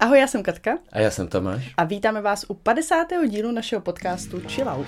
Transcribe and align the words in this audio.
Ahoj, 0.00 0.18
já 0.18 0.26
jsem 0.26 0.42
Katka. 0.42 0.78
A 0.92 1.00
já 1.00 1.10
jsem 1.10 1.28
Tomáš. 1.28 1.74
A 1.76 1.84
vítáme 1.84 2.20
vás 2.20 2.44
u 2.48 2.54
50. 2.54 3.06
dílu 3.28 3.50
našeho 3.52 3.82
podcastu 3.82 4.40
Chill 4.48 4.68
Out. 4.68 4.86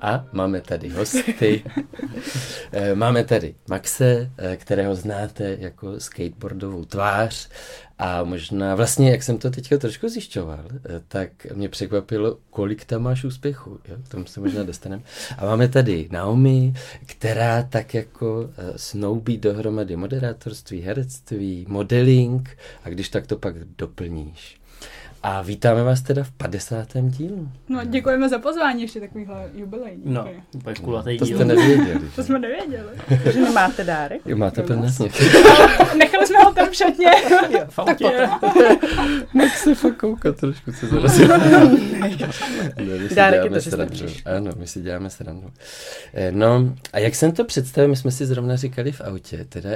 A 0.00 0.24
máme 0.32 0.60
tady 0.60 0.88
hosty. 0.88 1.64
Eh, 2.72 2.94
máme 2.94 3.24
tady 3.24 3.54
Maxe, 3.68 4.30
eh, 4.38 4.56
kterého 4.56 4.94
znáte 4.94 5.56
jako 5.60 6.00
skateboardovou 6.00 6.84
tvář 6.84 7.48
a 7.98 8.24
možná, 8.24 8.74
vlastně 8.74 9.10
jak 9.10 9.22
jsem 9.22 9.38
to 9.38 9.50
teďka 9.50 9.78
trošku 9.78 10.08
zjišťoval, 10.08 10.64
eh, 10.72 11.00
tak 11.08 11.46
mě 11.54 11.68
překvapilo, 11.68 12.38
kolik 12.50 12.84
tam 12.84 13.02
máš 13.02 13.24
úspěchů. 13.24 13.80
Jo? 13.88 13.96
K 14.04 14.08
tomu 14.08 14.26
se 14.26 14.40
možná 14.40 14.62
dostaneme. 14.62 15.02
A 15.38 15.44
máme 15.46 15.68
tady 15.68 16.08
Naomi, 16.10 16.74
která 17.06 17.62
tak 17.62 17.94
jako 17.94 18.50
snoubí 18.76 19.38
dohromady 19.38 19.96
moderátorství, 19.96 20.80
herectví, 20.80 21.66
modeling 21.68 22.56
a 22.84 22.88
když 22.88 23.08
tak 23.08 23.26
to 23.26 23.36
pak 23.36 23.54
doplníš. 23.64 24.60
A 25.22 25.42
vítáme 25.42 25.82
vás 25.82 26.00
teda 26.00 26.24
v 26.24 26.30
50. 26.32 26.88
dílu. 27.02 27.48
No, 27.68 27.84
děkujeme 27.84 28.28
za 28.28 28.38
pozvání, 28.38 28.82
ještě 28.82 29.00
takovýhle 29.00 29.50
jubilejní. 29.54 30.02
No, 30.04 30.28
úplně 30.54 30.74
kulatý 30.74 31.18
To 31.18 31.24
díl. 31.24 31.36
jste 31.36 31.44
nevěděli. 31.44 32.00
To 32.16 32.22
jsme 32.24 32.38
nevěděli. 32.38 32.88
Že 33.32 33.40
nemáte 33.40 33.84
dárek? 33.84 34.20
Jo, 34.26 34.36
máte 34.36 34.62
nás? 34.76 34.96
plně. 34.96 35.10
Nechali 35.98 36.26
jsme 36.26 36.38
ho 36.38 36.52
tam 36.54 36.68
v 36.70 36.74
šatně. 36.74 37.10
V 37.68 37.78
autě. 37.78 38.28
Nech 39.34 39.56
se 39.58 39.74
fakt 39.74 39.96
koukat 39.96 40.36
trošku, 40.36 40.72
co 40.80 40.86
zarazil. 40.86 41.28
ne, 41.38 42.16
Dárek 43.14 43.44
je 43.44 43.50
to, 43.50 43.60
že. 43.94 44.06
Ano, 44.36 44.50
my 44.56 44.66
si 44.66 44.80
děláme 44.80 45.10
srandu. 45.10 45.50
Eh, 46.14 46.32
No, 46.32 46.74
a 46.92 46.98
jak 46.98 47.14
jsem 47.14 47.32
to 47.32 47.44
představil, 47.44 47.90
my 47.90 47.96
jsme 47.96 48.10
si 48.10 48.26
zrovna 48.26 48.56
říkali 48.56 48.92
v 48.92 49.00
autě, 49.00 49.44
teda 49.48 49.70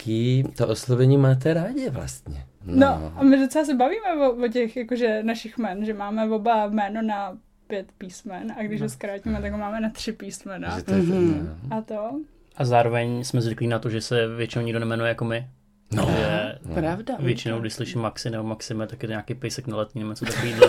jaký 0.00 0.44
to 0.56 0.68
oslovení 0.68 1.16
máte 1.16 1.54
rádi 1.54 1.90
vlastně. 1.90 2.44
No, 2.66 3.12
a 3.16 3.22
my 3.22 3.38
docela 3.38 3.64
se 3.64 3.74
bavíme 3.74 4.14
o, 4.28 4.44
o 4.44 4.48
těch 4.48 4.76
jakože 4.76 5.22
našich 5.22 5.58
jmen, 5.58 5.84
že 5.84 5.94
máme 5.94 6.30
oba 6.30 6.66
jméno 6.66 7.02
na 7.02 7.36
pět 7.66 7.86
písmen 7.98 8.52
a 8.58 8.62
když 8.62 8.82
ho 8.82 8.88
zkrátíme, 8.88 9.40
tak 9.42 9.52
ho 9.52 9.58
máme 9.58 9.80
na 9.80 9.90
tři 9.90 10.12
písmena. 10.12 10.78
Že 10.78 10.84
to 10.84 10.94
je, 10.94 11.02
Mhm. 11.02 11.56
no. 11.70 11.76
A 11.76 11.80
to? 11.82 12.10
A 12.56 12.64
zároveň 12.64 13.24
jsme 13.24 13.40
zvyklí 13.40 13.66
na 13.66 13.78
to, 13.78 13.90
že 13.90 14.00
se 14.00 14.28
většinou 14.36 14.64
nikdo 14.64 14.80
nemenuje 14.80 15.08
jako 15.08 15.24
my. 15.24 15.46
No. 15.92 16.06
Že 16.10 16.58
Pravda. 16.74 17.14
většinou, 17.18 17.60
když 17.60 17.72
slyším 17.72 18.00
Maxi 18.00 18.30
nebo 18.30 18.44
Maxime, 18.44 18.86
tak 18.86 19.02
je 19.02 19.06
to 19.06 19.12
nějaký 19.12 19.34
pejsek 19.34 19.66
na 19.66 19.76
letní 19.76 19.98
nebo 20.00 20.10
něco 20.12 20.24
takového. 20.24 20.60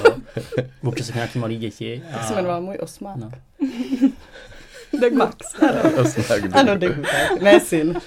Občas 0.84 1.08
jsou 1.08 1.14
nějaký 1.16 1.40
malý 1.40 1.58
děti. 1.58 2.04
Tak 2.12 2.24
se 2.24 2.36
jmenoval 2.36 2.62
můj 2.62 2.78
osmák. 2.82 3.16
No. 3.18 3.32
Tak 5.02 5.14
Max. 5.14 5.38
Ano, 6.54 6.78
tak. 6.80 7.42
Ne 7.42 7.60
syn. 7.60 7.94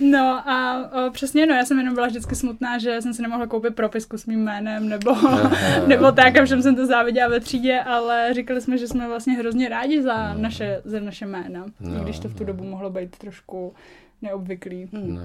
No 0.00 0.48
a 0.50 0.88
o, 1.06 1.10
přesně, 1.10 1.46
no, 1.46 1.54
já 1.54 1.64
jsem 1.64 1.78
jenom 1.78 1.94
byla 1.94 2.06
vždycky 2.06 2.34
smutná, 2.34 2.78
že 2.78 3.02
jsem 3.02 3.14
si 3.14 3.22
nemohla 3.22 3.46
koupit 3.46 3.74
propisku 3.74 4.18
s 4.18 4.26
mým 4.26 4.40
jménem, 4.44 4.88
nebo, 4.88 5.10
Aha. 5.10 5.50
nebo 5.86 6.12
tak, 6.12 6.36
a 6.36 6.44
všem 6.44 6.62
jsem 6.62 6.76
to 6.76 6.86
záviděla 6.86 7.28
ve 7.28 7.40
třídě, 7.40 7.80
ale 7.80 8.34
říkali 8.34 8.60
jsme, 8.60 8.78
že 8.78 8.88
jsme 8.88 9.08
vlastně 9.08 9.32
hrozně 9.34 9.68
rádi 9.68 10.02
za 10.02 10.34
naše, 10.34 10.80
za 10.84 11.00
naše 11.00 11.26
jména, 11.26 11.64
No, 11.80 12.00
i 12.00 12.04
když 12.04 12.18
to 12.18 12.28
v 12.28 12.34
tu 12.34 12.40
no. 12.42 12.46
dobu 12.46 12.64
mohlo 12.64 12.90
být 12.90 13.16
trošku 13.16 13.74
neobvyklý. 14.22 14.88
Hm. 14.92 15.14
No. 15.14 15.20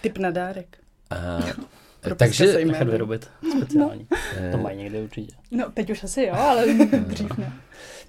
Typ 0.00 0.18
na 0.18 0.30
dárek. 0.30 0.76
A, 1.10 1.16
Propiska 2.00 2.44
takže. 2.44 2.64
Nechat 2.64 2.88
vyrobit 2.88 3.30
speciální. 3.58 4.06
eh, 4.36 4.50
To 4.52 4.58
mají 4.58 4.78
někde 4.78 5.02
určitě. 5.02 5.34
No, 5.50 5.70
teď 5.74 5.90
už 5.90 6.04
asi 6.04 6.22
jo, 6.22 6.34
ale 6.34 6.64
dřív 6.98 7.38
ne. 7.38 7.52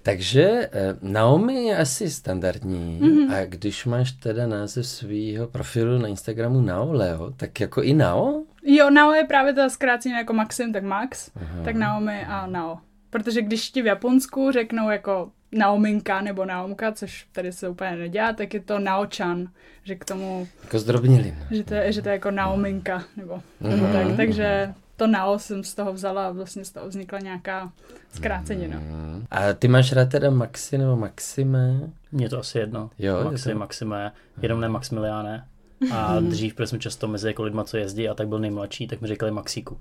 Takže 0.03 0.69
eh, 0.71 0.95
Naomi 1.01 1.63
je 1.63 1.77
asi 1.77 2.09
standardní 2.09 2.99
Mhm. 3.01 3.33
a 3.33 3.45
když 3.45 3.85
máš 3.85 4.11
teda 4.11 4.47
název 4.47 4.87
svého 4.87 5.47
profilu 5.47 5.97
na 5.97 6.07
Instagramu 6.07 6.61
Nao 6.61 6.91
Leo, 6.93 7.31
tak 7.37 7.59
jako 7.59 7.81
i 7.83 7.93
Nao? 7.93 8.43
Jo, 8.63 8.89
Nao 8.89 9.11
je 9.11 9.23
právě 9.23 9.53
to 9.53 9.69
zkrácení 9.69 10.15
jako 10.15 10.33
Maxim, 10.33 10.73
tak 10.73 10.83
Max, 10.83 11.31
Aha. 11.35 11.63
tak 11.63 11.75
Naomi 11.75 12.25
a 12.27 12.47
Nao. 12.47 12.77
Protože 13.09 13.41
když 13.41 13.69
ti 13.71 13.81
v 13.81 13.85
Japonsku 13.85 14.51
řeknou 14.51 14.89
jako 14.89 15.31
Naominka 15.51 16.21
nebo 16.21 16.45
Naomka, 16.45 16.91
což 16.91 17.27
tady 17.31 17.51
se 17.51 17.69
úplně 17.69 17.91
nedělá, 17.95 18.33
tak 18.33 18.53
je 18.53 18.59
to 18.59 18.79
Naochan, 18.79 19.47
že 19.83 19.95
k 19.95 20.05
tomu, 20.05 20.47
Jako 20.63 20.79
zdrobnili. 20.79 21.35
že 21.51 21.63
to 21.63 21.73
je, 21.73 21.91
že 21.91 22.01
to 22.01 22.09
je 22.09 22.13
jako 22.13 22.31
Naominka, 22.31 23.03
nebo, 23.17 23.41
nebo 23.61 23.85
tak. 23.93 24.07
Takže 24.17 24.73
to 24.99 25.07
Nao 25.07 25.39
jsem 25.39 25.63
z 25.63 25.75
toho 25.75 25.93
vzala 25.93 26.27
a 26.27 26.31
vlastně 26.31 26.65
z 26.65 26.71
toho 26.71 26.87
vznikla 26.87 27.19
nějaká 27.19 27.71
zkrácenina. 28.13 28.79
Mm. 28.79 29.25
A 29.31 29.53
ty 29.53 29.67
máš 29.67 29.91
rád 29.91 30.09
teda 30.09 30.29
Maxi 30.29 30.77
nebo 30.77 30.95
Maxime? 30.95 31.79
Mně 32.11 32.29
to 32.29 32.39
asi 32.39 32.57
jedno. 32.57 32.89
Jo, 32.99 33.17
je 33.17 33.23
Maxi, 33.23 33.49
to- 33.51 33.57
Maxime, 33.57 34.11
jenom 34.41 34.61
ne 34.61 34.69
Maximiliáne. 34.69 35.45
A 35.91 36.19
dřív, 36.19 36.53
protože 36.53 36.67
jsme 36.67 36.79
často 36.79 37.07
mezi 37.07 37.27
jako 37.27 37.43
lidma, 37.43 37.63
co 37.63 37.77
jezdí 37.77 38.09
a 38.09 38.13
tak 38.13 38.27
byl 38.27 38.39
nejmladší, 38.39 38.87
tak 38.87 39.01
mi 39.01 39.07
říkali 39.07 39.31
Maxíku. 39.31 39.77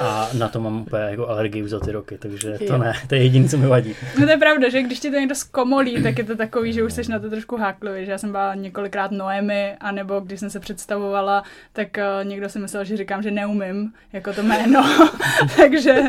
A 0.00 0.28
na 0.38 0.48
to 0.48 0.60
mám 0.60 0.80
úplně 0.80 1.02
jako 1.02 1.28
alergii 1.28 1.62
už 1.62 1.70
za 1.70 1.80
ty 1.80 1.92
roky, 1.92 2.18
takže 2.18 2.58
to 2.66 2.78
ne, 2.78 2.92
to 3.08 3.14
je 3.14 3.22
jediné, 3.22 3.48
co 3.48 3.58
mi 3.58 3.66
vadí. 3.66 3.94
No 4.20 4.26
to 4.26 4.30
je 4.30 4.36
pravda, 4.38 4.68
že 4.68 4.82
když 4.82 5.00
ti 5.00 5.10
to 5.10 5.16
někdo 5.16 5.34
zkomolí, 5.34 6.02
tak 6.02 6.18
je 6.18 6.24
to 6.24 6.36
takový, 6.36 6.72
že 6.72 6.82
už 6.84 6.92
jsi 6.92 7.02
na 7.10 7.18
to 7.18 7.30
trošku 7.30 7.56
háklivý, 7.56 8.04
že 8.04 8.12
já 8.12 8.18
jsem 8.18 8.30
byla 8.30 8.54
několikrát 8.54 9.10
Noemi, 9.10 9.76
anebo 9.80 10.20
když 10.20 10.40
jsem 10.40 10.50
se 10.50 10.60
představovala, 10.60 11.42
tak 11.72 11.88
uh, 11.98 12.28
někdo 12.28 12.48
si 12.48 12.58
myslel, 12.58 12.84
že 12.84 12.96
říkám, 12.96 13.22
že 13.22 13.30
neumím, 13.30 13.92
jako 14.12 14.32
to 14.32 14.42
jméno, 14.42 14.84
takže, 15.56 16.00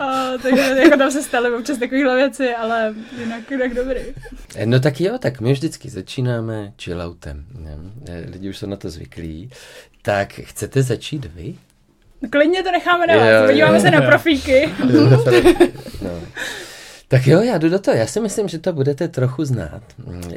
uh, 0.00 0.40
takže 0.42 0.60
jako 0.62 0.96
tam 0.96 1.10
se 1.10 1.22
staly 1.22 1.54
občas 1.54 1.78
takovéhle 1.78 2.16
věci, 2.16 2.54
ale 2.54 2.94
jinak, 3.18 3.50
jinak 3.50 3.74
dobrý. 3.74 4.00
Eh, 4.56 4.66
No 4.66 4.80
tak 4.80 5.00
jo, 5.00 5.18
tak 5.18 5.40
my 5.40 5.52
vždycky 5.52 5.90
začínáme 5.90 6.72
chilloutem. 6.82 7.44
Eh, 8.08 8.24
Lidi 8.32 8.48
už 8.48 8.58
jsou 8.58 8.66
na 8.66 8.76
to 8.76 8.90
zvyklí. 8.92 9.50
Tak 10.02 10.32
chcete 10.32 10.82
začít 10.82 11.24
vy? 11.24 11.54
Klidně 12.30 12.62
to 12.62 12.70
necháme 12.70 13.06
na 13.06 13.16
vás, 13.16 13.46
podíváme 13.46 13.76
jo. 13.76 13.82
se 13.82 13.90
na 13.90 14.00
profíky. 14.00 14.68
no. 16.02 16.20
Tak 17.08 17.26
jo, 17.26 17.40
já 17.40 17.58
jdu 17.58 17.68
do 17.68 17.78
toho. 17.78 17.96
Já 17.96 18.06
si 18.06 18.20
myslím, 18.20 18.48
že 18.48 18.58
to 18.58 18.72
budete 18.72 19.08
trochu 19.08 19.44
znát. 19.44 19.82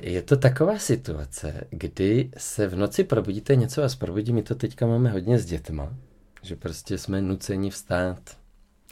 Je 0.02 0.22
to 0.22 0.38
taková 0.38 0.80
situace, 0.80 1.54
kdy 1.70 2.30
se 2.38 2.68
v 2.68 2.76
noci 2.76 3.04
probudíte, 3.04 3.56
něco 3.56 3.82
vás 3.82 3.96
probudí, 3.96 4.34
my 4.34 4.44
to 4.44 4.56
teďka 4.56 4.88
máme 4.88 5.10
hodně 5.10 5.40
s 5.40 5.46
dětma, 5.46 5.94
že 6.42 6.56
prostě 6.56 6.98
jsme 6.98 7.22
nuceni 7.22 7.70
vstát 7.70 8.20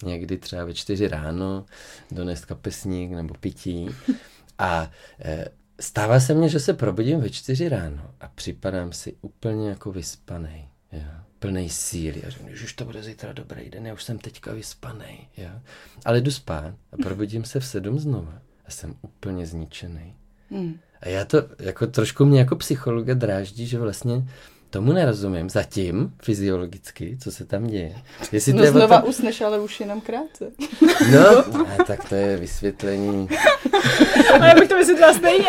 někdy 0.05 0.37
třeba 0.37 0.65
ve 0.65 0.73
čtyři 0.73 1.07
ráno, 1.07 1.65
donést 2.11 2.45
kapesník 2.45 3.11
nebo 3.11 3.33
pití. 3.39 3.89
A 4.59 4.91
e, 5.25 5.45
stává 5.79 6.19
se 6.19 6.33
mně, 6.33 6.49
že 6.49 6.59
se 6.59 6.73
probudím 6.73 7.21
ve 7.21 7.29
čtyři 7.29 7.69
ráno 7.69 8.11
a 8.19 8.27
připadám 8.27 8.93
si 8.93 9.15
úplně 9.21 9.69
jako 9.69 9.91
vyspanej. 9.91 10.67
Jo. 10.91 11.01
Plnej 11.39 11.69
síly. 11.69 12.23
A 12.23 12.29
řeknu, 12.29 12.55
že 12.55 12.75
to 12.75 12.85
bude 12.85 13.03
zítra 13.03 13.33
dobrý 13.33 13.69
den, 13.69 13.87
já 13.87 13.93
už 13.93 14.03
jsem 14.03 14.19
teďka 14.19 14.53
vyspanej. 14.53 15.17
Jo. 15.37 15.49
Ale 16.05 16.21
jdu 16.21 16.31
spát 16.31 16.75
a 16.91 16.97
probudím 16.97 17.43
se 17.43 17.59
v 17.59 17.65
sedm 17.65 17.99
znova 17.99 18.41
a 18.65 18.71
jsem 18.71 18.95
úplně 19.01 19.45
zničený. 19.45 20.15
Hm. 20.51 20.77
A 21.01 21.09
já 21.09 21.25
to 21.25 21.37
jako 21.59 21.87
trošku 21.87 22.25
mě 22.25 22.39
jako 22.39 22.55
psychologa 22.55 23.13
dráždí, 23.13 23.67
že 23.67 23.79
vlastně 23.79 24.27
tomu 24.73 24.93
nerozumím 24.93 25.49
zatím 25.49 26.13
fyziologicky, 26.23 27.17
co 27.21 27.31
se 27.31 27.45
tam 27.45 27.67
děje. 27.67 27.95
Jestli 28.31 28.53
to 28.53 28.59
No 28.59 28.65
znova 28.71 29.01
tom- 29.01 29.09
usneš, 29.09 29.41
ale 29.41 29.59
už 29.59 29.79
jenom 29.79 30.01
krátce. 30.01 30.51
No, 31.13 31.37
a 31.79 31.83
tak 31.87 32.09
to 32.09 32.15
je 32.15 32.37
vysvětlení. 32.37 33.27
Ale 34.33 34.47
já 34.49 34.55
bych 34.55 34.69
to 34.69 34.77
vysvětlila 34.77 35.13
stejně. 35.13 35.47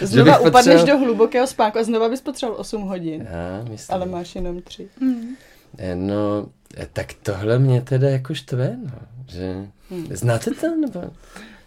Znova 0.00 0.32
bych 0.38 0.40
upadneš 0.46 0.76
potřeboval- 0.76 0.86
do 0.86 1.04
hlubokého 1.04 1.46
spánku 1.46 1.78
a 1.78 1.84
znova 1.84 2.08
bys 2.08 2.20
potřeboval 2.20 2.60
8 2.60 2.82
hodin. 2.82 3.28
Já 3.30 3.64
myslím. 3.70 3.94
Ale 3.94 4.06
máš 4.06 4.34
jenom 4.34 4.62
3. 4.62 4.88
Hmm. 5.00 5.36
Eh, 5.78 5.94
No, 5.94 6.46
eh, 6.76 6.88
tak 6.92 7.06
tohle 7.22 7.58
mě 7.58 7.80
teda 7.82 8.08
jako 8.10 8.34
štve, 8.34 8.76
no, 8.84 8.98
že... 9.28 9.66
Znáte 10.10 10.50
to, 10.50 10.76
nebo 10.76 11.02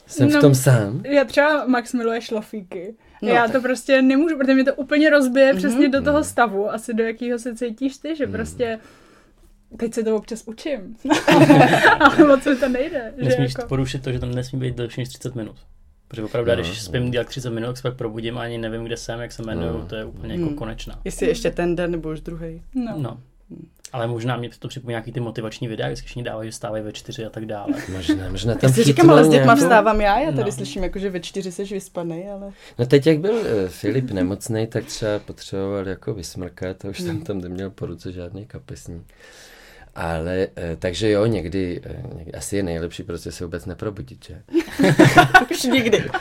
jsem 0.08 0.30
v 0.30 0.34
No, 0.34 0.42
tom 0.42 0.56
sám? 0.56 1.02
Já 1.06 1.26
třeba 1.26 1.66
Max 1.68 1.94
miluje 1.94 2.22
šlofíky. 2.22 2.96
No, 3.24 3.30
No, 3.30 3.36
já 3.36 3.44
tak. 3.44 3.52
to 3.52 3.62
prostě 3.62 4.02
nemůžu, 4.02 4.38
protože 4.38 4.54
mě 4.54 4.64
to 4.64 4.76
úplně 4.76 5.10
rozbije 5.10 5.46
Mhm. 5.46 5.56
mm-hmm. 5.56 5.68
přesně 5.68 5.90
do 5.90 6.02
toho 6.02 6.24
stavu, 6.24 6.72
asi 6.72 6.94
do 6.94 7.04
jakého 7.04 7.40
se 7.40 7.56
cítíš 7.56 7.98
ty, 7.98 8.16
že 8.16 8.28
prostě 8.28 8.80
teď 9.78 9.94
se 9.94 10.04
to 10.04 10.16
občas 10.16 10.44
učím, 10.46 10.96
ale 12.00 12.28
moc 12.28 12.46
mi 12.46 12.56
to 12.56 12.70
nejde. 12.70 13.14
Že 13.18 13.26
Nesmíš 13.26 13.54
jako, 13.58 13.68
porušit 13.68 14.04
to, 14.04 14.12
že 14.12 14.20
to 14.20 14.26
nesmí 14.26 14.60
být 14.60 14.76
delší 14.76 15.02
než 15.02 15.10
30 15.10 15.36
minut. 15.36 15.56
Protože 16.08 16.24
opravdu, 16.24 16.52
No, 16.52 16.56
no, 16.58 16.64
když 16.64 16.82
spím 16.82 17.12
dělat 17.12 17.28
30 17.28 17.50
minut, 17.50 17.68
tak 17.68 17.78
se 17.78 17.82
pak 17.84 17.96
probudím 17.96 18.38
a 18.38 18.42
ani 18.42 18.58
nevím, 18.58 18.84
kde 18.84 18.98
jsem, 18.98 19.20
jak 19.20 19.32
se 19.32 19.44
jmenuju, 19.44 19.74
No. 19.78 19.86
to 19.86 19.96
je 19.96 20.06
úplně 20.06 20.34
Hmm. 20.34 20.44
jako 20.44 20.56
konečná. 20.56 21.00
Jestli 21.06 21.28
ještě 21.28 21.52
ten 21.52 21.76
den 21.76 21.92
nebo 21.92 22.10
už 22.10 22.22
druhý. 22.22 22.62
no. 22.76 22.94
No. 22.98 23.18
Ale 23.92 24.08
možná 24.08 24.38
mě 24.38 24.50
to 24.60 24.68
připomíná 24.68 24.92
nějaký 25.00 25.12
ty 25.12 25.20
motivační 25.20 25.68
videa, 25.68 25.88
když 25.88 26.00
všichni 26.02 26.24
dávají, 26.24 26.50
že 26.52 26.56
stávají 26.56 26.84
ve 26.84 26.92
čtyři 26.92 27.26
a 27.26 27.30
tak 27.30 27.46
dále. 27.46 27.74
Možná, 27.92 28.30
možná 28.30 28.56
tam 28.56 28.74
Já 28.78 28.84
říkám, 28.84 29.10
ale 29.10 29.26
s 29.26 29.30
dětma 29.30 29.56
vstávám 29.56 30.02
já, 30.02 30.20
já 30.20 30.32
tady 30.32 30.44
No. 30.44 30.52
slyším 30.52 30.84
jako, 30.84 31.00
že 31.00 31.10
ve 31.10 31.20
čtyři 31.20 31.52
seš 31.52 31.72
vyspanej, 31.72 32.32
ale... 32.32 32.52
No 32.80 32.86
teď, 32.86 33.08
jak 33.08 33.20
byl 33.20 33.34
uh, 33.34 33.46
Filip 33.68 34.12
nemocný, 34.12 34.68
tak 34.68 34.86
třeba 34.86 35.20
potřeboval 35.20 35.88
jako 35.88 36.14
vysmrkat 36.14 36.86
a 36.86 36.90
už 36.90 37.00
jsem 37.00 37.22
tam 37.22 37.42
neměl 37.42 37.70
po 37.70 37.86
ruce 37.86 38.12
žádný 38.12 38.46
kapesník. 38.46 39.04
Ale, 39.96 40.48
eh, 40.58 40.76
takže 40.80 41.10
jo, 41.10 41.26
někdy, 41.26 41.82
eh, 41.86 42.04
někdy, 42.18 42.32
asi 42.34 42.58
je 42.58 42.64
nejlepší 42.64 43.04
prostě 43.04 43.32
se 43.32 43.46
vůbec 43.46 43.66
neprobudit, 43.66 44.26
že? 44.26 44.42
Už 45.52 45.64
nikdy. 45.64 46.04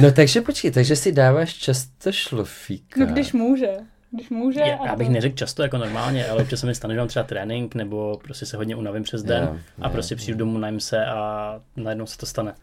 No 0.00 0.12
takže 0.12 0.40
počkej, 0.40 0.70
takže 0.70 0.96
si 0.96 1.12
dáváš 1.12 1.54
často 1.54 2.12
šlofíka. 2.12 3.00
No 3.00 3.06
když 3.06 3.32
může. 3.32 3.68
Když 4.14 4.30
může. 4.30 4.60
Já, 4.60 4.76
a 4.76 4.86
já 4.86 4.96
bych 4.96 5.06
to- 5.06 5.12
neřekl 5.12 5.36
často 5.36 5.62
jako 5.62 5.78
normálně, 5.78 6.26
ale 6.26 6.42
občas 6.42 6.60
se 6.60 6.66
mi 6.66 6.74
stane, 6.74 6.94
že 6.94 6.98
mám 7.00 7.08
třeba 7.08 7.22
trénink, 7.22 7.74
nebo 7.74 8.18
prostě 8.24 8.46
se 8.46 8.56
hodně 8.56 8.76
unavím 8.76 9.02
přes 9.02 9.22
den 9.22 9.42
Jo, 9.52 9.58
a 9.82 9.88
prostě 9.88 10.16
přijdu 10.16 10.38
domů, 10.38 10.58
najím 10.58 10.80
se 10.80 11.06
a 11.06 11.60
najednou 11.76 12.06
se 12.06 12.18
to 12.18 12.26
stane. 12.26 12.54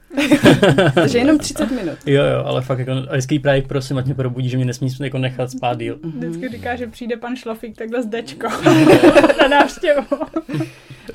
Takže 0.94 1.18
jenom 1.18 1.38
30 1.38 1.72
minut. 1.72 1.98
Jo, 2.06 2.24
jo, 2.24 2.44
ale 2.46 2.62
fakt 2.62 2.80
jako, 2.80 2.92
a 2.92 3.12
vždycky 3.12 3.40
právě 3.40 3.62
prosím, 3.62 3.98
ať 3.98 4.06
mě 4.06 4.16
probudí, 4.16 4.50
že 4.50 4.58
mě 4.58 4.66
nesmí 4.66 4.90
jako 5.02 5.18
nechat 5.18 5.52
spát 5.52 5.80
díl. 5.80 6.00
Vždycky 6.04 6.50
říká, 6.50 6.76
že 6.76 6.88
přijde 6.88 7.18
pan 7.18 7.36
Šlofík 7.36 7.78
takhle 7.78 8.04
s 8.04 8.06
dečko 8.06 8.48
na 9.42 9.48
návštěvu. 9.48 10.02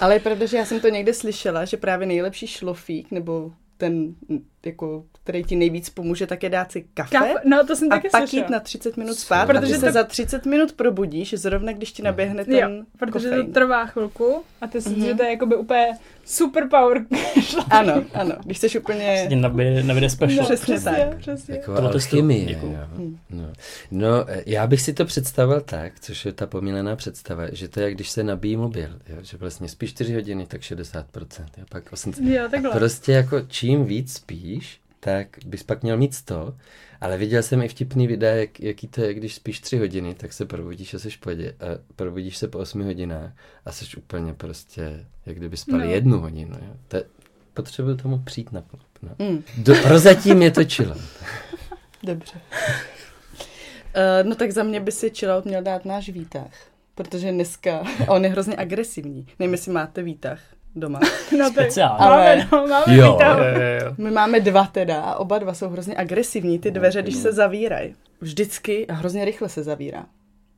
Ale 0.01 0.15
je 0.15 0.21
pravda, 0.21 0.47
že 0.47 0.57
já 0.57 0.65
jsem 0.65 0.81
to 0.81 0.89
někde 0.89 1.13
slyšela, 1.15 1.65
že 1.65 1.77
právě 1.77 2.07
nejlepší 2.07 2.47
šlofík, 2.47 3.11
nebo 3.11 3.51
ten, 3.77 4.15
jako, 4.67 5.05
který 5.23 5.45
ti 5.45 5.57
nejvíc 5.57 5.91
pomůže, 5.91 6.27
tak 6.27 6.43
je 6.43 6.49
dát 6.51 6.73
si 6.73 6.85
kafe. 6.95 7.17
Kaf, 7.19 7.29
no 7.45 7.67
to 7.67 7.77
jsem 7.77 7.89
a 7.93 7.97
taky 7.97 8.09
pak 8.09 8.21
slyšela. 8.29 8.43
jít 8.47 8.51
na 8.51 8.61
30 8.61 8.97
minut 8.97 9.15
spát, 9.15 9.47
Protože 9.47 9.75
se 9.75 9.87
to- 9.87 9.93
za 9.93 10.05
30 10.05 10.47
minut 10.47 10.73
probudíš, 10.73 11.35
zrovna 11.35 11.73
když 11.73 11.93
ti 11.93 12.03
naběhne 12.03 12.45
ten 12.45 12.55
Jo, 12.55 12.69
protože 12.99 13.29
kofein. 13.29 13.47
to 13.47 13.53
trvá 13.53 13.87
chvilku 13.87 14.43
a 14.61 14.67
ty 14.67 14.81
si 14.81 14.89
Mhm. 14.89 14.99
mm-hmm. 14.99 15.05
že 15.07 15.15
to 15.15 15.23
je 15.23 15.31
jakoby 15.31 15.57
úplně 15.57 15.99
super 16.25 16.69
power. 16.69 17.05
Ano, 17.71 18.05
ano, 18.15 18.35
když 18.45 18.59
jsi 18.59 18.79
úplně... 18.79 19.29
Nabije 19.83 20.11
special. 20.11 20.45
Přesně 20.45 20.75
přesně, 20.75 21.07
tak. 21.11 21.19
přesně. 21.19 21.55
Jako 21.55 21.75
Tohle 21.75 21.93
testuju. 21.93 22.23
alchymie, 22.23 22.53
jo. 22.53 22.87
No. 23.31 23.53
no, 23.91 24.27
já 24.47 24.67
bych 24.67 24.81
si 24.81 24.93
to 24.93 25.05
představil 25.05 25.61
tak, 25.61 26.01
což 26.01 26.25
je 26.25 26.33
ta 26.33 26.47
pomílená 26.47 26.97
představa, 26.97 27.43
že 27.53 27.69
to 27.69 27.81
je, 27.81 27.85
jak 27.85 27.95
když 27.95 28.11
se 28.11 28.23
nabíjí 28.23 28.57
mobil, 28.57 28.89
jo? 29.09 29.17
že 29.23 29.37
vlastně 29.37 29.69
spíš 29.69 29.91
4 29.91 30.15
hodiny, 30.15 30.47
tak 30.47 30.61
60%, 30.61 31.05
jo? 31.59 31.65
pak 31.69 31.93
80%. 31.93 32.33
Jo, 32.33 32.49
takhle. 32.51 32.71
Prostě 32.71 33.13
jako 33.13 33.41
čím 33.41 33.85
víc 33.85 34.13
spíš, 34.13 34.81
tak 35.01 35.27
bys 35.47 35.63
pak 35.63 35.83
měl 35.83 35.97
mít 35.97 36.15
100, 36.15 36.55
ale 37.05 37.17
viděl 37.17 37.43
jsem 37.43 37.63
i 37.63 37.69
vtipný 37.69 38.07
videa, 38.07 38.35
jak, 38.35 38.61
jaký 38.61 38.89
to 38.89 39.01
je, 39.01 39.15
když 39.15 39.35
spíš 39.35 39.61
3 39.61 39.79
hodiny, 39.79 40.15
tak 40.15 40.33
se 40.33 40.47
probudíš 40.47 40.95
a 40.95 40.99
jsi 40.99 41.11
v 41.11 41.19
pohodě 41.19 41.55
a 41.61 41.65
probudíš 41.97 42.37
se 42.37 42.49
po 42.49 42.59
8 42.59 42.83
hodinách 42.85 43.33
a 43.65 43.73
jsi 43.73 43.97
úplně 43.97 44.35
prostě, 44.35 45.07
jak 45.27 45.37
kdyby 45.37 45.57
spal 45.57 45.79
No. 45.79 45.85
jednu 45.85 46.21
hodinu. 46.21 46.57
Jo? 46.57 46.77
To 46.89 46.97
je, 46.97 47.05
potřebuju 47.55 47.97
tomu 47.97 48.19
přijít 48.19 48.53
na 48.53 48.63
klub. 48.63 48.83
No. 49.03 49.11
Mm, 49.19 49.43
Do, 49.59 49.75
prozatím 49.83 50.43
je 50.43 50.51
to 50.51 50.65
čilo. 50.65 50.97
dobře. 52.03 52.41
Uh, 53.97 54.29
no 54.29 54.35
tak 54.35 54.51
za 54.51 54.63
mě 54.63 54.81
by 54.81 54.93
si 54.93 55.11
chillout 55.11 55.45
měl 55.45 55.63
dát 55.63 55.85
náš 55.85 56.09
výtah. 56.09 56.51
Protože 56.95 57.33
dneska, 57.33 57.83
on 58.09 58.25
je 58.25 58.31
hrozně 58.31 58.57
agresivní. 58.57 59.27
Nevím, 59.39 59.53
jestli 59.53 59.73
máte 59.73 60.03
výtah 60.03 60.41
doma. 60.77 61.01
No, 61.39 61.51
Speciálně. 61.51 62.05
Máme, 62.05 62.15
Ale- 62.15 62.49
no, 62.53 62.67
máme 62.67 62.97
Jo. 62.97 63.19
Jo, 63.23 63.29
jo, 63.39 63.87
jo. 63.87 63.95
My 63.99 64.11
máme 64.11 64.41
dva 64.41 64.67
teda 64.67 65.01
a 65.01 65.17
oba 65.17 65.39
dva 65.39 65.55
jsou 65.55 65.69
hrozně 65.69 65.97
agresivní, 65.97 66.59
ty 66.59 66.71
dveře, 66.71 67.03
když 67.03 67.17
se 67.17 67.33
zavírají. 67.33 67.95
Vždycky 68.21 68.87
a 68.87 68.95
hrozně 68.95 69.25
rychle 69.25 69.49
se 69.49 69.63
zavírá. 69.63 70.07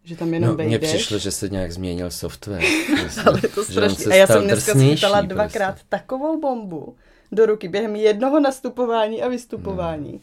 Že 0.05 0.17
tam 0.17 0.35
jenom 0.35 0.57
No, 0.59 0.65
mně 0.65 0.79
přišlo, 0.79 1.19
že 1.19 1.31
se 1.31 1.49
nějak 1.49 1.73
změnil 1.73 2.11
software. 2.11 2.63
Ale 3.27 3.41
je 3.43 3.49
to 3.49 3.65
se 3.65 3.73
strašný. 3.73 4.07
A 4.07 4.15
já 4.15 4.27
jsem 4.27 4.45
dneska 4.45 4.73
schytala 4.73 5.19
prostě. 5.19 5.35
dvakrát 5.35 5.77
takovou 5.89 6.41
bombu 6.41 6.97
do 7.33 7.47
ruky 7.47 7.69
během 7.69 7.97
jednoho 7.97 8.41
nastupování 8.41 9.23
a 9.23 9.29
vystupování, 9.29 10.13
No. 10.13 10.19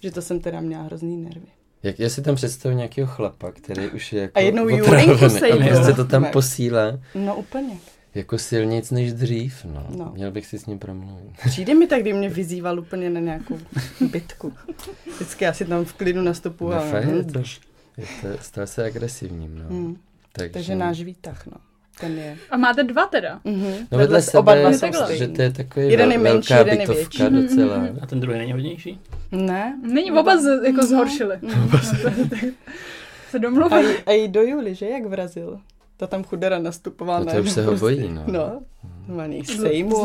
že 0.00 0.10
to 0.10 0.22
jsem 0.22 0.40
teda 0.40 0.60
měla 0.60 0.82
hrozný 0.82 1.16
nervy. 1.16 1.46
Jak 1.82 1.98
já 1.98 2.08
si 2.08 2.22
tam 2.22 2.34
představuji 2.34 2.76
nějakého 2.76 3.06
chlapa, 3.06 3.52
který 3.52 3.88
už 3.90 4.12
je 4.12 4.20
jako 4.22 4.32
A 4.38 4.40
jednou 4.40 4.68
Julenku 4.68 5.28
sejmou. 5.30 5.60
a 5.66 5.68
prostě 5.68 5.92
to 5.92 6.04
tam 6.04 6.24
posílá 6.24 6.98
No 7.14 7.36
úplně. 7.36 7.76
Jako 8.14 8.38
silnic 8.38 8.90
než 8.90 9.12
dřív. 9.12 9.64
No. 9.64 9.86
No. 9.98 10.12
Měl 10.14 10.30
bych 10.30 10.46
si 10.46 10.58
s 10.58 10.66
ním 10.66 10.78
promluvit. 10.78 11.30
Přijde 11.46 11.74
mi 11.74 11.86
tak, 11.86 12.00
kdy 12.02 12.12
mě 12.12 12.28
vyzýval 12.28 12.80
úplně 12.80 13.10
na 13.10 13.20
nějakou 13.20 13.58
bitku. 14.00 14.52
Vždycky 15.14 15.44
já 15.44 15.52
si 15.52 15.64
tam 15.64 15.84
v 15.84 15.92
klidu 15.92 16.22
nastupuji. 16.22 16.70
No, 16.70 16.76
a... 16.76 16.80
fakt 16.80 17.04
je 17.08 17.24
to, 17.24 17.38
je 17.96 18.06
to, 18.22 18.28
stal 18.40 18.66
se 18.66 18.84
agresivním. 18.84 19.58
No. 19.58 19.64
Hmm. 19.68 19.96
Takže, 20.32 20.52
Takže 20.52 20.74
náš 20.74 21.00
výtah, 21.02 21.46
no. 21.46 21.52
Ten 22.00 22.18
je. 22.18 22.36
A 22.50 22.56
máte 22.56 22.82
dva 22.82 23.06
teda? 23.06 23.40
Mhm. 23.44 23.72
No 23.92 23.98
vedle 23.98 24.22
s- 24.22 24.34
oba 24.34 24.52
sebe, 24.52 24.60
dva 24.60 24.70
je 24.70 24.78
jsou 25.08 25.14
že 25.14 25.28
to 25.28 25.42
je 25.42 25.52
takový 25.52 25.90
Jeden 25.90 26.12
je 26.12 26.18
menší, 26.18 26.52
velká 26.54 26.58
jeden 26.70 26.80
je 26.80 26.86
větší. 26.96 27.22
docela. 27.30 27.86
A 28.02 28.06
ten 28.06 28.20
druhý 28.20 28.38
není 28.38 28.52
hodnější? 28.52 29.00
Ne? 29.32 29.78
Není, 29.82 30.12
oba 30.12 30.36
z, 30.42 30.64
jako 30.66 30.86
zhoršili. 30.86 31.38
Mhm. 31.42 31.70
Se 33.30 33.36
A, 33.38 33.40
domluvili. 33.40 33.98
a 34.06 34.12
jí 34.12 34.28
do 34.28 34.42
July, 34.42 34.74
že? 34.74 34.86
Jak 34.88 35.06
vrazil? 35.06 35.60
Ta 35.96 36.06
tam 36.06 36.24
chudera 36.24 36.58
nastupovala. 36.58 37.24
No 37.24 37.32
to 37.32 37.38
už 37.38 37.50
se 37.50 37.62
ho 37.62 37.66
prostě. 37.70 37.80
bojí, 37.80 38.08
no. 38.12 38.24
No, 38.26 38.62
no. 39.08 39.24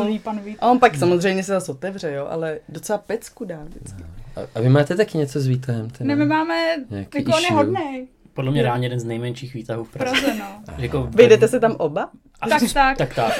Zlý 0.02 0.18
pan 0.18 0.40
Vít. 0.40 0.56
A 0.60 0.70
on 0.70 0.78
pak 0.78 0.96
samozřejmě 0.96 1.42
se 1.44 1.52
zase 1.52 1.72
otevře, 1.72 2.12
jo, 2.12 2.26
ale 2.30 2.58
docela 2.68 2.98
pecku 2.98 3.44
dá 3.44 3.64
vždycky. 3.64 4.02
A, 4.36 4.40
a 4.54 4.60
vy 4.60 4.68
máte 4.68 4.96
taky 4.96 5.18
něco 5.18 5.40
s 5.40 5.46
výtahem? 5.46 5.90
Teda? 5.90 6.08
Ne, 6.08 6.16
my 6.16 6.26
máme, 6.26 6.76
Nějaký 6.90 7.18
jako 7.18 7.32
on 7.36 7.42
je 7.42 7.50
hodnej. 7.52 8.08
Podle 8.34 8.50
mě 8.50 8.62
reálně 8.62 8.86
jeden 8.86 9.00
z 9.00 9.04
nejmenších 9.04 9.54
výtahů 9.54 9.84
v 9.84 9.90
Praze. 9.92 10.20
Praze, 10.20 10.34
no. 10.38 10.74
Jako, 10.78 11.08
Vejdete 11.10 11.48
se 11.48 11.60
tam 11.60 11.76
oba? 11.78 12.10
A- 12.40 12.48
Tak, 12.48 12.62
tak. 12.74 12.98
Tak, 12.98 13.14
tak. 13.14 13.32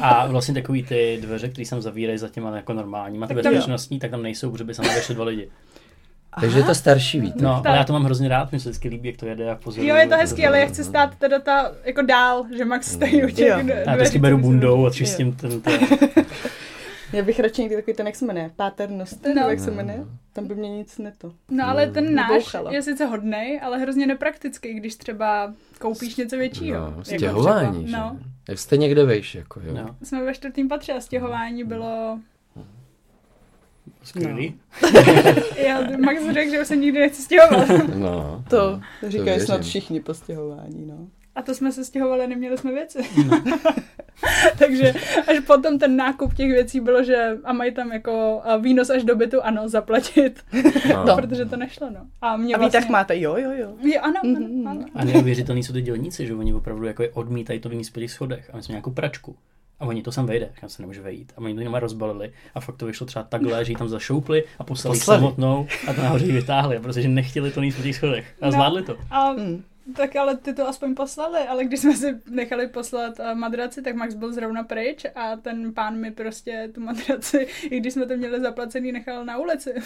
A 0.00 0.26
vlastně 0.26 0.54
takový 0.54 0.82
ty 0.82 1.18
dveře, 1.22 1.48
které 1.48 1.66
jsem 1.66 1.82
zavírají 1.82 2.18
za 2.18 2.28
těma 2.28 2.56
jako 2.56 2.72
normálníma, 2.72 3.26
Tak 3.26 3.36
bezpečnostní, 3.36 3.98
tak 3.98 4.10
tam 4.10 4.22
nejsou, 4.22 4.50
protože 4.50 4.64
by 4.64 4.74
se 4.74 5.14
dva 5.14 5.24
lidi. 5.24 5.50
Takže 6.40 6.58
je 6.58 6.64
to 6.64 6.74
starší 6.74 7.20
výtah. 7.20 7.42
No, 7.42 7.62
ale 7.66 7.76
já 7.78 7.84
to 7.84 7.92
mám 7.92 8.04
hrozně 8.04 8.28
rád, 8.28 8.52
mi 8.52 8.60
se 8.60 8.68
vždycky 8.68 8.88
líbí, 8.88 9.08
jak 9.08 9.16
to 9.16 9.26
jede 9.26 9.50
a 9.50 9.54
pozoruju. 9.54 9.88
Jo, 9.90 9.96
je 9.96 10.08
to 10.08 10.16
hezký, 10.16 10.46
ale 10.46 10.58
já 10.60 10.66
chci 10.66 10.84
stát 10.84 11.14
teda 11.18 11.38
ta, 11.38 11.72
jako 11.84 12.02
dál, 12.02 12.44
že 12.56 12.64
Max 12.64 12.92
stojí 12.92 13.24
u 13.24 13.28
těch 13.30 13.52
dveří, 13.62 13.80
Já 13.86 13.94
vždycky 13.94 14.18
beru 14.18 14.38
bundou 14.38 14.86
a 14.86 14.90
čistím 14.90 15.32
ten, 15.32 15.62
Já 17.12 17.22
bych 17.22 17.40
radši 17.40 17.62
někdy 17.62 17.76
takový 17.76 17.96
ten, 17.96 18.06
jak 18.06 18.16
se 18.16 18.24
jmenuje, 18.24 18.50
Páter 18.56 18.90
Noster, 18.90 19.36
No. 19.36 19.48
jak 19.48 19.60
se 19.60 19.70
jmenuje? 19.70 19.98
Tam 20.32 20.46
by 20.46 20.54
mě 20.54 20.70
nic 20.70 20.98
neto. 20.98 21.32
No 21.50 21.68
ale 21.68 21.86
ten 21.86 22.14
náš 22.14 22.28
Vybouchala. 22.30 22.72
je 22.72 22.82
sice 22.82 23.04
hodnej, 23.06 23.60
ale 23.62 23.78
hrozně 23.78 24.06
nepraktický, 24.06 24.74
když 24.74 24.96
třeba 24.96 25.52
koupíš 25.78 26.16
něco 26.16 26.36
většího. 26.36 26.80
No, 26.80 26.86
Jako 26.86 27.04
stěhování, 27.04 27.84
třeba- 27.84 27.86
že? 27.86 27.96
No, 27.96 28.18
Jak 28.48 28.58
jste 28.58 28.76
někde 28.76 29.04
vejš, 29.04 29.34
jako 29.34 29.60
jo. 29.60 29.74
no, 29.74 29.96
jsme 30.02 30.24
ve 30.24 30.34
čtvrtém 30.34 30.68
patře 30.68 30.92
a 30.92 31.00
stěhování 31.00 31.64
bylo... 31.64 32.18
skvělý. 34.04 34.54
Já, 35.66 35.80
Max 35.98 36.22
řekl, 36.32 36.50
že 36.50 36.60
už 36.60 36.66
se 36.66 36.76
nikdy 36.76 36.98
nechci 37.00 37.22
stěhovat. 37.22 37.68
No, 37.94 38.44
To 38.50 38.80
říkají 39.02 39.24
věřím. 39.24 39.46
snad 39.46 39.62
všichni 39.62 40.00
po 40.00 40.14
stěhování, 40.14 40.86
no. 40.86 41.06
A 41.34 41.42
to 41.42 41.54
jsme 41.54 41.72
se 41.72 41.84
stěhovali, 41.84 42.26
neměli 42.26 42.58
jsme 42.58 42.72
věci. 42.72 42.98
Takže 44.58 44.94
až 45.28 45.38
potom 45.46 45.78
ten 45.78 45.96
nákup 45.96 46.34
těch 46.34 46.50
věcí 46.52 46.80
bylo, 46.80 47.02
že 47.04 47.38
a 47.44 47.52
mají 47.52 47.72
tam 47.74 47.92
jako 47.92 48.40
a 48.44 48.56
výnos 48.56 48.90
až 48.90 49.04
do 49.04 49.16
bytu, 49.16 49.42
ano, 49.42 49.68
zaplatit, 49.68 50.40
no. 51.06 51.16
protože 51.20 51.44
to 51.44 51.56
nešlo, 51.56 51.90
no. 51.90 52.00
A 52.22 52.36
mě 52.36 52.54
A 52.54 52.58
vlastně... 52.58 52.80
výtah 52.80 52.90
máte, 52.90 53.20
jo, 53.20 53.36
jo, 53.36 53.50
jo. 53.54 53.74
Jo, 53.82 54.00
ano, 54.02 54.14
ano, 54.24 54.40
Mhm. 54.40 54.68
ano. 54.68 54.84
A 54.94 55.04
neuvěřitelný 55.04 55.62
jsou 55.62 55.72
ty 55.72 55.82
dělníci, 55.82 56.26
že 56.26 56.34
oni 56.34 56.54
opravdu 56.54 56.86
jako 56.86 57.02
je 57.02 57.10
odmítají 57.10 57.60
to 57.60 57.68
vymíst 57.68 57.92
po 57.94 58.00
těch 58.00 58.10
schodech. 58.10 58.50
A 58.52 58.56
my 58.56 58.62
jsme 58.62 58.72
nějakou 58.72 58.90
pračku. 58.90 59.36
A 59.84 59.86
oni 59.86 60.02
to 60.02 60.12
sem 60.12 60.26
vejde, 60.26 60.48
já 60.62 60.68
se 60.68 60.82
nemůže 60.82 61.00
vejít. 61.02 61.32
A 61.36 61.40
oni 61.40 61.54
to 61.54 61.60
jenom 61.60 61.74
rozbalili. 61.74 62.32
A 62.54 62.60
fakt 62.60 62.76
to 62.76 62.86
vyšlo 62.86 63.06
třeba 63.06 63.22
takhle, 63.22 63.64
že 63.64 63.72
ji 63.72 63.76
tam 63.76 63.88
zašoupli 63.88 64.44
a 64.58 64.64
poslali, 64.64 64.98
Poslali. 64.98 65.20
samotnou 65.20 65.66
a 65.88 65.92
to 65.92 66.00
nahoře 66.02 66.26
ji 66.26 66.32
vytáhli, 66.32 66.78
protože 66.80 67.08
nechtěli 67.08 67.50
to 67.50 67.60
níst 67.60 67.76
po 67.76 67.82
těch 67.82 67.96
schodech. 67.96 68.34
A 68.40 68.46
No. 68.46 68.52
zvládli 68.52 68.82
to. 68.82 68.96
A 69.10 69.32
Mm. 69.32 69.64
Tak 69.96 70.16
ale 70.16 70.36
ty 70.36 70.54
to 70.54 70.68
aspoň 70.68 70.94
poslali, 70.94 71.38
ale 71.38 71.64
když 71.64 71.80
jsme 71.80 71.96
si 71.96 72.20
nechali 72.30 72.68
poslat 72.68 73.20
eh, 73.20 73.34
madraci, 73.34 73.82
tak 73.82 73.94
Max 73.94 74.14
byl 74.14 74.32
zrovna 74.32 74.62
pryč 74.64 75.06
a 75.14 75.36
ten 75.36 75.74
pán 75.74 75.96
mi 75.96 76.10
prostě 76.10 76.70
tu 76.74 76.80
madraci, 76.80 77.46
i 77.70 77.80
když 77.80 77.92
jsme 77.92 78.06
to 78.06 78.16
měli 78.16 78.40
zaplacený, 78.40 78.92
nechal 78.92 79.24
na 79.24 79.38
ulici. 79.38 79.74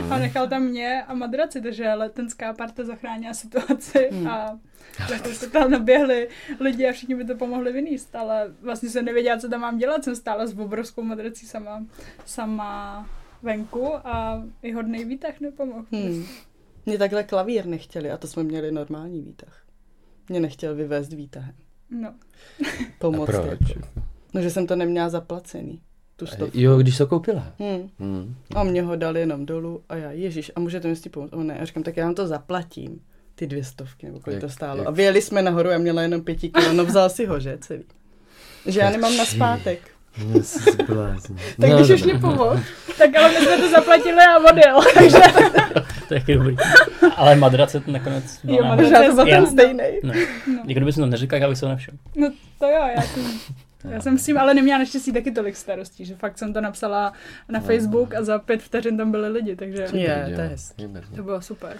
Mm. 0.00 0.12
A 0.12 0.18
nechal 0.18 0.48
tam 0.48 0.62
mě 0.62 1.02
a 1.02 1.14
madraci, 1.14 1.60
takže 1.60 1.94
letenská 1.94 2.52
parta 2.52 2.84
zachránila 2.84 3.34
situaci 3.34 4.08
Hmm. 4.12 4.28
a 4.28 4.58
takže 5.08 5.34
se 5.34 5.50
tam 5.50 5.70
naběhli 5.70 6.28
lidi 6.60 6.88
a 6.88 6.92
všichni 6.92 7.14
by 7.14 7.24
to 7.24 7.34
pomohli 7.34 7.72
vyníst, 7.72 8.16
ale 8.16 8.54
vlastně 8.60 8.88
jsem 8.88 9.04
nevěděla, 9.04 9.38
co 9.38 9.48
tam 9.48 9.60
mám 9.60 9.78
dělat, 9.78 10.04
jsem 10.04 10.16
stála 10.16 10.46
s 10.46 10.58
obrovskou 10.58 11.02
madrací 11.02 11.46
sama, 11.46 11.84
sama 12.24 13.06
venku 13.42 13.94
a 14.04 14.42
i 14.62 14.72
hodnej 14.72 15.04
výtah 15.04 15.40
nepomohl. 15.40 15.84
Hmm. 15.92 16.24
Mě 16.90 16.98
takhle 16.98 17.24
klavír 17.24 17.66
nechtěli 17.66 18.10
a 18.10 18.16
to 18.16 18.26
jsme 18.26 18.42
měli 18.42 18.72
normální 18.72 19.20
výtah. 19.22 19.62
Mě 20.28 20.40
nechtěl 20.40 20.74
vyvést 20.74 21.12
výtahem. 21.12 21.54
No. 21.90 22.08
A 22.60 22.92
Pomoct. 22.98 23.26
proč? 23.26 23.58
Jako. 23.76 23.88
No, 24.34 24.42
že 24.42 24.50
jsem 24.50 24.66
to 24.66 24.76
neměla 24.76 25.08
zaplacený. 25.08 25.80
Tu 26.16 26.26
stovku. 26.26 26.58
Jo, 26.58 26.78
když 26.78 26.98
to 26.98 27.06
koupila. 27.06 27.46
Hmm. 27.58 27.90
Hmm. 27.98 28.34
A 28.54 28.64
mě 28.64 28.82
ho 28.82 28.96
dal 28.96 29.16
jenom 29.16 29.46
dolů 29.46 29.82
a 29.88 29.96
já, 29.96 30.10
ježíš, 30.10 30.52
a 30.56 30.60
můžete 30.60 30.88
mi 30.88 30.96
s 30.96 31.00
tím 31.00 31.12
pomoct? 31.12 31.32
O 31.32 31.42
ne, 31.42 31.58
a 31.58 31.64
říkám, 31.64 31.82
tak 31.82 31.96
já 31.96 32.04
vám 32.04 32.14
to 32.14 32.26
zaplatím. 32.26 33.00
Ty 33.34 33.46
dvě 33.46 33.64
stovky, 33.64 34.06
nebo 34.06 34.20
kolik 34.20 34.34
Jak- 34.34 34.40
to 34.40 34.48
stálo. 34.48 34.78
jak- 34.78 34.88
A 34.88 34.90
vyjeli 34.90 35.22
jsme 35.22 35.42
nahoru, 35.42 35.68
já 35.70 35.78
měla 35.78 36.02
jenom 36.02 36.20
pěti 36.22 36.48
kilo, 36.48 36.72
no 36.72 36.84
vzal 36.84 37.10
si 37.10 37.26
ho, 37.26 37.40
že, 37.40 37.58
celý. 37.60 37.84
Že 38.66 38.80
já 38.80 38.90
nemám 38.90 39.16
na 39.16 39.24
zpátek. 39.24 39.78
Tak 41.60 41.70
No, 41.70 41.76
když 41.76 41.90
už 41.90 42.00
dobré. 42.00 42.12
mě 42.12 42.18
pomohl. 42.20 42.60
Tak 42.98 43.16
ale 43.16 43.28
my 43.28 43.36
jsme 43.46 43.58
to 43.58 43.70
zaplatili 43.70 44.18
a 44.34 44.38
odjel, 44.50 44.80
takže 44.94 45.18
to 46.18 46.30
je 46.30 46.36
dobrý. 46.38 46.56
Ale 47.16 47.36
madrace 47.36 47.80
to 47.80 47.90
nakonec 47.90 48.40
Jo, 48.44 48.56
byla 48.56 48.68
madrace. 48.68 48.92
Možná 48.92 49.08
to 49.08 49.14
byl 49.14 49.26
Já- 49.26 49.36
ten 49.36 49.46
stejný. 49.46 49.82
Ne. 50.02 50.12
No. 50.46 50.54
Jako 50.54 50.64
kdyby 50.72 50.92
jsem 50.92 51.02
to 51.04 51.06
neříkal, 51.10 51.38
já 51.40 51.48
bych 51.48 51.56
se 51.58 51.60
to 51.60 51.68
nevšiml. 51.68 51.98
No 52.16 52.32
to 52.58 52.66
jo, 52.66 52.88
já 52.96 53.02
jsem, 53.02 53.22
já 53.90 54.00
jsem 54.00 54.18
s 54.18 54.24
tím 54.26 54.38
ale 54.38 54.54
neměla 54.54 54.78
naštěstí 54.78 55.12
taky 55.12 55.30
tolik 55.30 55.56
starostí, 55.56 56.04
že 56.04 56.14
fakt 56.14 56.38
jsem 56.38 56.52
to 56.52 56.60
napsala 56.60 57.12
na 57.48 57.60
Facebook 57.60 58.14
a 58.14 58.24
za 58.24 58.38
pět 58.38 58.62
vteřin 58.62 58.96
tam 58.96 59.10
byli 59.10 59.28
lidi, 59.28 59.56
takže 59.56 59.86
Je, 59.92 60.32
to 60.34 60.40
je 60.40 60.48
hezký. 60.48 60.88
to 61.16 61.22
bylo 61.22 61.42
super. 61.42 61.76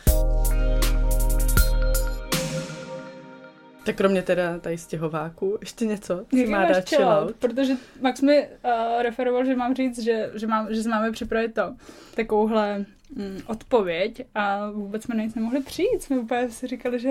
Tak 3.90 3.97
kromě 3.97 4.23
teda 4.23 4.59
tady 4.59 4.78
stěhováků, 4.78 5.59
ještě 5.61 5.87
něco? 5.87 6.25
Co 6.30 6.37
Jaký 6.37 6.50
má 6.50 6.59
máš 6.59 6.68
dát 6.68 6.88
chill 6.88 7.09
out? 7.09 7.37
Protože 7.38 7.73
Max 8.00 8.20
mi 8.20 8.49
uh, 8.64 9.02
referoval, 9.02 9.44
že 9.44 9.56
mám 9.56 9.75
říct, 9.75 10.02
že, 10.02 10.30
že, 10.35 10.47
mám, 10.47 10.75
že 10.75 10.88
máme 10.88 11.12
připravit 11.12 11.54
to, 11.54 11.75
takovouhle 12.14 12.78
mm, 13.16 13.40
odpověď 13.47 14.26
a 14.35 14.70
vůbec 14.70 15.02
jsme 15.02 15.14
na 15.14 15.25
nic 15.25 15.35
nemohli 15.35 15.62
přijít. 15.62 16.02
Jsme 16.02 16.18
úplně 16.18 16.50
si 16.50 16.66
říkali, 16.66 16.99
že 17.00 17.09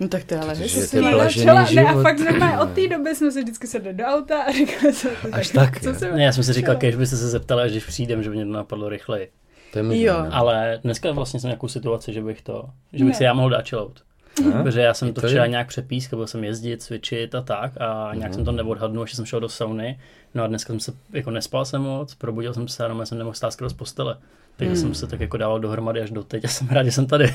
No 0.00 0.08
tak 0.08 0.24
to 0.24 0.34
je 0.34 0.40
ale 0.40 0.54
out. 0.54 1.74
Ne, 1.74 1.82
a 1.82 2.02
fakt 2.02 2.18
normálně 2.18 2.58
od 2.58 2.70
té 2.72 2.88
doby 2.88 3.14
jsme 3.14 3.30
se 3.30 3.42
vždycky 3.42 3.66
sedli 3.66 3.94
do 3.94 4.04
auta 4.04 4.42
a 4.42 4.52
říkali 4.52 4.92
jsme 4.92 5.10
Až 5.32 5.48
tak, 5.48 5.80
co 5.80 5.88
jo. 5.88 5.94
se 5.94 6.12
Ne, 6.12 6.24
já 6.24 6.32
jsem 6.32 6.44
si 6.44 6.52
říkal, 6.52 6.76
když 6.76 6.96
byste 6.96 7.16
se 7.16 7.28
zeptali, 7.28 7.62
až 7.62 7.70
když 7.70 7.84
přijdem, 7.84 8.22
že 8.22 8.30
by 8.30 8.36
mě 8.36 8.44
to 8.44 8.52
napadlo 8.52 8.88
rychleji. 8.88 9.30
To 9.72 9.78
je 9.78 10.02
Jo. 10.02 10.26
Ale 10.30 10.80
dneska 10.82 11.12
vlastně 11.12 11.40
jsem 11.40 11.48
nějakou 11.48 11.68
situaci, 11.68 12.12
že 12.12 12.22
bych 12.22 12.42
to, 12.42 12.64
že 12.92 13.04
bych 13.04 13.12
Ne. 13.12 13.18
si 13.18 13.24
já 13.24 13.32
mohl 13.34 13.50
dát 13.50 13.68
chillout. 13.68 14.07
Aha. 14.50 14.62
Protože 14.62 14.80
já 14.80 14.94
jsem 14.94 15.12
to 15.12 15.20
to 15.20 15.26
včera 15.26 15.44
je- 15.44 15.50
nějak 15.50 15.68
přepískal, 15.68 16.16
byl 16.16 16.26
jsem 16.26 16.44
jezdit, 16.44 16.82
cvičit 16.82 17.34
a 17.34 17.42
tak 17.42 17.72
a 17.80 18.10
nějak 18.14 18.30
Mhm. 18.30 18.34
jsem 18.34 18.44
to 18.44 18.52
neodhadnul, 18.52 19.06
že 19.06 19.16
jsem 19.16 19.24
šel 19.24 19.40
do 19.40 19.48
sauny. 19.48 19.98
No 20.34 20.44
a 20.44 20.46
dneska 20.46 20.72
jsem 20.72 20.80
se, 20.80 20.92
jako 21.12 21.30
nespal 21.30 21.64
jsem 21.64 21.82
moc, 21.82 22.14
probudil 22.14 22.54
jsem 22.54 22.68
se 22.68 22.84
a 22.86 22.98
já 22.98 23.06
jsem 23.06 23.18
nemohl 23.18 23.34
stát 23.34 23.52
skoro 23.52 23.70
z 23.70 23.72
postele. 23.72 24.16
Takže 24.56 24.72
Hmm. 24.72 24.80
jsem 24.82 24.94
se 24.94 25.06
tak 25.06 25.20
jako 25.20 25.36
dával 25.36 25.60
dohromady 25.60 26.00
až 26.00 26.10
do 26.10 26.22
teď 26.24 26.44
a 26.44 26.48
jsem 26.48 26.68
rád, 26.68 26.82
že 26.84 26.92
jsem 26.92 27.06
tady. 27.06 27.34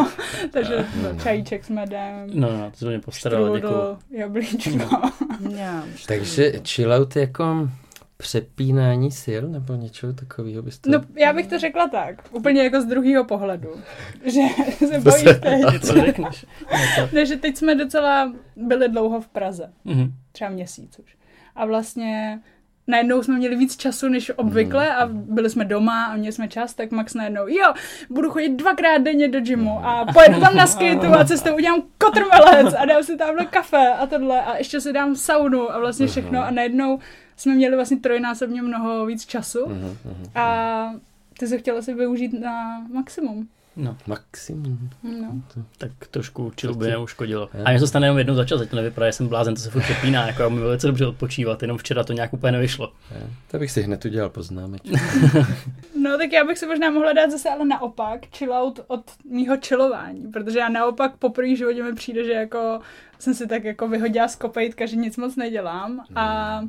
Takže 0.52 0.84
No. 1.02 1.20
čajíček 1.22 1.64
s 1.64 1.68
medem, 1.68 2.30
No, 2.34 2.52
no, 2.52 2.70
to 2.70 2.76
se 2.76 2.86
mě 2.88 2.98
postaralo, 2.98 3.46
strudel, 3.58 3.96
jablíčko. 4.10 4.70
Mňam. 5.40 5.84
Takže 6.06 6.52
chill 6.68 6.92
out 6.92 7.16
jako 7.16 7.68
přepínání 8.16 9.10
sil 9.24 9.42
nebo 9.48 9.74
něčeho 9.74 10.12
takového 10.12 10.62
byste... 10.62 10.90
No, 10.90 11.00
já 11.16 11.32
bych 11.32 11.46
to 11.46 11.58
řekla 11.58 11.88
tak, 11.88 12.22
úplně 12.30 12.62
jako 12.62 12.80
z 12.80 12.84
druhého 12.84 13.24
pohledu, 13.24 13.68
že 14.24 14.40
se 14.78 15.00
teď. 15.40 15.64
Co 15.80 15.92
řekneš? 16.00 16.46
No, 16.72 16.78
to- 17.08 17.14
Ne, 17.16 17.26
že 17.26 17.36
teď 17.36 17.56
jsme 17.56 17.74
docela 17.74 18.32
byli 18.56 18.88
dlouho 18.88 19.20
v 19.20 19.28
Praze, 19.28 19.72
Mhm. 19.84 20.12
třeba 20.32 20.50
měsíc 20.50 20.98
už. 20.98 21.16
A 21.56 21.66
vlastně 21.66 22.40
najednou 22.86 23.22
jsme 23.22 23.36
měli 23.38 23.56
víc 23.56 23.76
času 23.76 24.08
než 24.08 24.32
obvykle 24.36 24.94
a 24.96 25.06
byli 25.06 25.50
jsme 25.50 25.64
doma 25.64 26.04
a 26.06 26.16
měli 26.16 26.32
jsme 26.32 26.48
čas, 26.48 26.74
tak 26.74 26.90
Max 26.90 27.14
najednou, 27.14 27.48
jo, 27.48 27.74
budu 28.10 28.30
chodit 28.30 28.48
dvakrát 28.56 28.98
denně 28.98 29.28
do 29.28 29.40
gymu 29.40 29.80
a 29.86 30.06
pojedu 30.12 30.40
tam 30.40 30.56
na 30.56 30.66
skateu 30.66 31.12
a 31.14 31.24
cestou 31.24 31.54
udělám 31.54 31.82
kotrmelec 31.98 32.74
a 32.78 32.84
dám 32.84 33.02
si 33.02 33.16
tamhle 33.16 33.44
kafe 33.46 33.88
a 33.88 34.06
tohle 34.06 34.42
a 34.42 34.56
ještě 34.56 34.80
si 34.80 34.92
dám 34.92 35.16
saunu 35.16 35.72
a 35.72 35.78
vlastně 35.78 36.06
všechno 36.06 36.44
a 36.44 36.50
najednou 36.50 36.98
jsme 37.36 37.54
měli 37.54 37.76
vlastně 37.76 37.96
trojnásobně 38.00 38.62
mnoho 38.62 39.06
víc 39.06 39.26
času 39.26 39.66
Mhm, 39.68 39.96
mhm. 40.04 40.26
a 40.34 40.90
ty 41.38 41.46
se 41.46 41.58
chtěla 41.58 41.82
si 41.82 41.94
využít 41.94 42.32
na 42.40 42.78
maximum. 42.92 43.48
No, 43.76 43.96
Maximum. 44.06 44.90
No. 45.02 45.42
tak 45.78 45.90
trošku 46.10 46.52
chill 46.60 46.74
by 46.74 46.86
neuškodilo. 46.88 47.48
A 47.64 47.70
mě 47.70 47.80
to 47.80 47.86
stane 47.86 48.06
jenom 48.06 48.18
jednou 48.18 48.34
za 48.34 48.44
čas, 48.44 48.60
ať 48.60 48.68
to 48.70 48.76
nevypadá, 48.76 49.06
že 49.06 49.12
jsem 49.12 49.28
blázen, 49.28 49.54
to 49.54 49.60
se 49.60 49.70
furt 49.70 49.82
přepíná, 49.82 50.26
jako 50.26 50.42
já 50.42 50.48
umím 50.48 50.60
velice 50.62 50.86
dobře 50.86 51.06
odpočívat, 51.06 51.62
jenom 51.62 51.78
včera 51.78 52.04
to 52.04 52.12
nějak 52.12 52.32
úplně 52.32 52.52
nevyšlo. 52.52 52.92
Jo, 53.20 53.26
To 53.50 53.58
bych 53.58 53.70
si 53.70 53.82
hned 53.82 54.04
udělal 54.04 54.30
poznámečku. 54.30 54.88
No 56.02 56.18
tak 56.18 56.32
já 56.32 56.44
bych 56.44 56.58
se 56.58 56.66
možná 56.66 56.90
mohla 56.90 57.12
dát 57.12 57.30
zase 57.30 57.50
ale 57.50 57.64
naopak 57.64 58.20
chill 58.36 58.52
out 58.54 58.80
od 58.86 59.10
mýho 59.30 59.56
chillování, 59.66 60.32
protože 60.32 60.58
já 60.58 60.68
naopak 60.68 61.16
po 61.16 61.30
první 61.30 61.56
životě 61.56 61.82
mi 61.82 61.94
přijde, 61.94 62.24
že 62.24 62.32
jako 62.32 62.80
jsem 63.18 63.34
si 63.34 63.46
tak 63.46 63.64
jako 63.64 63.88
vyhodila 63.88 64.28
z 64.28 64.36
kopejtka, 64.36 64.86
že 64.86 64.96
nic 64.96 65.16
moc 65.16 65.36
nedělám 65.36 66.04
a 66.14 66.60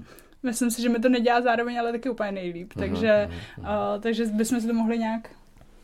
myslím 0.46 0.72
si, 0.72 0.82
že 0.82 0.90
mi 0.90 1.00
to 1.00 1.10
nedělá 1.10 1.42
zároveň 1.42 1.80
ale 1.80 1.92
taky 1.92 2.10
úplně 2.10 2.32
nejlíp, 2.32 2.74
takže, 2.74 3.30
uh, 3.58 3.66
takže 4.00 4.26
bychom 4.26 4.62
si 4.62 4.68
to 4.68 4.74
mohli 4.74 4.98
nějak 4.98 5.30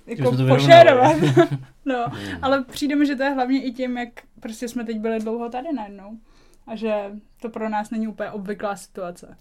jako 0.05 0.31
vyrovnali. 0.31 1.33
no, 1.85 2.05
ale 2.41 2.63
přijde 2.63 2.95
mi, 2.95 3.05
že 3.05 3.15
to 3.15 3.23
je 3.23 3.29
hlavně 3.29 3.63
i 3.63 3.71
tím, 3.71 3.97
jak 3.97 4.09
prostě 4.39 4.67
jsme 4.67 4.83
teď 4.83 4.99
byli 4.99 5.19
dlouho 5.19 5.49
tady 5.49 5.67
najednou 5.75 6.17
a 6.67 6.75
že 6.75 6.93
to 7.41 7.49
pro 7.49 7.69
nás 7.69 7.91
není 7.91 8.07
úplně 8.07 8.31
obvyklá 8.31 8.75
situace. 8.75 9.37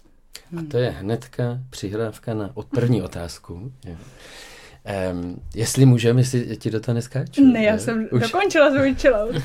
A 0.57 0.61
to 0.71 0.77
je 0.77 0.89
hnedka 0.89 1.59
přihrávka 1.69 2.33
na 2.33 2.51
od 2.53 2.67
první 2.67 3.01
otázku. 3.01 3.71
Jo. 3.85 3.95
Um, 5.11 5.41
jestli 5.55 5.85
můžeme, 5.85 6.21
jestli 6.21 6.57
ti 6.57 6.71
do 6.71 6.79
toho 6.79 6.95
neskáču. 6.95 7.45
Ne, 7.45 7.63
já 7.63 7.77
jsem 7.77 8.07
Už, 8.11 8.21
dokončila 8.21 8.71
svůj 8.71 8.95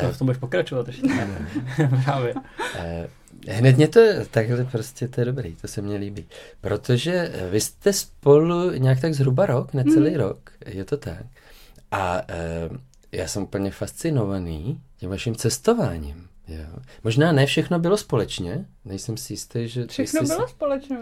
To 0.00 0.12
v 0.12 0.18
tom 0.18 0.26
budeš 0.26 0.38
pokračovat 0.38 0.86
ještě. 0.86 1.02
Právě. 2.04 2.34
eh, 2.78 3.08
hned 3.48 3.76
mě 3.76 3.88
to 3.88 4.00
takhle 4.30 4.64
prostě, 4.64 5.08
to 5.08 5.20
je 5.20 5.24
dobrý, 5.24 5.54
to 5.56 5.68
se 5.68 5.82
mně 5.82 5.96
líbí. 5.96 6.26
Protože 6.60 7.30
eh, 7.34 7.50
vy 7.50 7.60
jste 7.60 7.92
spolu 7.92 8.70
nějak 8.70 9.00
tak 9.00 9.14
zhruba 9.14 9.46
rok, 9.46 9.74
necelý 9.74 10.10
Mhm. 10.10 10.20
rok, 10.20 10.50
je 10.66 10.84
to 10.84 10.96
tak. 10.96 11.22
A 11.90 12.22
eh, 12.28 12.68
já 13.12 13.28
jsem 13.28 13.42
úplně 13.42 13.70
fascinovaný 13.70 14.80
tím 14.96 15.10
vaším 15.10 15.34
cestováním. 15.34 16.26
Jo. 16.48 16.64
Možná 17.04 17.32
ne 17.32 17.46
všechno 17.46 17.78
bylo 17.78 17.96
společně, 17.96 18.64
nejsem 18.84 19.16
si 19.16 19.32
jistý, 19.32 19.68
že... 19.68 19.86
Všechno 19.86 20.20
bylo 20.22 20.46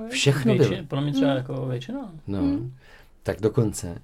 viď? 0.04 0.12
Všechno 0.12 0.54
bylo. 0.54 0.68
Větši, 0.68 0.86
podle 0.86 1.04
mě 1.04 1.12
třeba 1.12 1.32
jako 1.34 1.66
většina. 1.66 2.12
No, 2.26 2.40
Mm. 2.42 2.74
tak 3.22 3.40
dokonce. 3.40 3.98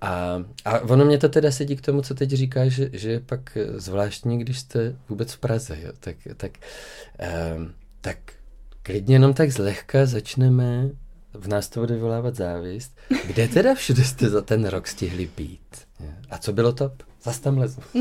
A, 0.00 0.42
a 0.64 0.80
ono 0.80 1.04
mě 1.04 1.18
to 1.18 1.28
teda 1.28 1.50
sedí 1.50 1.76
k 1.76 1.80
tomu, 1.80 2.02
co 2.02 2.14
teď 2.14 2.30
říkáš, 2.30 2.72
že, 2.72 2.90
že 2.92 3.10
je 3.10 3.20
pak 3.20 3.56
eh, 3.56 3.80
zvláštní, 3.80 4.38
když 4.38 4.58
jste 4.58 4.96
vůbec 5.08 5.32
v 5.32 5.38
Praze, 5.38 5.78
jo? 5.82 5.92
Tak, 6.00 6.16
tak, 6.36 6.52
um, 7.56 7.72
tak 8.00 8.18
klidně 8.82 9.14
jenom 9.14 9.34
tak 9.34 9.50
zlehka 9.50 10.06
začneme, 10.06 10.90
v 11.34 11.48
nás 11.48 11.68
to 11.68 11.80
bude 11.80 11.94
vyvolávat 11.94 12.34
závist. 12.34 12.98
Kde 13.26 13.48
teda 13.48 13.74
všude 13.74 14.04
jste 14.04 14.28
za 14.28 14.42
ten 14.42 14.66
rok 14.66 14.86
stihli 14.86 15.28
být? 15.36 15.86
A 16.30 16.38
co 16.38 16.52
bylo 16.52 16.72
top? 16.72 17.02
Zas 17.22 17.40
tam 17.40 17.58
lezu. 17.58 17.80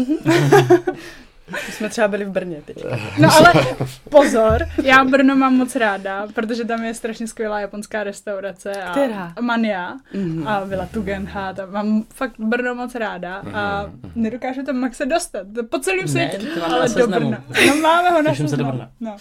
My 1.51 1.57
jsme 1.71 1.89
třeba 1.89 2.07
byli 2.07 2.25
v 2.25 2.29
Brně 2.29 2.61
teď. 2.65 2.85
No 3.19 3.29
ale 3.35 3.53
pozor, 4.09 4.67
já 4.83 5.03
Brno 5.03 5.35
mám 5.35 5.53
moc 5.55 5.75
ráda, 5.75 6.27
protože 6.33 6.65
tam 6.65 6.83
je 6.83 6.93
strašně 6.93 7.27
skvělá 7.27 7.59
japonská 7.59 8.03
restaurace 8.03 8.83
a 8.83 8.91
Která? 8.91 9.33
Mania 9.41 9.93
Mhm. 10.13 10.47
a 10.47 10.63
Villa 10.63 10.85
Tugendhat 10.85 11.59
a 11.59 11.65
mám 11.65 12.03
fakt 12.13 12.33
Brno 12.39 12.75
moc 12.75 12.95
ráda 12.95 13.43
a 13.53 13.91
nedokážu 14.15 14.63
tam 14.63 14.75
Maxe 14.75 15.05
dostat. 15.05 15.47
Po 15.69 15.79
celém 15.79 16.07
světě, 16.07 16.39
ale 16.65 16.89
do. 16.89 17.07
Brna. 17.07 17.43
No 17.67 17.75
máme 17.75 18.09
ho 18.09 18.21
na 18.21 18.31
Těším 18.31 18.47
se 18.47 18.57
do 18.57 18.63
seznamu. 18.63 18.77
Brna. 18.77 18.91
No. 18.99 19.17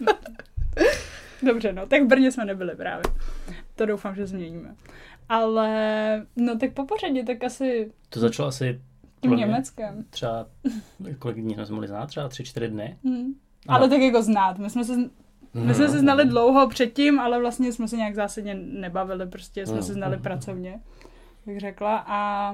no. 0.00 0.12
Dobře, 1.42 1.72
no, 1.72 1.86
tak 1.86 2.02
v 2.02 2.06
Brně 2.06 2.32
jsme 2.32 2.44
nebyli 2.44 2.76
právě. 2.76 3.02
To 3.76 3.86
doufám, 3.86 4.14
že 4.14 4.26
změníme. 4.26 4.74
Ale, 5.28 5.68
no 6.36 6.58
tak 6.58 6.72
po 6.72 6.84
pořadě, 6.84 7.24
tak 7.24 7.44
asi 7.44 7.90
To 8.08 8.20
začalo 8.20 8.48
asi 8.48 8.80
tím 9.30 9.38
Německem. 9.38 10.04
třeba, 10.10 10.46
kolik 11.18 11.36
dní 11.36 11.54
jsme 11.54 11.64
mohli 11.70 11.88
znát, 11.88 12.06
třeba 12.06 12.28
tři, 12.28 12.44
čtyři 12.44 12.68
dny. 12.68 12.98
Hmm. 13.04 13.34
Ale- 13.68 13.78
Ale 13.78 13.88
tak 13.88 14.00
jako 14.00 14.22
znát. 14.22 14.58
My 14.58 14.70
jsme 14.70 14.84
se 14.84 14.92
My 15.54 15.74
jsme 15.74 15.88
se 15.88 15.98
znali 15.98 16.24
dlouho 16.24 16.68
předtím, 16.68 17.20
ale 17.20 17.40
vlastně 17.40 17.72
jsme 17.72 17.88
se 17.88 17.96
nějak 17.96 18.14
zásadně 18.14 18.54
nebavili, 18.54 19.26
prostě 19.26 19.66
jsme 19.66 19.76
No. 19.76 19.82
se 19.82 19.92
znali 19.92 20.16
pracovně, 20.18 20.80
bych 21.46 21.60
řekla. 21.60 22.04
A 22.08 22.52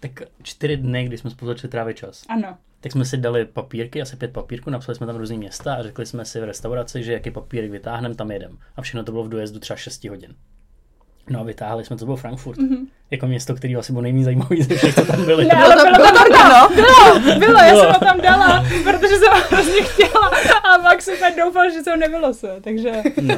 Tak 0.00 0.10
čtyři 0.42 0.76
dny, 0.76 1.04
kdy 1.04 1.18
jsme 1.18 1.30
spolu 1.30 1.48
začali 1.48 1.70
trávit 1.70 1.96
čas. 1.96 2.24
ano, 2.28 2.56
Tak 2.80 2.92
jsme 2.92 3.04
si 3.04 3.16
dali 3.16 3.44
papírky, 3.44 4.02
asi 4.02 4.16
pět 4.16 4.32
papírků, 4.32 4.70
napsali 4.70 4.96
jsme 4.96 5.06
tam 5.06 5.16
různý 5.16 5.38
města 5.38 5.74
a 5.74 5.82
řekli 5.82 6.06
jsme 6.06 6.24
si 6.24 6.40
v 6.40 6.44
restauraci, 6.44 7.02
že 7.02 7.12
jaký 7.12 7.30
papírek 7.30 7.70
vytáhneme, 7.70 8.14
tam 8.14 8.30
jedem. 8.30 8.58
A 8.76 8.82
všechno 8.82 9.04
to 9.04 9.12
bylo 9.12 9.24
v 9.24 9.28
dojezdu 9.28 9.58
třeba 9.60 9.76
6 9.76 10.04
hodin. 10.08 10.34
No 11.30 11.40
a 11.40 11.42
vytáhli 11.42 11.84
jsme, 11.84 11.96
to 11.96 12.04
byl 12.06 12.16
Frankfurt. 12.16 12.58
Mm-hmm. 12.58 12.86
Jako 13.10 13.26
město, 13.26 13.54
který 13.54 13.76
asi 13.76 13.92
bylo 13.92 14.02
nejméně 14.02 14.24
zajímavý 14.24 14.62
ze 14.62 14.74
všech, 14.74 14.94
co 14.94 15.04
tam 15.06 15.24
byli. 15.24 15.44
Ne, 15.44 15.54
ale 15.54 15.74
bylo 15.76 16.06
to 16.06 16.38
no. 16.38 16.68
bylo, 16.74 17.38
bylo, 17.38 17.58
já 17.58 17.76
jsem 17.76 17.92
ho 17.92 18.00
tam 18.00 18.20
dala, 18.20 18.64
protože 18.84 19.08
jsem 19.16 19.32
ho 19.32 19.40
hrozně 19.50 19.82
chtěla 19.82 20.30
a 20.74 20.78
Max 20.82 21.08
úplně 21.08 21.34
doufal, 21.44 21.70
že 21.70 21.82
se 21.82 21.90
ho 21.90 21.96
nevylosuje, 21.96 22.60
takže... 22.60 23.02
No. 23.22 23.34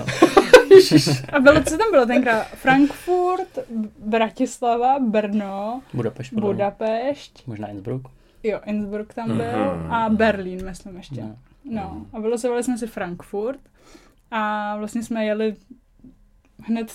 A 1.33 1.40
bylo, 1.40 1.62
co 1.62 1.78
tam 1.78 1.90
bylo 1.90 2.07
tenkrát? 2.07 2.47
Frankfurt, 2.47 3.59
Bratislava, 3.99 4.99
Brno, 4.99 5.83
Budapešť. 5.95 6.35
podle. 6.35 6.47
Budapešť, 6.55 7.47
Možná 7.47 7.69
Innsbruck. 7.69 8.09
jo, 8.43 8.61
Innsbruck 8.66 9.14
tam 9.14 9.37
byl 9.37 9.75
Mhm. 9.76 9.93
a 9.93 10.09
Berlín, 10.09 10.64
myslím 10.64 10.97
ještě. 10.97 11.21
No. 11.21 11.37
No, 11.64 12.07
a 12.12 12.21
vylosovali 12.21 12.62
jsme 12.62 12.78
si 12.78 12.87
Frankfurt 12.87 13.61
a 14.31 14.75
vlastně 14.76 15.02
jsme 15.02 15.25
jeli 15.25 15.55
hned 16.66 16.88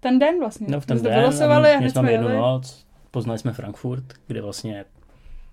ten 0.00 0.18
den 0.18 0.38
vlastně. 0.40 0.66
No 0.70 0.80
v 0.80 0.86
ten 0.86 1.02
den, 1.02 1.14
vylosovali 1.18 1.72
a 1.72 1.76
měli 1.78 1.92
jsme 1.92 2.12
jednu 2.12 2.28
jeli. 2.28 2.40
noc, 2.40 2.84
poznali 3.10 3.38
jsme 3.38 3.52
Frankfurt, 3.52 4.04
kde 4.26 4.42
vlastně 4.42 4.84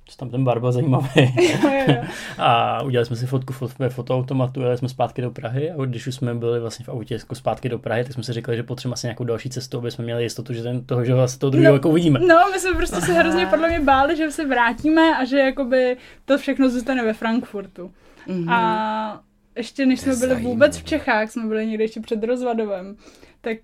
Co 0.08 0.18
tam 0.18 0.30
ten 0.30 0.44
bar 0.44 0.60
byl 0.60 0.72
zajímavý. 0.72 1.08
Jo, 1.16 1.58
jo, 1.64 1.84
jo. 1.88 2.04
A 2.38 2.82
udělali 2.84 3.06
jsme 3.06 3.16
si 3.16 3.26
fotku 3.26 3.54
fot- 3.54 3.76
ve 3.80 3.90
fotoautomatu, 3.90 4.62
jeli 4.62 4.78
jsme 4.78 4.90
zpátky 4.90 5.22
do 5.22 5.32
Prahy 5.32 5.72
a 5.72 5.86
když 5.86 6.08
už 6.08 6.16
jsme 6.16 6.34
byli 6.36 6.60
vlastně 6.60 6.86
v 6.86 6.90
autě 6.90 7.14
jako 7.14 7.36
zpátky 7.36 7.70
do 7.70 7.80
Prahy, 7.80 8.04
tak 8.04 8.14
jsme 8.14 8.24
si 8.24 8.34
říkali, 8.34 8.58
že 8.58 8.64
potřebujeme 8.64 8.94
asi 8.94 9.08
nějakou 9.08 9.24
další 9.24 9.50
cestu, 9.50 9.78
aby 9.78 9.92
jsme 9.92 10.04
měli 10.04 10.24
jistotu, 10.24 10.54
že 10.54 10.64
ten, 10.64 10.86
toho, 10.86 11.06
že 11.06 11.14
vlastně 11.14 11.40
toho 11.40 11.50
druhého 11.52 11.72
No, 11.72 11.76
jako 11.76 11.90
uvidíme. 11.90 12.20
No, 12.20 12.36
my 12.54 12.60
jsme 12.60 12.74
prostě 12.74 13.02
se 13.02 13.14
hrozně 13.14 13.46
podle 13.50 13.70
mě 13.70 13.80
báli, 13.80 14.18
že 14.18 14.32
se 14.32 14.46
vrátíme 14.46 15.18
a 15.18 15.26
že 15.26 15.40
jakoby 15.40 15.98
to 16.26 16.38
všechno 16.38 16.70
zůstane 16.70 17.04
ve 17.06 17.14
Frankfurtu. 17.14 17.92
Mhm. 18.28 18.50
A 18.50 19.22
ještě 19.58 19.86
než 19.86 20.00
jsme 20.00 20.16
byli 20.16 20.36
vůbec 20.36 20.78
v 20.78 20.84
Čechách, 20.84 21.32
jsme 21.32 21.46
byli 21.48 21.68
někde 21.68 21.84
ještě 21.84 22.00
před 22.02 22.24
rozvadovem, 22.24 22.96
tak 23.42 23.58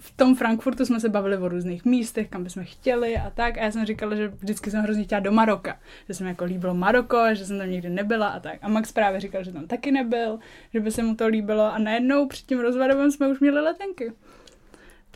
v 0.00 0.16
tom 0.16 0.34
Frankfurtu 0.34 0.86
jsme 0.86 1.00
se 1.00 1.08
bavili 1.08 1.36
o 1.36 1.48
různých 1.48 1.84
místech, 1.84 2.28
kam 2.28 2.44
bychom 2.44 2.64
chtěli 2.64 3.16
a 3.16 3.30
tak. 3.30 3.58
A 3.58 3.64
já 3.64 3.70
jsem 3.70 3.86
říkala, 3.86 4.14
že 4.14 4.28
vždycky 4.28 4.70
jsem 4.70 4.82
hrozně 4.82 5.04
chtěla 5.04 5.20
do 5.20 5.32
Maroka. 5.32 5.80
Že 6.08 6.14
se 6.14 6.24
mi 6.24 6.30
jako 6.30 6.44
líbilo 6.44 6.74
Maroko, 6.74 7.18
že 7.32 7.44
jsem 7.44 7.58
tam 7.58 7.70
nikdy 7.70 7.90
nebyla 7.90 8.28
a 8.28 8.40
tak. 8.40 8.58
A 8.62 8.68
Max 8.68 8.92
právě 8.92 9.20
říkal, 9.20 9.44
že 9.44 9.52
tam 9.52 9.66
taky 9.66 9.92
nebyl, 9.92 10.38
že 10.74 10.80
by 10.80 10.90
se 10.90 11.02
mu 11.02 11.14
to 11.14 11.26
líbilo. 11.26 11.72
A 11.72 11.78
najednou 11.78 12.26
před 12.26 12.46
tím 12.46 12.60
rozvadovem 12.60 13.10
jsme 13.10 13.28
už 13.28 13.40
měli 13.40 13.60
letenky. 13.60 14.12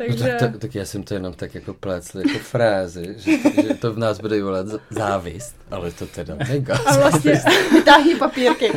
No 0.00 0.06
Takže... 0.06 0.36
tak, 0.40 0.52
to, 0.52 0.58
tak 0.58 0.74
já 0.74 0.84
jsem 0.84 1.02
to 1.02 1.14
jenom 1.14 1.34
tak 1.34 1.54
jako 1.54 1.74
plécl 1.74 2.18
jako 2.18 2.38
frázi, 2.38 3.14
že, 3.18 3.32
že 3.62 3.74
to 3.74 3.92
v 3.92 3.98
nás 3.98 4.20
bude 4.20 4.36
vyvolat 4.36 4.66
z- 4.68 4.80
závist, 4.90 5.56
ale 5.70 5.90
to 5.92 6.06
teda 6.06 6.34
mega 6.48 6.78
A 6.86 6.96
vlastně, 6.96 7.40
Vytáhí 7.72 8.14
papírky. 8.18 8.70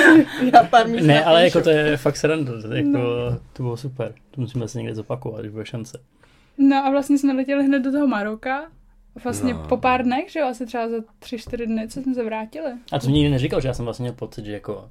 Já 0.54 0.64
pár 0.64 0.88
míst 0.88 1.04
Ne, 1.06 1.24
ale 1.24 1.40
napíšu. 1.40 1.58
jako 1.58 1.64
to 1.64 1.70
je 1.70 1.96
fakt 1.96 2.16
sranda, 2.16 2.52
to, 2.62 2.74
jako, 2.74 2.88
No. 2.88 3.38
to 3.52 3.62
bylo 3.62 3.76
super. 3.76 4.14
To 4.30 4.40
musíme 4.40 4.68
si 4.68 4.78
někde 4.78 4.94
zopakovat, 4.94 5.40
když 5.40 5.52
bude 5.52 5.66
šance. 5.66 5.98
no 6.58 6.76
a 6.76 6.90
vlastně 6.90 7.18
jsme 7.18 7.32
letěli 7.32 7.64
hned 7.64 7.80
do 7.80 7.92
toho 7.92 8.06
Maroka. 8.06 8.62
Vlastně 9.24 9.54
No. 9.54 9.66
po 9.68 9.76
pár 9.76 10.02
dnech, 10.04 10.30
že 10.32 10.40
jo, 10.40 10.46
asi 10.46 10.66
třeba 10.66 10.88
za 10.88 10.96
tři, 11.18 11.38
čtyři 11.38 11.66
dny, 11.66 11.88
co 11.88 12.00
jsme 12.02 12.14
se 12.14 12.24
vrátili. 12.24 12.70
A 12.92 12.98
to 12.98 13.10
nikdy 13.10 13.30
neříkal, 13.30 13.60
že 13.60 13.68
já 13.68 13.74
jsem 13.74 13.84
vlastně 13.84 14.02
měl 14.02 14.12
pocit, 14.14 14.44
že 14.44 14.52
jako 14.52 14.90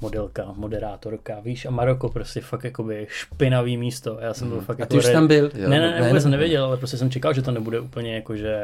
modelka, 0.00 0.52
moderátorka, 0.56 1.40
víš, 1.40 1.66
a 1.66 1.70
Maroko 1.70 2.08
prostě 2.08 2.40
fakt 2.40 2.64
jakoby 2.64 3.06
špinavý 3.10 3.76
místo. 3.76 4.18
A 4.18 4.22
já 4.22 4.34
jsem 4.34 4.48
byl 4.48 4.60
fakt 4.60 4.80
A 4.80 4.82
jako 4.82 4.90
ty 4.90 4.98
už 4.98 5.06
re- 5.06 5.12
tam 5.12 5.26
byl? 5.26 5.50
Ne, 5.54 5.68
ne, 5.68 6.00
ne, 6.00 6.06
vůbec 6.08 6.22
jsem 6.22 6.30
nevěděl, 6.32 6.64
ale 6.64 6.76
prostě 6.76 6.96
jsem 6.96 7.10
čekal, 7.10 7.34
že 7.34 7.42
to 7.42 7.50
nebude 7.50 7.80
úplně 7.80 8.14
jako, 8.14 8.36
že 8.36 8.62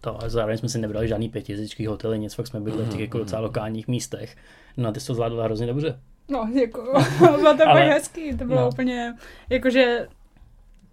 to, 0.00 0.24
a 0.24 0.28
zároveň 0.28 0.58
jsme 0.58 0.68
si 0.68 0.78
nebrali 0.78 1.08
žádný 1.08 1.28
pětihvězdičký 1.28 1.86
hotely, 1.86 2.18
nic, 2.18 2.34
fakt 2.34 2.46
jsme 2.46 2.60
byli 2.60 2.84
v 2.84 2.88
těch 2.90 3.00
jako 3.00 3.18
docela 3.18 3.40
lokálních 3.42 3.88
místech. 3.88 4.36
No 4.76 4.88
a 4.88 4.92
ty 4.92 5.00
jsi 5.00 5.06
to 5.06 5.14
zvládla 5.14 5.44
hrozně 5.44 5.66
dobře. 5.66 5.98
No, 6.30 6.48
jako, 6.62 7.02
bylo 7.18 7.56
to 7.56 7.68
Ale- 7.68 7.80
fakt 7.80 7.90
hezký, 7.90 8.36
to 8.36 8.44
bylo 8.44 8.60
no. 8.60 8.68
úplně, 8.68 9.14
jakože, 9.50 10.08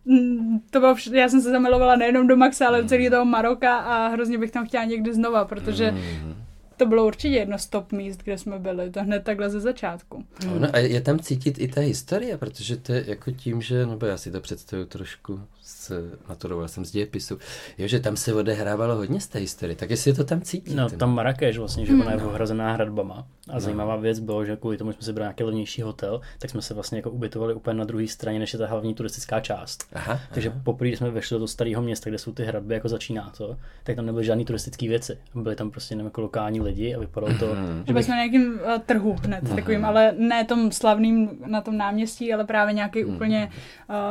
mm, 0.05 0.59
to 0.71 0.79
bylo, 0.79 0.95
vš- 0.95 1.15
já 1.15 1.29
jsem 1.29 1.41
se 1.41 1.49
zamilovala 1.51 1.95
nejenom 1.95 2.27
do 2.27 2.35
Maxa, 2.37 2.67
ale 2.67 2.81
do 2.81 2.87
celého 2.87 3.09
toho 3.11 3.25
Maroka 3.25 3.77
a 3.77 4.07
hrozně 4.07 4.37
bych 4.37 4.51
tam 4.51 4.67
chtěla 4.67 4.83
někdy 4.83 5.13
znova, 5.13 5.45
protože 5.45 5.91
Mm. 5.91 6.35
To 6.79 6.85
bylo 6.85 7.05
určitě 7.07 7.35
jedno 7.35 7.57
z 7.57 7.67
top 7.67 7.91
míst, 7.91 8.23
kde 8.23 8.37
jsme 8.37 8.59
byli, 8.59 8.91
to 8.91 9.03
hned 9.03 9.23
takhle 9.23 9.49
ze 9.49 9.59
začátku. 9.59 10.25
No, 10.45 10.59
no 10.59 10.67
a 10.73 10.77
je 10.77 11.01
tam 11.01 11.19
cítit 11.19 11.59
i 11.59 11.67
ta 11.67 11.81
historie, 11.81 12.37
protože 12.37 12.77
to 12.77 12.93
je 12.93 13.03
jako 13.07 13.31
tím, 13.31 13.61
že, 13.61 13.85
nebo 13.85 14.05
já 14.05 14.17
si 14.17 14.31
to 14.31 14.41
představuju 14.41 14.87
trošku, 14.87 15.41
s, 15.69 16.17
maturoval 16.29 16.67
jsem 16.67 16.85
z 16.85 16.91
dějepisu, 16.91 17.37
jo, 17.77 17.87
že 17.87 17.99
tam 17.99 18.17
se 18.17 18.33
odehrávalo 18.33 18.95
hodně 18.95 19.19
z 19.19 19.27
té 19.27 19.39
historie, 19.39 19.75
tak 19.75 19.89
jestli 19.89 20.11
je 20.11 20.15
to 20.15 20.23
tam 20.23 20.41
cítit. 20.41 20.75
No, 20.75 20.89
tam 20.89 21.13
Marrakeš 21.15 21.57
vlastně, 21.57 21.85
že 21.85 21.91
Hmm. 21.91 22.01
ona 22.01 22.11
je 22.11 22.17
ohrazená 22.17 22.73
hradbama. 22.73 23.27
A 23.49 23.59
zajímavá 23.59 23.95
věc 23.95 24.19
bylo, 24.19 24.45
že 24.45 24.55
kvůli 24.55 24.77
tomu, 24.77 24.91
že 24.91 24.95
jsme 24.97 25.05
si 25.05 25.13
brali 25.13 25.25
nějaký 25.25 25.43
levnější 25.43 25.81
hotel, 25.81 26.21
tak 26.39 26.49
jsme 26.51 26.61
se 26.61 26.73
vlastně 26.73 26.97
jako 26.97 27.09
ubytovali 27.09 27.53
úplně 27.53 27.73
na 27.77 27.83
druhé 27.85 28.07
straně, 28.07 28.39
než 28.39 28.53
je 28.53 28.59
ta 28.59 28.67
hlavní 28.67 28.93
turistická 28.93 29.39
část. 29.39 29.85
Aha, 29.93 30.19
Takže 30.33 30.49
poprvé, 30.63 30.87
když 30.87 30.97
jsme 30.99 31.09
vešli 31.09 31.33
do 31.35 31.39
toho 31.39 31.47
starého 31.47 31.81
města, 31.81 32.09
kde 32.09 32.17
jsou 32.17 32.31
ty 32.31 32.43
hradby, 32.43 32.73
jako 32.73 32.89
začíná 32.89 33.31
to, 33.37 33.57
tak 33.83 33.95
tam 33.95 34.05
nebyly 34.05 34.25
žádný 34.25 34.45
turistické 34.45 34.87
věci. 34.87 35.17
Byly 35.35 35.55
tam 35.55 35.71
prostě 35.71 35.93
jenom 35.93 36.05
jako 36.07 36.21
lokální 36.21 36.61
lidi 36.61 36.95
a 36.95 36.99
vypadalo 36.99 37.33
to, 37.39 37.45
Mhm. 37.55 37.83
Že 37.87 37.93
byli 37.93 38.03
jsme 38.03 38.15
na 38.15 38.23
nějakým 38.25 38.53
uh, 38.53 38.59
trhu 38.85 39.13
hned, 39.23 39.55
takovým, 39.55 39.85
ale 39.85 40.13
ne 40.17 40.45
tom 40.45 40.71
slavným 40.71 41.29
na 41.47 41.61
tom 41.61 41.77
náměstí, 41.77 42.33
ale 42.33 42.43
právě 42.45 42.73
nějaký 42.73 43.05
úplně 43.05 43.51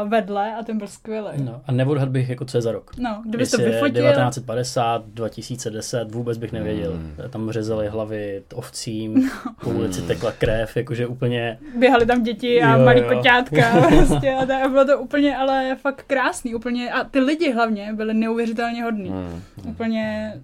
uh, 0.02 0.08
vedle 0.10 0.54
a 0.56 0.62
ten 0.62 0.78
byl 0.78 0.86
skvělý. 0.86 1.28
No, 1.48 1.60
a 1.66 1.72
neodhad 1.72 2.08
bych 2.08 2.28
jako 2.28 2.44
co 2.44 2.58
je 2.58 2.62
za 2.62 2.72
rok. 2.72 2.90
No, 2.98 3.22
kdybys 3.26 3.50
to 3.50 3.58
vyfotil, 3.58 4.02
1950, 4.10 5.04
2010, 5.06 6.14
vůbec 6.14 6.38
bych 6.38 6.52
nevěděl. 6.52 6.92
Hmm. 6.92 7.14
Tam 7.30 7.50
řezali 7.50 7.88
hlavy 7.88 8.42
ovcím, 8.54 9.30
po 9.64 9.70
ulici 9.70 10.02
tekla 10.02 10.32
krev, 10.32 10.76
jakože 10.76 11.06
úplně, 11.06 11.58
běhali 11.78 12.06
tam 12.06 12.22
děti 12.22 12.62
a 12.62 12.76
Jo, 12.76 12.84
malý 12.84 13.00
jo. 13.00 13.08
koťátka 13.08 13.80
prostě 13.88 14.34
a 14.34 14.46
tak, 14.46 14.62
a 14.64 14.68
bylo 14.68 14.84
to 14.84 14.98
úplně, 15.00 15.36
ale 15.36 15.76
fakt 15.80 16.04
krásný, 16.06 16.54
úplně, 16.54 16.90
a 16.92 17.04
ty 17.04 17.20
lidi 17.20 17.52
hlavně 17.52 17.92
byli 17.92 18.14
neuvěřitelně 18.14 18.82
hodní. 18.84 19.10
Mm. 19.10 19.42
Úplně 19.68 20.34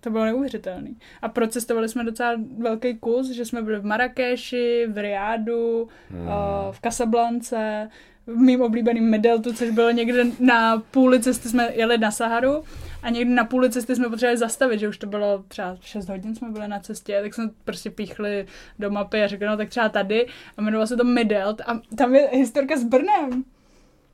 to 0.00 0.10
bylo 0.10 0.24
neuvěřitelný. 0.24 0.96
A 1.22 1.28
procestovali 1.28 1.88
jsme 1.88 2.04
docela 2.04 2.32
velký 2.58 2.98
kus, 2.98 3.30
že 3.30 3.44
jsme 3.44 3.62
byli 3.62 3.78
v 3.78 3.84
Marrakeši, 3.84 4.86
v 4.90 5.02
Riádu, 5.02 5.88
Hmm. 6.10 6.26
uh, 6.26 6.32
v 6.70 6.80
Casablance, 6.80 7.88
mým 8.26 8.60
oblíbeným 8.62 9.10
Medeltu, 9.10 9.52
což 9.52 9.70
bylo 9.70 9.90
někde 9.90 10.24
na 10.40 10.82
půli 10.90 11.20
cesty, 11.20 11.48
jsme 11.48 11.68
jeli 11.74 11.98
na 11.98 12.10
Saharu 12.10 12.64
a 13.02 13.10
někdy 13.10 13.34
na 13.34 13.44
půli 13.44 13.70
cesty 13.70 13.96
jsme 13.96 14.08
potřebovali 14.08 14.38
zastavit, 14.38 14.80
že 14.80 14.88
už 14.88 14.98
to 14.98 15.06
bylo 15.06 15.44
třeba 15.48 15.76
6 15.80 16.08
hodin 16.08 16.34
jsme 16.36 16.50
byli 16.50 16.68
na 16.68 16.78
cestě, 16.80 17.18
tak 17.22 17.34
jsme 17.34 17.50
prostě 17.64 17.90
píchli 17.90 18.46
do 18.78 18.90
mapy 18.90 19.22
a 19.22 19.26
řekli, 19.26 19.46
no 19.46 19.56
tak 19.56 19.68
třeba 19.68 19.88
tady 19.88 20.26
a 20.56 20.60
jmenovalo 20.62 20.86
se 20.86 20.96
to 20.96 21.04
Midelt 21.04 21.60
a 21.60 21.80
tam 21.96 22.14
je 22.14 22.28
historka 22.32 22.76
s 22.76 22.84
Brnem. 22.84 23.44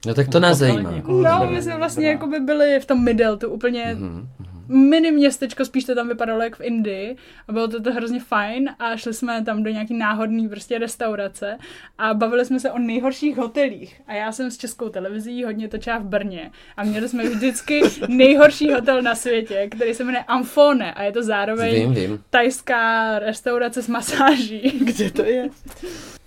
No 0.07 0.15
tak 0.15 0.29
to 0.29 0.41
nás 0.41 0.59
zajímá. 0.59 0.93
No, 1.09 1.51
my 1.51 1.63
jsme 1.63 1.77
vlastně 1.77 2.09
jako 2.09 2.27
by 2.27 2.41
byli 2.41 2.81
v 2.81 2.87
tom 2.87 3.05
Middeltu, 3.05 3.49
úplně 3.49 3.97
Mhm. 3.99 4.29
Mini 4.69 5.11
městečko, 5.11 5.65
spíš 5.65 5.85
to 5.85 5.95
tam 5.95 6.09
vypadalo 6.09 6.43
jak 6.43 6.57
v 6.57 6.61
Indii 6.61 7.17
a 7.49 7.53
bylo 7.53 7.69
to, 7.69 7.83
to 7.83 7.93
hrozně 7.93 8.21
fajn 8.21 8.71
a 8.79 8.97
šli 8.97 9.15
jsme 9.15 9.45
tam 9.45 9.63
do 9.63 9.71
nějaký 9.71 9.95
náhodný 9.95 10.49
prostě 10.49 10.79
restaurace 10.79 11.59
a 11.99 12.15
bavili 12.15 12.45
jsme 12.45 12.61
se 12.61 12.71
o 12.71 12.79
nejhorších 12.79 13.37
hotelích 13.37 14.01
a 14.07 14.15
já 14.15 14.33
jsem 14.33 14.51
s 14.51 14.57
českou 14.57 14.89
televizí 14.89 15.45
hodně 15.45 15.69
točila 15.69 15.99
v 15.99 16.05
Brně 16.05 16.51
a 16.77 16.85
měli 16.85 17.09
jsme 17.09 17.29
vždycky 17.29 17.81
nejhorší 18.09 18.73
hotel 18.73 19.03
na 19.03 19.15
světě, 19.15 19.69
který 19.71 19.95
se 19.95 20.05
jmenuje 20.05 20.25
Amfone 20.25 20.95
a 20.95 21.03
je 21.03 21.13
to 21.13 21.23
zároveň 21.23 21.75
Vím, 21.75 21.95
vím. 21.95 22.23
tajská 22.31 23.19
restaurace 23.19 23.83
s 23.83 23.89
masáží. 23.89 24.61
Kde 24.85 25.11
to 25.11 25.25
je? 25.25 25.49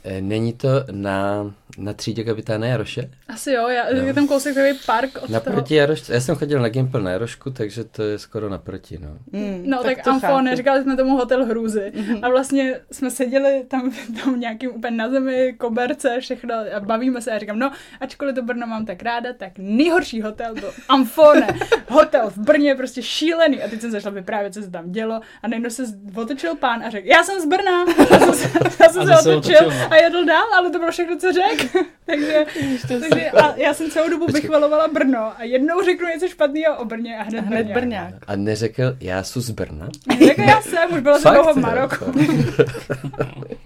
E, 0.03 0.21
Není 0.21 0.53
to 0.53 0.67
na, 0.91 1.53
na 1.77 1.93
třídě 1.93 2.23
kapitána 2.23 2.67
Jaroše? 2.67 3.09
Asi 3.27 3.51
jo, 3.51 3.67
já, 3.67 3.89
je 3.89 4.13
tam 4.13 4.27
kousek 4.27 4.53
takový 4.55 4.79
park 4.85 5.09
od 5.15 5.19
toho. 5.19 5.33
Naproti 5.33 5.75
Jaroš, 5.75 6.09
já 6.09 6.21
jsem 6.21 6.35
chodil 6.35 6.59
na 6.61 6.69
Gimpel 6.69 7.01
na 7.01 7.11
Jarošku, 7.11 7.49
takže 7.49 7.83
to 7.83 8.03
je 8.03 8.19
skoro 8.19 8.49
naproti, 8.49 8.97
no. 9.01 9.09
Mm, 9.31 9.63
No 9.65 9.83
tak, 9.83 9.95
tak 9.95 10.03
to 10.03 10.09
Amfone, 10.09 10.49
chápu. 10.49 10.57
říkali 10.57 10.83
jsme 10.83 10.97
tomu 10.97 11.17
hotel 11.17 11.45
hrůzy. 11.45 11.91
A 12.21 12.29
vlastně 12.29 12.79
jsme 12.91 13.11
seděli 13.11 13.63
tam, 13.67 13.91
tam 14.23 14.39
nějakým 14.39 14.71
úplně 14.75 14.97
na 14.97 15.09
zemi, 15.09 15.55
koberce, 15.57 16.17
všechno 16.19 16.55
a 16.75 16.79
bavíme 16.79 17.21
se 17.21 17.31
a 17.31 17.39
říkám, 17.39 17.59
no, 17.59 17.71
ačkoliv 17.99 18.35
to 18.35 18.41
Brno 18.41 18.67
mám 18.67 18.85
tak 18.85 19.03
ráda, 19.03 19.33
tak 19.33 19.51
nejhorší 19.57 20.21
hotel 20.21 20.53
byl 20.53 20.71
Amfone. 20.89 21.47
Hotel 21.89 22.29
v 22.29 22.37
Brně, 22.37 22.75
prostě 22.75 23.01
šílený. 23.01 23.63
A 23.63 23.67
teď 23.67 23.81
jsem 23.81 23.91
začala 23.91 24.15
vyprávět, 24.15 24.53
co 24.53 24.61
se 24.61 24.71
tam 24.71 24.91
dělo 24.91 25.21
a 25.43 25.47
najednou 25.47 25.69
se 25.69 25.83
otočil 26.15 26.55
pán 26.55 26.83
a 26.83 26.89
řekl, 26.89 27.07
já 27.07 27.23
jsem 27.23 27.41
z 27.41 27.45
Brna. 27.45 27.85
Já 28.09 28.19
jsem 28.19 28.33
se, 28.33 28.49
já 28.83 28.89
jsem 28.89 29.11
A 29.11 29.17
se 29.21 29.35
otočil, 29.35 29.69
no. 29.69 29.91
a 29.91 29.95
jedl 29.95 30.25
dál, 30.25 30.47
ale 30.57 30.69
to 30.69 30.79
bylo 30.79 30.91
všechno, 30.91 31.17
co 31.17 31.31
řekl. 31.33 31.58
takže, 32.05 32.45
takže 32.87 33.31
a 33.31 33.55
já 33.55 33.73
jsem 33.73 33.91
celou 33.91 34.09
dobu 34.09 34.25
Počkej. 34.25 34.41
vychvalovala 34.41 34.87
Brno 34.87 35.19
a 35.39 35.43
jednou 35.43 35.81
řeknu 35.83 36.07
něco 36.07 36.27
špatného 36.27 36.77
o 36.77 36.85
Brně 36.85 37.17
a 37.17 37.23
hned, 37.23 37.41
Hned 37.45 37.67
Brňák. 37.67 38.13
A 38.27 38.35
neřekl, 38.35 38.83
já 39.01 39.23
jsem 39.23 39.41
z 39.41 39.49
Brna? 39.49 39.89
Řekl 40.25 40.41
já 40.41 40.61
jsem, 40.61 40.93
už 40.93 40.99
byla 40.99 41.19
jsem 41.19 41.33
dlouho 41.33 41.53
v 41.53 41.57
Maroku. 41.57 41.95
to- 42.05 42.11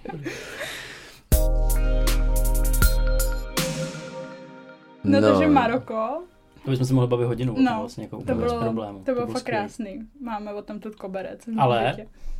No, 5.04 5.22
no, 5.22 5.32
takže 5.34 5.48
Maroko, 5.50 6.24
To 6.66 6.72
bychom 6.72 6.86
se 6.88 6.94
mohli 6.94 7.10
bavit 7.10 7.26
hodinu, 7.26 7.52
o 7.52 7.56
tom 7.56 7.66
no, 7.66 7.76
vlastně 7.80 8.04
jako 8.04 8.16
to 8.16 8.22
úplně 8.22 8.36
bez 8.42 8.52
bylo, 8.52 8.62
problémů. 8.64 9.00
to 9.06 9.14
bylo 9.14 9.28
fakt 9.28 9.40
skvělý. 9.40 9.60
krásný. 9.60 10.00
Máme 10.22 10.54
o 10.54 10.62
tom 10.62 10.80
tu 10.80 10.92
koberec. 10.92 11.40
Ale-. 11.58 11.96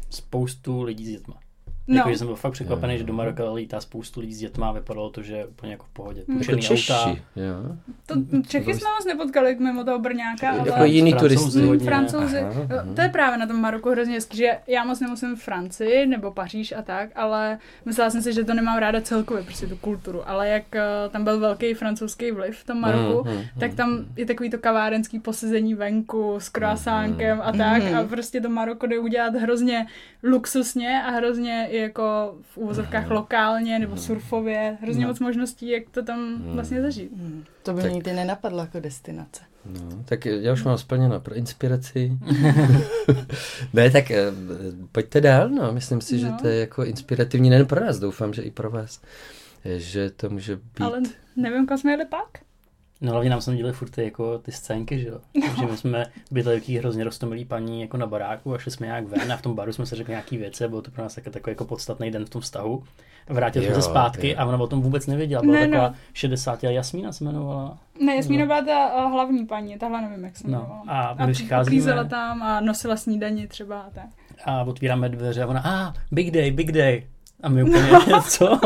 Spoustu 0.10 0.82
lidí 0.82 1.06
s 1.06 1.10
dětma. 1.10 1.36
No. 1.88 1.96
Jako, 1.98 2.10
že 2.12 2.18
jsem 2.18 2.28
byl 2.28 2.36
fakt 2.36 2.52
překvapený, 2.54 2.98
že 2.98 3.04
do 3.04 3.14
Maroka 3.14 3.52
lítá 3.54 3.82
spoustu 3.82 4.20
lidí 4.20 4.34
s 4.34 4.40
dětma 4.40 4.70
a 4.70 4.72
vypadalo 4.72 5.10
to, 5.10 5.22
že 5.22 5.36
je 5.36 5.46
úplně 5.46 5.72
jako 5.72 5.86
v 5.86 5.90
pohodě. 5.90 6.24
Hmm. 6.28 6.38
Jako 6.38 6.52
Půjčený 6.52 6.62
Češi, 6.62 6.94
auta. 6.94 7.16
jo. 7.36 7.76
To, 8.06 8.16
Čechy 8.48 8.74
jsme 8.74 8.90
moc 9.00 9.06
nepotkali 9.06 9.56
mimo 9.60 9.84
toho 9.84 10.00
Brňáka, 10.00 10.50
ale... 10.50 10.70
Jako 10.70 10.84
jiný 10.84 11.12
Francouzi 11.12 11.36
turisti. 11.38 11.60
Mm, 11.62 11.68
hodně. 11.68 11.86
Francouzi. 11.86 12.38
Aha, 12.40 12.52
Jo, 12.62 12.68
aha. 12.80 12.94
To 12.96 13.02
je 13.02 13.10
právě 13.10 13.38
na 13.38 13.48
tom 13.48 13.62
Maroku 13.62 13.90
hrozně 13.90 14.14
hezký, 14.14 14.38
že 14.38 14.58
já 14.68 14.84
moc 14.84 15.00
nemusím 15.00 15.36
v 15.36 15.40
Francii 15.42 16.06
nebo 16.06 16.32
Paříž 16.32 16.72
a 16.72 16.82
tak, 16.82 17.10
ale 17.16 17.58
myslela 17.86 18.10
jsem 18.10 18.22
si, 18.22 18.34
že 18.34 18.44
to 18.44 18.54
nemám 18.54 18.78
ráda 18.78 19.02
celkově, 19.02 19.44
prostě 19.44 19.68
tu 19.68 19.78
kulturu, 19.78 20.30
ale 20.30 20.50
jak 20.50 20.76
eh, 20.76 20.82
tam 21.10 21.24
byl 21.24 21.40
velký 21.40 21.74
francouzský 21.74 22.32
vliv 22.32 22.58
v 22.58 22.66
tom 22.66 22.80
Maroku, 22.82 23.30
Mm, 23.30 23.36
mm, 23.36 23.42
tak 23.60 23.74
tam 23.74 24.06
je 24.18 24.26
takový 24.26 24.50
to 24.50 24.58
kavárenský 24.58 25.20
posezení 25.20 25.74
venku 25.76 26.36
s 26.40 26.50
croissánkem 26.50 27.42
a 27.44 27.52
tak 27.52 27.84
Mhm. 27.84 27.96
a 27.98 28.04
prostě 28.04 28.42
to 28.42 28.50
Maroko 28.50 28.88
jde 28.88 29.00
udělat 29.00 29.36
hrozně 29.36 29.86
luxusně 30.24 31.04
a 31.04 31.12
hrozně 31.12 31.68
i 31.74 31.78
jako 31.78 32.36
v 32.42 32.58
úvozovkách 32.58 33.10
lokálně 33.10 33.80
nebo 33.80 33.98
surfově. 33.98 34.78
Hrozně 34.82 35.02
No. 35.02 35.08
moc 35.08 35.20
možností, 35.20 35.70
jak 35.70 35.84
to 35.92 36.04
tam 36.04 36.36
Hmm. 36.36 36.54
vlastně 36.54 36.82
zažít. 36.82 37.12
Hmm, 37.18 37.44
To 37.64 37.74
by 37.74 37.82
Tak- 37.82 37.92
nikdy 37.92 38.14
nenapadlo 38.14 38.60
jako 38.60 38.80
destinace. 38.80 39.42
No, 39.66 40.04
tak 40.06 40.26
já 40.26 40.54
už 40.54 40.64
mám 40.64 40.78
splněno 40.78 41.20
pro 41.20 41.36
inspiraci. 41.36 42.12
ne, 43.74 43.90
tak 43.92 44.12
eh, 44.12 44.22
pojďte 44.92 45.22
dál, 45.22 45.50
no. 45.50 45.72
Myslím 45.74 46.02
si, 46.02 46.20
že 46.20 46.30
No. 46.30 46.38
to 46.42 46.48
je 46.48 46.60
jako 46.60 46.84
inspirativní 46.86 47.50
nejen 47.50 47.66
pro 47.66 47.86
nás, 47.86 48.00
doufám, 48.00 48.34
že 48.34 48.42
i 48.42 48.52
pro 48.52 48.70
vás. 48.72 49.02
Že 49.66 50.10
to 50.10 50.30
může 50.30 50.56
být... 50.56 50.82
Ale 50.82 51.02
nevím, 51.36 51.66
kam 51.68 51.78
jsme 51.78 51.92
jeli 51.92 52.06
pak. 52.06 52.28
No 53.04 53.12
hlavně 53.12 53.30
nám 53.30 53.42
se 53.42 53.56
dělali 53.56 53.74
furt 53.74 53.90
ty, 53.90 54.04
jako 54.04 54.38
ty 54.38 54.52
scénky, 54.52 55.00
že 55.00 55.08
jo. 55.08 55.20
Že 55.60 55.66
my 55.66 55.78
jsme 55.78 56.06
byli 56.32 56.46
takový 56.60 56.78
hrozně 56.78 57.04
roztomilí 57.04 57.46
paní 57.46 57.82
jako 57.82 57.98
na 57.98 58.08
baráku 58.08 58.54
a 58.54 58.58
šli 58.58 58.72
jsme 58.72 58.88
nějak 58.88 59.08
ven 59.08 59.32
a 59.32 59.38
v 59.38 59.42
tom 59.42 59.56
baru 59.56 59.74
jsme 59.74 59.86
se 59.86 59.96
řekli 59.96 60.12
nějaký 60.12 60.38
věci 60.38 60.66
a 60.66 60.68
bylo 60.68 60.82
to 60.82 60.92
pro 60.92 61.04
nás 61.04 61.16
takový, 61.16 61.34
takový 61.34 61.52
jako 61.52 61.66
podstatný 61.66 62.12
den 62.12 62.26
v 62.26 62.30
tom 62.30 62.42
vztahu. 62.42 62.84
Vrátili 63.30 63.66
jsme 63.66 63.76
se 63.76 63.82
zpátky 63.82 64.30
jo. 64.30 64.36
a 64.38 64.46
ona 64.46 64.58
o 64.60 64.68
tom 64.68 64.82
vůbec 64.82 65.08
nevěděla. 65.08 65.42
Byla 65.42 65.54
Ne, 65.54 65.68
taková 65.68 65.90
no. 65.90 65.96
60 66.14 66.64
Jasmína 66.64 67.12
se 67.12 67.24
jmenovala. 67.24 67.78
Ne, 68.02 68.16
Jasmína 68.16 68.42
No. 68.42 68.48
byla 68.48 68.62
ta 68.62 69.06
uh, 69.06 69.12
hlavní 69.12 69.46
paní, 69.46 69.78
tahle 69.78 70.02
nevím, 70.02 70.24
jak 70.26 70.38
se 70.38 70.44
No, 70.48 70.50
jmenovala. 70.60 70.84
a 70.88 71.26
my 71.26 71.32
přicházíme- 71.34 72.06
tam 72.10 72.44
a 72.44 72.60
nosila 72.60 72.98
snídaní 72.98 73.48
třeba 73.48 73.82
a 73.82 73.90
tak. 73.90 74.06
A 74.46 74.64
otvíráme 74.64 75.10
dveře 75.10 75.44
a 75.44 75.48
ona, 75.48 75.60
a 75.60 75.88
ah, 75.90 75.94
big 76.12 76.32
day, 76.32 76.52
big 76.52 76.72
day. 76.72 77.08
A 77.44 77.50
my 77.50 77.64
úplně, 77.64 77.90
co? 78.30 78.66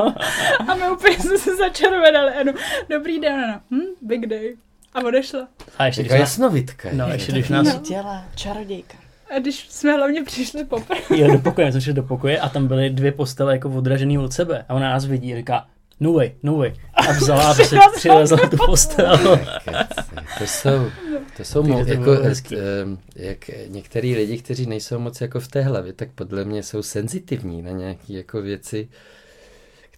A 0.68 0.76
my 0.76 0.90
úplně 0.92 1.20
jsme 1.20 1.38
se 1.38 1.56
začervenali. 1.56 2.34
Ano, 2.34 2.54
dobrý 2.90 3.20
den, 3.20 3.34
ano. 3.40 3.60
Hm, 3.72 3.86
big 4.02 4.26
day. 4.28 4.56
A 4.94 5.00
odešla. 5.00 5.48
A 5.78 5.86
ještě 5.86 6.02
když 6.04 6.20
jasnovidka. 6.20 6.90
no, 6.94 7.08
je. 7.08 7.14
ještě 7.14 7.32
když 7.32 7.50
nás, 7.50 7.66
No. 7.74 7.80
Dělá 7.88 8.26
čarodějka. 8.36 8.98
A 9.36 9.40
když 9.40 9.68
jsme 9.70 9.94
hlavně 9.94 10.24
přišli 10.24 10.66
poprvé. 10.66 11.02
jo, 11.10 11.32
do 11.32 11.40
pokoje, 11.40 11.72
jsme 11.72 11.82
šli 11.82 11.94
do 11.94 12.04
pokoje 12.04 12.40
a 12.40 12.50
tam 12.50 12.68
byly 12.68 12.90
dvě 12.90 13.12
postele 13.12 13.54
jako 13.54 13.70
odražený 13.70 14.18
od 14.20 14.34
sebe. 14.34 14.66
A 14.70 14.74
ona 14.74 14.90
nás 14.90 15.06
vidí 15.06 15.34
a 15.34 15.38
říká, 15.38 15.66
no 16.00 16.14
way, 16.14 16.32
no 16.44 16.56
way. 16.58 16.74
A 16.94 17.12
vzala 17.12 17.44
a 17.52 17.54
prostě 17.56 17.78
přilezla 17.96 18.38
tu 18.50 18.58
postel. 18.66 19.40
To 20.38 20.46
jsou, 20.46 20.92
to 21.38 21.44
jsou 21.44 21.64
mo- 21.64 21.86
to 21.86 21.90
jako, 21.92 22.04
bylo 22.04 22.22
eh, 22.24 22.58
jak 23.16 23.50
některý 23.68 24.16
lidi, 24.16 24.38
kteří 24.38 24.66
nejsou 24.66 25.00
moc 25.00 25.22
jako 25.22 25.40
v 25.40 25.48
té 25.48 25.62
hlavě, 25.62 25.94
tak 25.94 26.10
podle 26.12 26.46
mě 26.46 26.64
jsou 26.64 26.84
senzitivní 26.84 27.62
na 27.62 27.72
nějaké 27.72 28.14
jako 28.14 28.42
věci, 28.42 28.90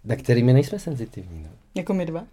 na 0.05 0.15
kterými 0.15 0.53
nejsme 0.53 0.79
senzitivní. 0.79 1.43
No. 1.43 1.49
Jako 1.75 1.93
my 1.93 2.05
dva. 2.05 2.23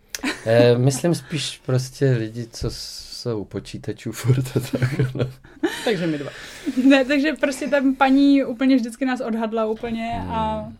E, 0.46 0.78
myslím 0.78 1.14
spíš 1.14 1.60
prostě 1.66 2.10
lidi, 2.10 2.46
co 2.52 2.68
jsou 2.70 3.40
u 3.40 3.44
počítačů 3.44 4.12
furt 4.12 4.56
a 4.56 4.60
tak. 4.60 5.14
No. 5.14 5.24
Takže 5.84 6.06
my 6.06 6.18
dva. 6.18 6.30
Ne, 6.84 7.04
takže 7.04 7.32
prostě 7.40 7.68
ta 7.68 7.76
paní 7.98 8.44
úplně 8.44 8.76
vždycky 8.76 9.04
nás 9.04 9.20
odhadla 9.20 9.66
úplně 9.66 10.12
a, 10.28 10.60
Hmm. 10.60 10.76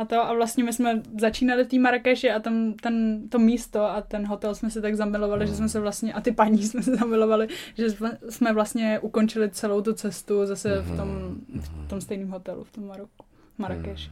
A 0.00 0.04
to 0.04 0.20
a 0.20 0.34
vlastně 0.34 0.64
my 0.64 0.72
jsme 0.72 1.02
začínali 1.20 1.64
v 1.64 1.68
té 1.68 1.78
Marrakeši 1.78 2.30
a 2.30 2.40
tam 2.40 2.72
ten, 2.72 3.22
to 3.28 3.38
místo 3.38 3.84
a 3.84 4.00
ten 4.00 4.26
hotel 4.26 4.54
jsme 4.54 4.70
se 4.70 4.80
tak 4.80 4.96
zamilovali, 4.96 5.46
že 5.46 5.54
jsme 5.54 5.68
se 5.68 5.80
vlastně, 5.80 6.12
a 6.12 6.20
ty 6.20 6.32
paní 6.32 6.62
jsme 6.66 6.82
se 6.82 6.96
zamilovali, 6.96 7.48
že 7.78 7.86
jsme- 8.28 8.52
vlastně 8.52 8.98
ukončili 8.98 9.50
celou 9.50 9.80
tu 9.80 9.92
cestu 9.92 10.46
zase 10.46 10.80
v 10.80 10.96
tom, 10.96 11.34
v 11.60 11.88
tom 11.88 12.00
stejném 12.00 12.28
hotelu, 12.30 12.64
v 12.64 12.70
tom 12.72 12.86
Maroku. 12.86 13.24
Marrakeš. 13.58 14.10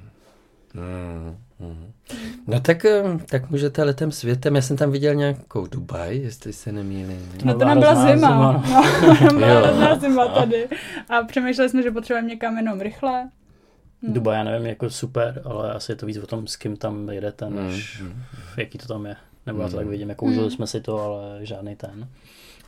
Mm, 0.74 1.36
mm. 1.68 1.92
No 2.46 2.60
tak, 2.60 2.84
em, 2.84 3.18
tak 3.18 3.50
můžete 3.50 3.84
letem 3.84 4.12
světem. 4.12 4.56
Já 4.56 4.62
jsem 4.62 4.76
tam 4.76 4.90
viděl 4.90 5.14
nějakou 5.14 5.66
Dubaj, 5.66 6.18
jestli 6.18 6.52
se 6.52 6.72
nemýlím. 6.72 7.32
No 7.44 7.54
to 7.58 7.64
nám 7.64 7.78
byla 7.78 7.94
zima. 7.94 8.12
zima, 8.12 8.52
No, 9.06 9.16
tam 9.28 9.36
byla 9.78 9.98
zima 9.98 10.28
tady. 10.28 10.68
A 11.08 11.22
přemýšleli 11.22 11.70
jsme, 11.70 11.82
že 11.82 11.90
potřebujeme 11.90 12.28
někam 12.28 12.56
jenom 12.56 12.80
rychle. 12.80 13.28
No. 14.02 14.12
Dubaj, 14.14 14.36
já 14.38 14.44
nevím, 14.44 14.66
jako 14.66 14.90
super, 14.90 15.42
ale 15.44 15.72
asi 15.72 15.92
je 15.92 15.96
to 15.96 16.06
víc 16.06 16.16
o 16.16 16.26
tom, 16.26 16.46
s 16.46 16.56
kým 16.56 16.76
tam 16.76 17.08
jedete, 17.08 17.50
než 17.50 18.00
Mm, 18.00 18.08
mm. 18.08 18.22
jaký 18.56 18.78
to 18.78 18.86
tam 18.86 19.06
je. 19.06 19.16
Nebo 19.46 19.62
já 19.62 19.68
to 19.68 19.76
tak 19.76 19.84
Mm. 19.84 19.90
vidím, 19.90 20.08
jako 20.08 20.24
užili 20.26 20.44
Mm. 20.44 20.50
jsme 20.50 20.66
si 20.66 20.80
to, 20.80 21.00
ale 21.00 21.38
žádný 21.46 21.76
ten 21.76 22.08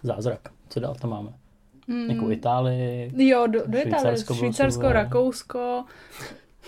zázrak. 0.03 0.41
Co 0.69 0.81
dál 0.81 0.95
tam 0.95 1.11
máme? 1.11 1.31
Mm. 1.87 2.11
Jako 2.11 2.31
Itálii, 2.31 3.29
Jo, 3.29 3.47
do, 3.47 3.63
do 3.67 3.79
Itálie, 3.79 4.17
Švýcarsko. 4.35 4.93
Rakousko, 4.93 5.85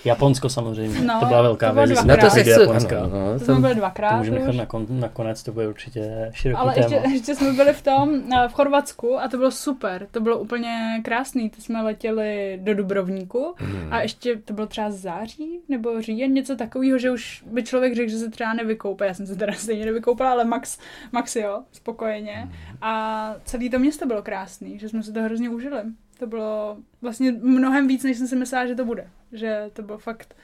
Japonsko 0.04 0.48
samozřejmě, 0.48 1.00
No, 1.00 1.20
to 1.20 1.26
byla 1.26 1.42
velká 1.42 1.72
to 1.72 1.86
věc, 1.86 2.04
No 2.04 2.16
to 2.16 2.30
se 2.30 2.40
chci, 2.40 2.50
Japonska. 2.50 2.98
ano, 2.98 3.10
no, 3.10 3.32
to 3.32 3.44
jsme 3.44 3.46
tam, 3.54 3.60
byli 3.62 3.74
To 3.74 3.78
dvakrát 3.80 4.16
můžeme 4.18 4.38
nechat 4.38 4.50
už. 4.50 4.56
na 4.56 4.66
kon, 4.66 4.86
nakonec, 4.90 5.42
to 5.42 5.52
bude 5.52 5.68
určitě 5.68 6.30
široký 6.34 6.60
Ale 6.60 6.74
téma. 6.74 6.86
ještě, 6.86 7.08
ještě 7.08 7.34
jsme 7.34 7.52
byli 7.52 7.72
v 7.72 7.82
tom, 7.82 8.14
eh, 8.44 8.48
v 8.48 8.52
Chorvatsku 8.52 9.18
a 9.20 9.28
to 9.28 9.36
bylo 9.36 9.50
super, 9.50 10.06
to 10.10 10.20
bylo 10.20 10.38
úplně 10.38 11.00
krásný, 11.04 11.50
to 11.50 11.60
jsme 11.62 11.82
letěli 11.82 12.58
do 12.62 12.74
Dubrovníku 12.74 13.54
Hmm. 13.58 13.88
a 13.92 14.00
ještě 14.02 14.36
to 14.36 14.52
bylo 14.54 14.66
třeba 14.66 14.90
září 14.90 15.60
nebo 15.68 16.02
říjen, 16.02 16.32
něco 16.32 16.56
takového, 16.56 16.98
že 16.98 17.10
už 17.10 17.44
by 17.52 17.62
člověk 17.62 17.94
řekl, 17.96 18.10
že 18.10 18.18
se 18.18 18.30
třeba 18.30 18.54
nevykoupe, 18.54 19.06
já 19.06 19.14
jsem 19.14 19.26
se 19.26 19.36
teda 19.36 19.52
stejně 19.52 19.86
nevykoupala, 19.86 20.30
ale 20.30 20.44
Max, 20.44 20.78
Max 21.12 21.36
jo, 21.36 21.62
spokojeně 21.72 22.48
a 22.82 23.34
celé 23.44 23.68
to 23.68 23.78
město 23.78 24.06
bylo 24.06 24.22
krásný, 24.22 24.78
že 24.78 24.88
jsme 24.88 25.02
si 25.02 25.12
to 25.12 25.22
hrozně 25.22 25.50
užili. 25.50 25.78
To 26.18 26.26
bylo 26.26 26.76
vlastně 27.02 27.32
mnohem 27.32 27.88
víc, 27.88 28.04
než 28.04 28.16
jsem 28.18 28.26
si 28.26 28.36
myslela, 28.36 28.66
že 28.66 28.74
to 28.74 28.84
bude. 28.84 29.06
Že 29.32 29.70
to 29.72 29.82
bylo 29.82 29.98
fakt 29.98 30.34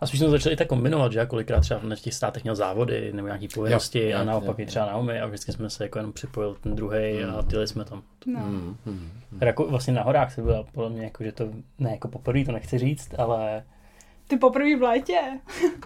A 0.00 0.06
spíš 0.06 0.20
jsme 0.20 0.26
to 0.26 0.30
začali 0.32 0.56
tak 0.56 0.68
kombinovat, 0.68 1.12
že 1.12 1.18
já 1.18 1.26
kolikrát 1.26 1.60
třeba 1.60 1.80
na 1.82 1.96
těch 1.96 2.14
státech 2.14 2.42
měl 2.42 2.54
závody 2.54 3.12
nebo 3.12 3.26
nějaký 3.26 3.48
povinnosti 3.48 4.08
Jo, 4.10 4.16
a 4.16 4.20
jo, 4.20 4.24
naopak 4.26 4.58
jo, 4.58 4.62
i 4.62 4.66
třeba 4.66 4.86
Naomi 4.86 5.20
a 5.20 5.26
vždycky 5.26 5.52
jsme 5.52 5.70
se 5.70 5.84
jako 5.84 5.98
jenom 5.98 6.12
připojil 6.12 6.54
ten 6.60 6.74
druhý 6.76 7.24
a 7.24 7.42
tyli 7.42 7.66
jsme 7.68 7.84
tam. 7.84 8.02
No. 8.26 8.40
Mm, 8.40 8.76
mm, 8.86 9.10
mm. 9.32 9.38
Jako 9.40 9.64
vlastně 9.68 9.92
na 9.92 10.02
horách 10.02 10.32
se 10.34 10.42
byla 10.42 10.62
podle 10.62 10.90
mě 10.90 11.04
jako, 11.04 11.24
že 11.24 11.32
to 11.32 11.48
ne 11.78 11.90
jako 11.90 12.08
poprvé, 12.08 12.44
to 12.44 12.52
nechci 12.52 12.78
říct, 12.78 13.14
ale 13.18 13.64
Ty 14.28 14.36
poprvé 14.36 14.76
v 14.78 14.82
létě. 14.82 15.18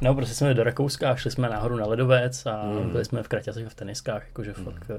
no 0.03 0.15
prostě 0.15 0.35
jsme 0.35 0.47
jeli 0.47 0.55
do 0.55 0.65
Rakouska 0.65 1.11
a 1.11 1.17
šli 1.17 1.31
jsme 1.31 1.49
nahoru 1.49 1.77
na 1.77 1.87
ledovec 1.87 2.47
a 2.47 2.63
Mm. 2.65 2.91
byli 2.91 3.05
jsme 3.05 3.23
v 3.23 3.29
kraťasech 3.29 3.67
a 3.67 3.69
v 3.71 3.75
teniskách, 3.75 4.27
jakože 4.27 4.53
fakt 4.53 4.91
uh, 4.91 4.97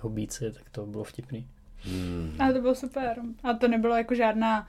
hobíci, 0.00 0.52
tak 0.52 0.62
to 0.72 0.86
bylo 0.86 1.04
vtipný. 1.04 1.48
Mm. 1.86 2.36
A 2.38 2.52
to 2.52 2.60
bylo 2.60 2.74
super. 2.74 3.16
A 3.44 3.54
to 3.54 3.68
nebylo 3.68 3.96
jako 3.96 4.14
žádná, 4.14 4.60
mm, 4.60 4.66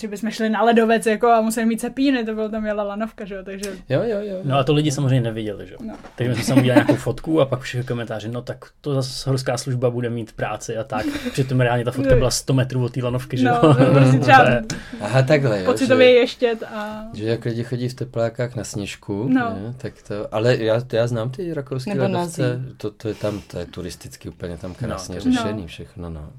že 0.00 0.08
bychom 0.08 0.30
šli 0.30 0.50
na 0.50 0.62
ledovec 0.62 1.06
jako 1.06 1.26
a 1.28 1.40
museli 1.40 1.66
mít 1.66 1.80
cepíny, 1.80 2.24
to 2.24 2.34
bylo 2.34 2.48
tam 2.48 2.66
jela 2.66 2.82
lanovka, 2.82 3.24
že 3.24 3.34
jo, 3.34 3.42
takže 3.44 3.70
Jo, 3.88 4.02
jo, 4.02 4.18
jo. 4.22 4.36
No 4.44 4.58
a 4.58 4.64
to 4.64 4.72
lidi 4.74 4.90
samozřejmě 4.92 5.20
neviděli, 5.20 5.66
že 5.66 5.72
jo. 5.72 5.78
no. 5.82 5.94
Takže 6.16 6.28
my 6.34 6.36
jsme 6.42 6.54
tam 6.54 6.58
udělali 6.58 6.76
nějakou 6.78 6.94
fotku 6.94 7.40
a 7.40 7.46
pak 7.46 7.60
všechny 7.60 7.84
komentáře, 7.86 8.28
no 8.28 8.42
tak 8.42 8.64
to 8.80 8.94
zase 8.94 9.30
horská 9.30 9.56
služba 9.58 9.90
bude 9.90 10.10
mít 10.10 10.32
práci 10.32 10.76
a 10.76 10.84
tak. 10.84 11.06
Přitom 11.32 11.60
reálně 11.60 11.84
ta 11.84 11.90
fotka 11.90 12.14
byla 12.16 12.30
100 12.30 12.52
metrů 12.54 12.84
od 12.84 12.92
té 12.92 13.02
lanovky, 13.04 13.36
že 13.36 13.44
No, 13.44 13.50
jo. 13.62 13.74
to 13.74 13.92
prostě 13.92 14.18
třeba 14.18 14.44
To 14.44 14.50
je- 14.50 14.62
Aha, 15.00 15.22
takhle, 15.22 15.58
jo. 15.62 15.64
pocitově 15.72 16.06
že, 16.08 16.12
ještět 16.14 16.62
a... 16.62 17.04
že 17.14 17.24
jak 17.24 17.44
lidi 17.44 17.64
chodí 17.64 17.88
v 17.88 17.94
teplákách 17.94 18.56
na 18.56 18.64
sněžku, 18.64 19.28
No. 19.28 19.40
ne, 19.62 19.74
tak 19.76 19.92
to, 20.08 20.34
ale 20.34 20.56
já, 20.56 20.80
to 20.80 20.96
já 20.96 21.06
znám 21.06 21.30
ty 21.30 21.54
rakouské 21.54 21.94
ledovce, 22.00 22.60
to, 22.76 22.90
to, 22.90 23.08
je 23.08 23.14
tam, 23.14 23.40
to 23.50 23.58
je 23.58 23.66
turisticky 23.66 24.28
úplně 24.28 24.56
tam 24.56 24.74
krásně 24.74 25.14
No, 25.18 25.24
no, 25.24 25.32
řešený 25.32 25.60
No. 25.62 25.66
všechno, 25.68 26.10
no. 26.10 26.30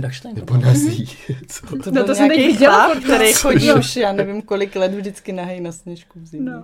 Dachstein. 0.00 0.34
Nebo 0.34 0.56
na 0.56 0.74
zí. 0.74 1.06
Co? 1.48 1.76
To 1.76 1.90
No 1.90 2.04
to 2.04 2.14
jsem 2.14 2.28
teď 2.28 2.38
nějaký 2.38 2.52
viděla 2.52 2.94
který 3.04 3.26
no. 3.32 3.38
chodí 3.38 3.68
No. 3.68 3.74
už, 3.74 3.96
já 3.96 4.12
nevím 4.12 4.42
kolik 4.42 4.76
let, 4.76 4.94
vždycky 4.94 5.32
nahej 5.32 5.60
na 5.60 5.72
sněžku 5.72 6.20
v 6.20 6.26
zimě. 6.26 6.50
No. 6.50 6.62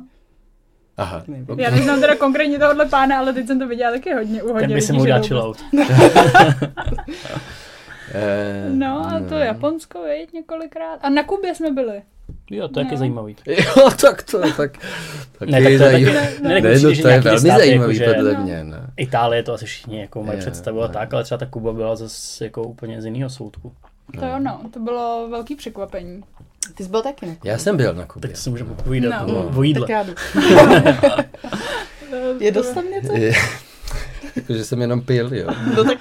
Aha. 0.97 1.25
Nevím. 1.29 1.47
Já 1.61 1.71
neznám 1.71 2.01
teda 2.01 2.17
konkrétně 2.17 2.59
tohohle 2.59 2.87
pána, 2.87 3.19
ale 3.19 3.33
teď 3.33 3.47
jsem 3.47 3.59
to 3.59 3.69
viděla 3.69 3.91
taky 3.93 4.15
hodně 4.15 4.43
u 4.43 4.53
hodně 4.53 4.81
Ten 4.81 4.97
by 5.03 5.07
jdou 5.09 5.23
chill 5.23 5.39
out. 5.41 5.59
Eh, 8.15 8.69
No 8.73 9.07
a 9.07 9.21
to 9.29 9.35
Japonsko, 9.35 10.03
viď, 10.03 10.33
několikrát. 10.33 10.99
A 11.03 11.09
na 11.09 11.23
Kubě 11.23 11.55
jsme 11.55 11.71
byli. 11.71 12.03
Jo, 12.51 12.69
to 12.69 12.81
je 12.81 12.85
taky 12.85 12.95
No. 12.95 12.99
zajímavý. 12.99 13.37
Jo, 13.47 13.91
tak 14.01 14.23
to 14.23 14.47
je 14.47 14.53
tak. 14.53 14.73
tak 15.39 15.49
Ne, 15.49 15.53
tak 15.53 15.63
to 15.63 15.69
je 15.69 15.79
taky, 15.79 15.79
zajímavý. 15.79 16.15
ne, 16.17 16.33
ne, 16.43 16.49
Ne, 16.49 16.61
ne, 16.61 16.81
no, 16.81 16.93
že 16.95 17.03
to 17.03 17.09
je 17.09 17.21
velmi 17.21 17.41
státy, 17.41 17.59
zajímavý 17.59 17.97
jako, 17.97 18.11
že 18.13 18.15
podle 18.17 18.35
No. 18.35 18.43
mě, 18.45 18.65
no. 18.65 18.77
Itálie 18.97 19.43
to 19.43 19.53
asi 19.53 19.65
všichni 19.67 20.01
jako 20.01 20.23
mají 20.23 20.39
představu 20.39 20.83
a 20.83 20.89
tak, 20.89 21.15
ale 21.15 21.25
třeba 21.25 21.39
ta 21.39 21.47
Kuba 21.47 21.73
byla 21.73 21.97
zase 21.97 22.45
jako 22.45 22.63
úplně 22.63 23.03
z 23.03 23.05
jiného 23.05 23.31
soudku. 23.31 23.73
To 24.21 24.27
jo, 24.27 24.39
no, 24.39 24.61
to 24.73 24.81
bylo 24.81 25.29
velký 25.31 25.55
překvapení. 25.57 26.23
Ty 26.75 26.85
jsi 26.85 26.91
byl 26.91 27.03
taky 27.03 27.27
na 27.27 27.35
Kubě. 27.35 27.53
Já 27.53 27.59
jsem 27.59 27.77
byl 27.77 27.95
na 27.95 28.07
Kubě. 28.07 28.29
Tak 28.31 28.37
si 28.39 28.51
můžeme 28.51 28.75
povídat 28.75 29.27
No. 29.29 29.35
o, 29.47 29.59
o 29.59 29.63
jídle. 29.63 29.87
Tak 29.87 29.91
já 29.91 30.03
jdu. 30.03 30.13
Je 32.41 32.53
dost 32.53 32.71
tam 32.75 32.91
něco? 32.91 33.13
Jakože 34.37 34.65
jsem 34.65 34.81
jenom 34.81 35.01
pil, 35.01 35.35
jo. 35.35 35.49
No 35.77 35.85
tak 35.85 35.99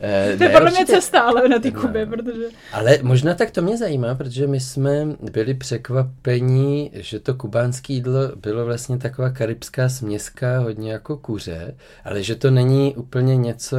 Eh, 0.00 0.34
To 0.38 0.44
je 0.44 0.50
podle 0.50 0.70
mě 0.70 0.86
cesta, 0.86 1.20
ale 1.20 1.48
na 1.48 1.58
té 1.58 1.70
No. 1.70 1.80
Kubě, 1.80 2.06
protože... 2.06 2.44
Ale 2.72 2.98
možná 3.02 3.34
tak 3.34 3.50
to 3.50 3.62
mě 3.62 3.76
zajímá, 3.78 4.14
protože 4.14 4.46
my 4.46 4.60
jsme 4.60 5.06
byli 5.32 5.54
překvapení, 5.54 6.90
že 6.94 7.20
to 7.20 7.34
kubánské 7.34 7.92
jídlo 7.92 8.20
bylo 8.36 8.64
vlastně 8.64 8.98
taková 8.98 9.30
karibská 9.30 9.88
směska, 9.88 10.58
hodně 10.58 10.92
jako 10.92 11.16
kuře, 11.16 11.74
ale 12.04 12.22
že 12.22 12.34
to 12.34 12.50
není 12.50 12.94
úplně 12.94 13.36
něco, 13.36 13.76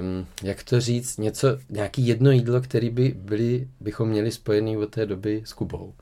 um, 0.00 0.26
jak 0.42 0.62
to 0.62 0.80
říct, 0.80 1.18
něco, 1.18 1.58
nějaký 1.70 2.06
jedno 2.06 2.30
jídlo, 2.30 2.60
který 2.60 2.90
by 2.90 3.14
byli, 3.18 3.68
bychom 3.80 4.08
měli 4.08 4.30
spojený 4.32 4.76
od 4.76 4.90
té 4.90 5.06
doby 5.06 5.42
s 5.44 5.52
Kubou. 5.52 5.94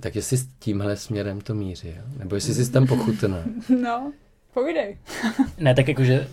Tak 0.00 0.16
jestli 0.16 0.36
s 0.36 0.46
tímhle 0.58 0.96
směrem 0.96 1.40
to 1.40 1.54
míří, 1.54 1.88
jo? 1.88 2.02
nebo 2.18 2.34
jestli 2.34 2.54
jsi 2.54 2.72
tam 2.72 2.86
pochutná. 2.86 3.44
No, 3.82 4.12
povídej. 4.54 4.98
Ne, 5.58 5.74
tak 5.74 5.88
jakože 5.88 6.26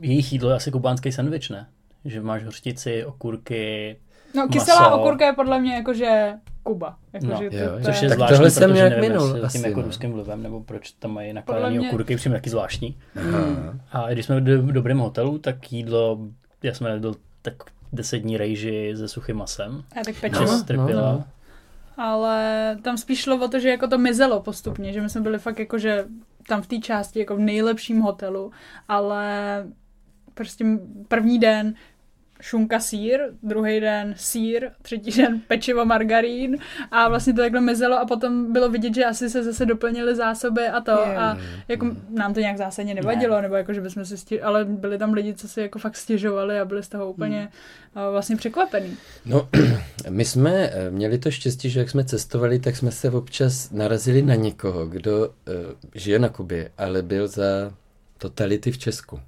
jejich 0.00 0.32
jídlo 0.32 0.50
je 0.50 0.56
asi 0.56 0.70
kubánský 0.70 1.12
sandwich, 1.12 1.50
ne? 1.50 1.66
Že 2.04 2.20
máš 2.20 2.44
hořtici, 2.44 3.04
okurky, 3.04 3.96
No, 4.34 4.48
kyselá 4.48 4.80
maso. 4.80 5.00
okurka 5.00 5.26
je 5.26 5.32
podle 5.32 5.60
mě 5.60 5.74
jakože 5.74 6.32
Kuba. 6.62 6.96
Jako, 7.12 7.26
No, 7.26 7.36
že 7.42 7.50
to, 7.50 7.56
jo, 7.56 7.70
to 7.78 7.84
Což 7.84 8.02
je, 8.02 8.08
Tak 8.08 8.16
zvláštní, 8.16 8.36
tohle 8.36 8.50
jsem 8.50 8.62
protože 8.70 8.74
nějak 8.76 8.90
nevím, 8.92 9.10
minul 9.12 9.24
jestli 9.26 9.38
tím 9.40 9.46
asi, 9.46 9.68
jako 9.68 9.80
no. 9.80 9.86
ruským 9.86 10.12
vlivem, 10.12 10.42
nebo 10.42 10.60
proč 10.60 10.90
tam 10.90 11.10
mají 11.14 11.32
nakládaný 11.32 11.78
mě- 11.78 11.88
okurky, 11.88 12.16
přijím 12.16 12.32
taky 12.32 12.50
zvláštní. 12.50 12.96
Aha. 13.16 13.74
A 13.92 14.12
když 14.12 14.26
jsme 14.26 14.40
byli 14.40 14.58
v 14.58 14.72
dobrém 14.72 14.98
hotelu, 14.98 15.38
tak 15.38 15.72
jídlo, 15.72 16.18
já 16.62 16.74
jsme 16.74 16.90
jedl 16.90 17.14
tak 17.42 17.54
10 17.92 18.18
dní 18.18 18.36
rejži 18.36 18.94
se 18.96 19.08
suchým 19.08 19.36
masem. 19.36 19.84
a 20.00 20.04
tak 20.04 20.14
No, 20.14 20.20
pečivo. 20.20 20.42
no, 20.52 20.58
strpěla. 20.58 21.12
no. 21.12 21.24
Ale 21.96 22.78
tam 22.82 22.96
spíš 22.96 23.20
šlo 23.20 23.36
o 23.36 23.48
to, 23.48 23.58
že 23.58 23.68
jako 23.68 23.88
to 23.88 23.98
mizelo 23.98 24.40
postupně, 24.40 24.92
že 24.92 25.00
my 25.00 25.10
jsme 25.10 25.20
byli 25.20 25.38
fakt 25.38 25.58
jako, 25.58 25.78
že 25.78 26.04
tam 26.48 26.62
v 26.62 26.66
té 26.66 26.78
části 26.78 27.18
jako 27.18 27.36
v 27.36 27.40
nejlepším 27.40 28.00
hotelu, 28.00 28.52
ale 28.88 29.26
prostě 30.34 30.64
první 31.08 31.38
den 31.38 31.74
šunka 32.42 32.80
sír, 32.80 33.20
druhý 33.42 33.80
den 33.80 34.14
sír, 34.16 34.70
třetí 34.82 35.10
den 35.10 35.40
pečivo 35.48 35.84
margarín 35.84 36.56
a 36.90 37.08
vlastně 37.08 37.32
to 37.32 37.40
takhle 37.40 37.60
mizelo 37.60 37.98
a 37.98 38.06
potom 38.06 38.52
bylo 38.52 38.68
vidět, 38.68 38.94
že 38.94 39.04
asi 39.04 39.30
se 39.30 39.44
zase 39.44 39.66
doplnily 39.66 40.14
zásoby 40.14 40.66
a 40.66 40.80
to 40.80 40.90
Je. 40.90 41.16
a 41.16 41.38
jako 41.68 41.86
nám 42.10 42.34
to 42.34 42.40
nějak 42.40 42.58
zásadně 42.58 42.94
nevadilo, 42.94 43.40
nebo 43.40 43.54
jako, 43.54 43.72
že 43.72 43.80
bychom 43.80 44.04
si 44.04 44.16
stěž... 44.16 44.40
ale 44.42 44.64
byli 44.64 44.98
tam 44.98 45.12
lidi, 45.12 45.34
co 45.34 45.48
si 45.48 45.60
jako 45.60 45.78
fakt 45.78 45.96
stěžovali 45.96 46.60
a 46.60 46.64
byli 46.64 46.82
z 46.82 46.88
toho 46.88 47.10
úplně 47.10 47.48
uh, 47.96 48.02
vlastně 48.12 48.36
překvapený. 48.36 48.96
No, 49.24 49.48
my 50.10 50.24
jsme 50.24 50.50
eh, 50.50 50.90
měli 50.90 51.18
to 51.18 51.30
štěstí, 51.30 51.70
že 51.70 51.80
jak 51.80 51.90
jsme 51.90 52.04
cestovali, 52.04 52.58
tak 52.58 52.76
jsme 52.76 52.90
se 52.90 53.10
občas 53.10 53.70
narazili 53.70 54.22
na 54.22 54.34
někoho, 54.34 54.86
kdo 54.86 55.28
uh, 55.28 55.34
žije 55.94 56.18
na 56.18 56.28
Kubě, 56.28 56.70
ale 56.78 57.02
byl 57.02 57.28
za 57.28 57.72
totality 58.18 58.72
v 58.72 58.78
Česku. 58.78 59.20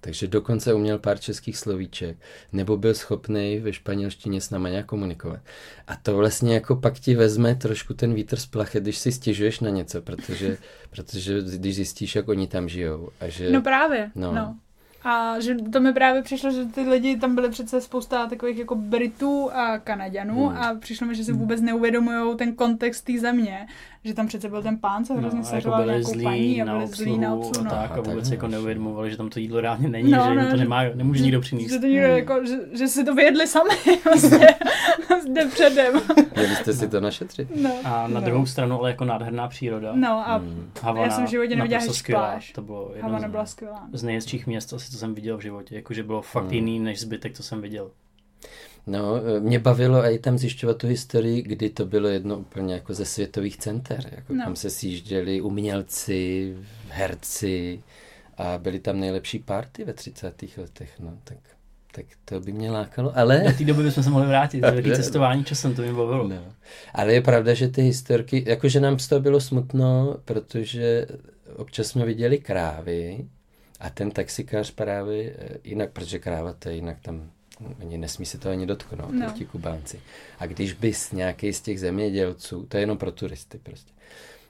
Takže 0.00 0.28
dokonce 0.28 0.74
uměl 0.74 0.98
pár 0.98 1.18
českých 1.18 1.56
slovíček, 1.58 2.16
nebo 2.52 2.76
byl 2.76 2.94
schopný 2.94 3.58
ve 3.58 3.72
španělštině 3.72 4.40
s 4.40 4.50
náma 4.50 4.68
nějak 4.68 4.86
komunikovat. 4.86 5.40
A 5.86 5.96
to 5.96 6.16
vlastně 6.16 6.54
jako 6.54 6.76
pak 6.76 6.94
ti 7.00 7.14
vezme 7.14 7.54
trošku 7.54 7.94
ten 7.94 8.14
vítr 8.14 8.36
z 8.36 8.46
plachet, 8.46 8.82
když 8.82 8.98
si 8.98 9.12
stěžuješ 9.12 9.60
na 9.60 9.70
něco, 9.70 10.02
protože, 10.02 10.56
protože 10.90 11.40
když 11.56 11.74
zjistíš, 11.76 12.16
jak 12.16 12.28
oni 12.28 12.46
tam 12.46 12.68
žijou. 12.68 13.08
A 13.20 13.28
že, 13.28 13.50
No 13.50 13.62
právě, 13.62 14.10
No. 14.14 14.32
no. 14.34 14.56
No. 15.04 15.10
A 15.10 15.40
že 15.40 15.54
to 15.72 15.80
mi 15.80 15.92
právě 15.92 16.22
přišlo, 16.22 16.50
že 16.50 16.64
ty 16.64 16.80
lidi, 16.80 17.16
tam 17.16 17.34
byly 17.34 17.48
přece 17.50 17.80
spousta 17.80 18.26
takových 18.26 18.58
jako 18.58 18.74
Britů 18.74 19.50
a 19.54 19.78
Kanaďanů 19.78 20.46
Hmm. 20.48 20.58
a 20.58 20.74
přišlo 20.74 21.06
mi, 21.06 21.14
že 21.14 21.24
si 21.24 21.32
vůbec 21.32 21.60
neuvědomují 21.60 22.36
ten 22.36 22.54
kontext 22.54 23.04
té 23.04 23.18
země, 23.18 23.66
že 24.04 24.14
tam 24.14 24.26
přece 24.26 24.48
byl 24.48 24.62
ten 24.62 24.78
pán, 24.78 25.04
co 25.04 25.14
hrozně 25.14 25.40
No, 25.40 25.46
a 25.52 25.54
jako 25.54 25.68
nějakou 25.84 26.02
zlí 26.12 26.24
paní 26.24 26.62
a 26.62 26.64
byli 26.64 26.86
zlí 26.86 27.18
na 27.18 27.34
obsluhu 27.34 27.48
obsluhu. 27.48 27.70
a 27.70 27.74
No. 27.76 27.82
tak 27.82 27.98
a 27.98 28.00
vůbec 28.00 28.24
tak 28.24 28.32
jako 28.32 28.46
no. 28.46 28.52
neuvědomovali, 28.52 29.10
že 29.10 29.16
tam 29.16 29.28
to 29.28 29.38
jídlo 29.38 29.60
reálně 29.60 29.88
není, 29.88 30.10
No, 30.10 30.24
že 30.24 30.30
jim 30.30 30.38
no, 30.40 30.44
to 30.50 30.56
že- 30.56 30.62
nemá, 30.62 30.82
nemůže 30.94 31.22
nikdo 31.22 31.40
přinést. 31.40 31.70
Že 31.72 31.78
to 31.78 31.86
někdo 31.86 32.06
jako, 32.06 32.44
že, 32.46 32.56
že 32.72 32.88
si 32.88 33.04
to 33.04 33.14
vyjedli 33.14 33.46
sami 33.46 33.70
vlastně 34.04 34.46
zde 35.22 35.46
předem. 35.46 35.94
Měli 36.34 36.54
jste 36.56 36.72
si 36.72 36.88
to 36.88 37.00
našetřit. 37.00 37.48
No. 37.62 37.70
A 37.84 38.08
na 38.08 38.20
No. 38.20 38.26
druhou 38.26 38.46
stranu 38.46 38.78
ale 38.80 38.90
jako 38.90 39.04
nádherná 39.04 39.48
příroda. 39.48 39.92
No 39.94 40.28
a 40.28 40.36
Hmm. 40.36 40.70
Havana 40.82 41.04
Já 41.06 41.10
jsem 41.10 41.26
v 41.26 41.30
životě 41.30 41.56
neviděla 41.56 41.82
pláž. 42.06 42.52
To 42.52 42.62
bylo 42.62 42.90
jedno 42.94 43.08
Havana 43.10 43.28
z- 43.28 43.30
byla 43.30 43.46
skvělá. 43.46 43.88
z 43.92 44.02
nejhezčích 44.02 44.46
měst, 44.46 44.72
asi 44.72 44.91
co 44.92 44.98
jsem 44.98 45.14
viděl 45.14 45.38
v 45.38 45.42
životě. 45.42 45.74
Jakože 45.76 46.02
bylo 46.02 46.22
fakt 46.22 46.44
Hmm. 46.44 46.52
jiný 46.52 46.78
než 46.80 47.00
zbytek, 47.00 47.34
co 47.36 47.42
jsem 47.42 47.60
viděl. 47.60 47.90
No, 48.86 49.16
eh, 49.36 49.40
mě 49.40 49.58
bavilo 49.58 50.04
i 50.04 50.18
tam 50.18 50.38
zjišťovat 50.38 50.76
tu 50.76 50.86
historii, 50.86 51.42
kdy 51.42 51.70
to 51.70 51.86
bylo 51.86 52.08
jedno 52.08 52.38
úplně 52.38 52.74
jako 52.74 52.94
ze 52.94 53.04
světových 53.04 53.56
center, 53.56 54.08
jako 54.16 54.34
No. 54.34 54.44
kam 54.44 54.56
se 54.56 54.70
sjížděli 54.70 55.40
umělci, 55.40 56.54
herci 56.88 57.82
a 58.36 58.58
byly 58.58 58.80
tam 58.80 59.00
nejlepší 59.00 59.38
party 59.38 59.84
ve 59.84 59.92
30. 59.92 60.58
letech, 60.58 61.00
no, 61.00 61.18
tak, 61.24 61.38
tak 61.92 62.04
to 62.24 62.40
by 62.40 62.52
mě 62.52 62.70
lákalo, 62.70 63.18
ale... 63.18 63.44
Do 63.50 63.58
té 63.58 63.64
doby 63.64 63.82
bychom 63.82 64.02
se 64.04 64.10
mohli 64.10 64.26
vrátit, 64.28 64.60
Ne, 64.60 64.96
cestování 64.96 65.44
časem, 65.44 65.74
to 65.74 65.82
mě 65.82 65.92
bavilo. 65.92 66.28
No. 66.28 66.36
Ale 66.94 67.12
je 67.14 67.20
pravda, 67.20 67.54
že 67.54 67.68
ty 67.68 67.82
historky, 67.82 68.44
jakože 68.46 68.80
nám 68.80 68.98
z 68.98 69.08
toho 69.08 69.20
bylo 69.20 69.40
smutno, 69.40 70.16
protože 70.24 71.06
občas 71.56 71.86
jsme 71.86 72.04
viděli 72.06 72.38
krávy 72.38 73.26
a 73.82 73.90
ten 73.90 74.10
taxikář 74.10 74.70
právě 74.70 75.34
eh, 75.38 75.58
jinak, 75.64 75.90
protože 75.90 76.18
kráva 76.18 76.52
to 76.52 76.68
je 76.68 76.74
jinak 76.74 77.00
tam, 77.00 77.30
oni 77.82 77.98
nesmí 77.98 78.26
se 78.26 78.38
to 78.38 78.50
ani 78.50 78.66
dotknout, 78.66 79.12
No. 79.12 79.26
no. 79.26 79.32
ti 79.32 79.44
Kubánci. 79.44 80.00
A 80.38 80.46
když 80.46 80.72
bys 80.72 81.12
nějaký 81.12 81.52
z 81.52 81.60
těch 81.60 81.80
zemědělců, 81.80 82.66
to 82.68 82.76
je 82.76 82.82
jenom 82.82 82.98
pro 82.98 83.12
turisty 83.12 83.58
prostě, 83.62 83.92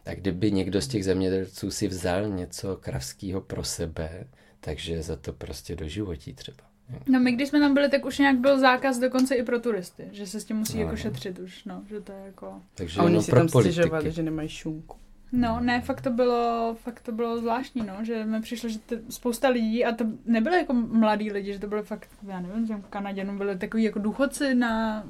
a 0.07 0.15
kdyby 0.15 0.53
někdo 0.53 0.81
z 0.81 0.89
těch 0.89 1.05
zemědělců 1.05 1.71
si 1.71 1.89
vzal 1.89 2.29
něco 2.29 2.77
kravského 2.77 3.41
pro 3.41 3.65
sebe, 3.65 4.25
takže 4.61 5.03
za 5.03 5.17
to 5.17 5.33
prostě 5.33 5.77
do 5.77 5.89
životí 5.89 6.35
třeba. 6.35 6.63
No 7.09 7.21
my 7.21 7.33
když 7.33 7.49
jsme 7.49 7.61
tam 7.61 7.75
byli, 7.75 7.89
tak 7.91 8.05
už 8.05 8.19
nějak 8.19 8.37
byl 8.39 8.61
zákaz 8.61 8.99
dokonce 8.99 9.35
i 9.35 9.43
pro 9.43 9.61
turisty, 9.61 10.05
že 10.13 10.27
se 10.27 10.41
s 10.41 10.45
tím 10.45 10.57
musí 10.57 10.75
No, 10.75 10.81
jako 10.81 10.91
no. 10.91 10.97
šetřit 10.97 11.39
už, 11.39 11.65
no, 11.65 11.83
že 11.91 12.01
to 12.01 12.13
je 12.13 12.19
jako... 12.27 12.61
Takže 12.75 13.01
A 13.01 13.05
oni 13.05 13.23
si 13.23 13.31
pro 13.31 13.41
tam 13.41 13.49
politiky. 13.49 13.73
stěžovali, 13.73 14.13
že 14.13 14.23
nemají 14.23 14.49
šunku. 14.49 14.97
No, 15.35 15.61
ne, 15.61 15.81
fakt 15.81 16.01
to 16.01 16.11
bylo, 16.11 16.77
fakt 16.83 17.01
to 17.01 17.13
bylo 17.13 17.39
zvláštní, 17.39 17.83
no, 17.87 17.95
že 18.05 18.25
mi 18.25 18.41
přišlo, 18.41 18.69
že 18.69 18.79
to, 18.79 18.97
spousta 19.11 19.49
lidí, 19.49 19.85
a 19.85 19.93
to 19.95 20.05
nebyly 20.27 20.57
jako 20.57 20.73
mladí 20.73 21.33
lidi, 21.33 21.53
že 21.53 21.59
to 21.59 21.67
byly 21.67 21.83
fakt, 21.83 22.09
já 22.29 22.41
nevím, 22.41 22.67
těm 22.67 22.83
Kanaděnům 22.91 23.39
byli 23.39 23.59
takový 23.59 23.83
jako 23.83 23.99
důchodci 23.99 24.55
na, 24.55 25.05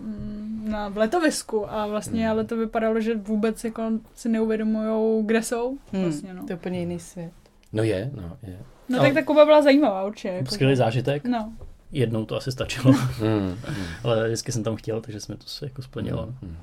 na 0.64 0.88
v 0.88 0.96
letovisku 0.96 1.72
a 1.72 1.86
vlastně, 1.86 2.20
Hmm. 2.22 2.30
ale 2.30 2.44
to 2.44 2.56
vypadalo, 2.56 3.00
že 3.00 3.14
vůbec 3.14 3.64
jako 3.64 3.82
si 4.14 4.28
neuvědomujou, 4.28 5.22
kde 5.26 5.42
jsou, 5.42 5.78
Hmm, 5.92 6.02
vlastně, 6.02 6.34
no. 6.34 6.42
To 6.46 6.52
je 6.52 6.56
úplně 6.56 6.80
jiný 6.80 6.98
svět. 6.98 7.32
No 7.72 7.82
je, 7.82 8.10
no 8.14 8.36
je. 8.42 8.58
No, 8.88 8.96
No. 8.98 9.02
tak 9.04 9.14
ta 9.14 9.22
Kuba 9.22 9.44
byla 9.44 9.62
zajímavá, 9.62 10.04
určitě. 10.04 10.28
Jako, 10.28 10.50
Skvělý 10.50 10.76
zážitek, 10.76 11.24
No, 11.24 11.52
jednou 11.92 12.24
to 12.24 12.36
asi 12.36 12.52
stačilo, 12.52 12.92
Mm, 12.92 13.28
mm. 13.48 13.54
ale 14.04 14.26
vždycky 14.26 14.52
jsem 14.52 14.62
tam 14.62 14.76
chtěl, 14.76 15.00
takže 15.00 15.20
jsme 15.20 15.36
to 15.36 15.46
si 15.46 15.64
jako 15.64 15.82
splnilo. 15.82 16.34
Mm. 16.42 16.56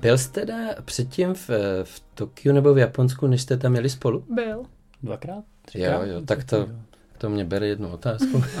Byl 0.00 0.18
jste 0.18 0.40
teda 0.40 0.54
předtím 0.84 1.34
v, 1.34 1.50
v 1.84 2.02
Tokiu 2.14 2.54
nebo 2.54 2.74
v 2.74 2.78
Japonsku, 2.78 3.26
než 3.26 3.42
jste 3.42 3.56
tam 3.56 3.74
jeli 3.74 3.90
spolu? 3.90 4.24
byl. 4.28 4.62
Dvakrát? 5.02 5.44
Třikrát? 5.64 6.06
Jo, 6.06 6.12
jo, 6.14 6.22
tak 6.26 6.44
to, 6.44 6.68
to 7.18 7.30
mě 7.30 7.44
bere 7.44 7.66
jednu 7.66 7.88
otázku. 7.88 8.42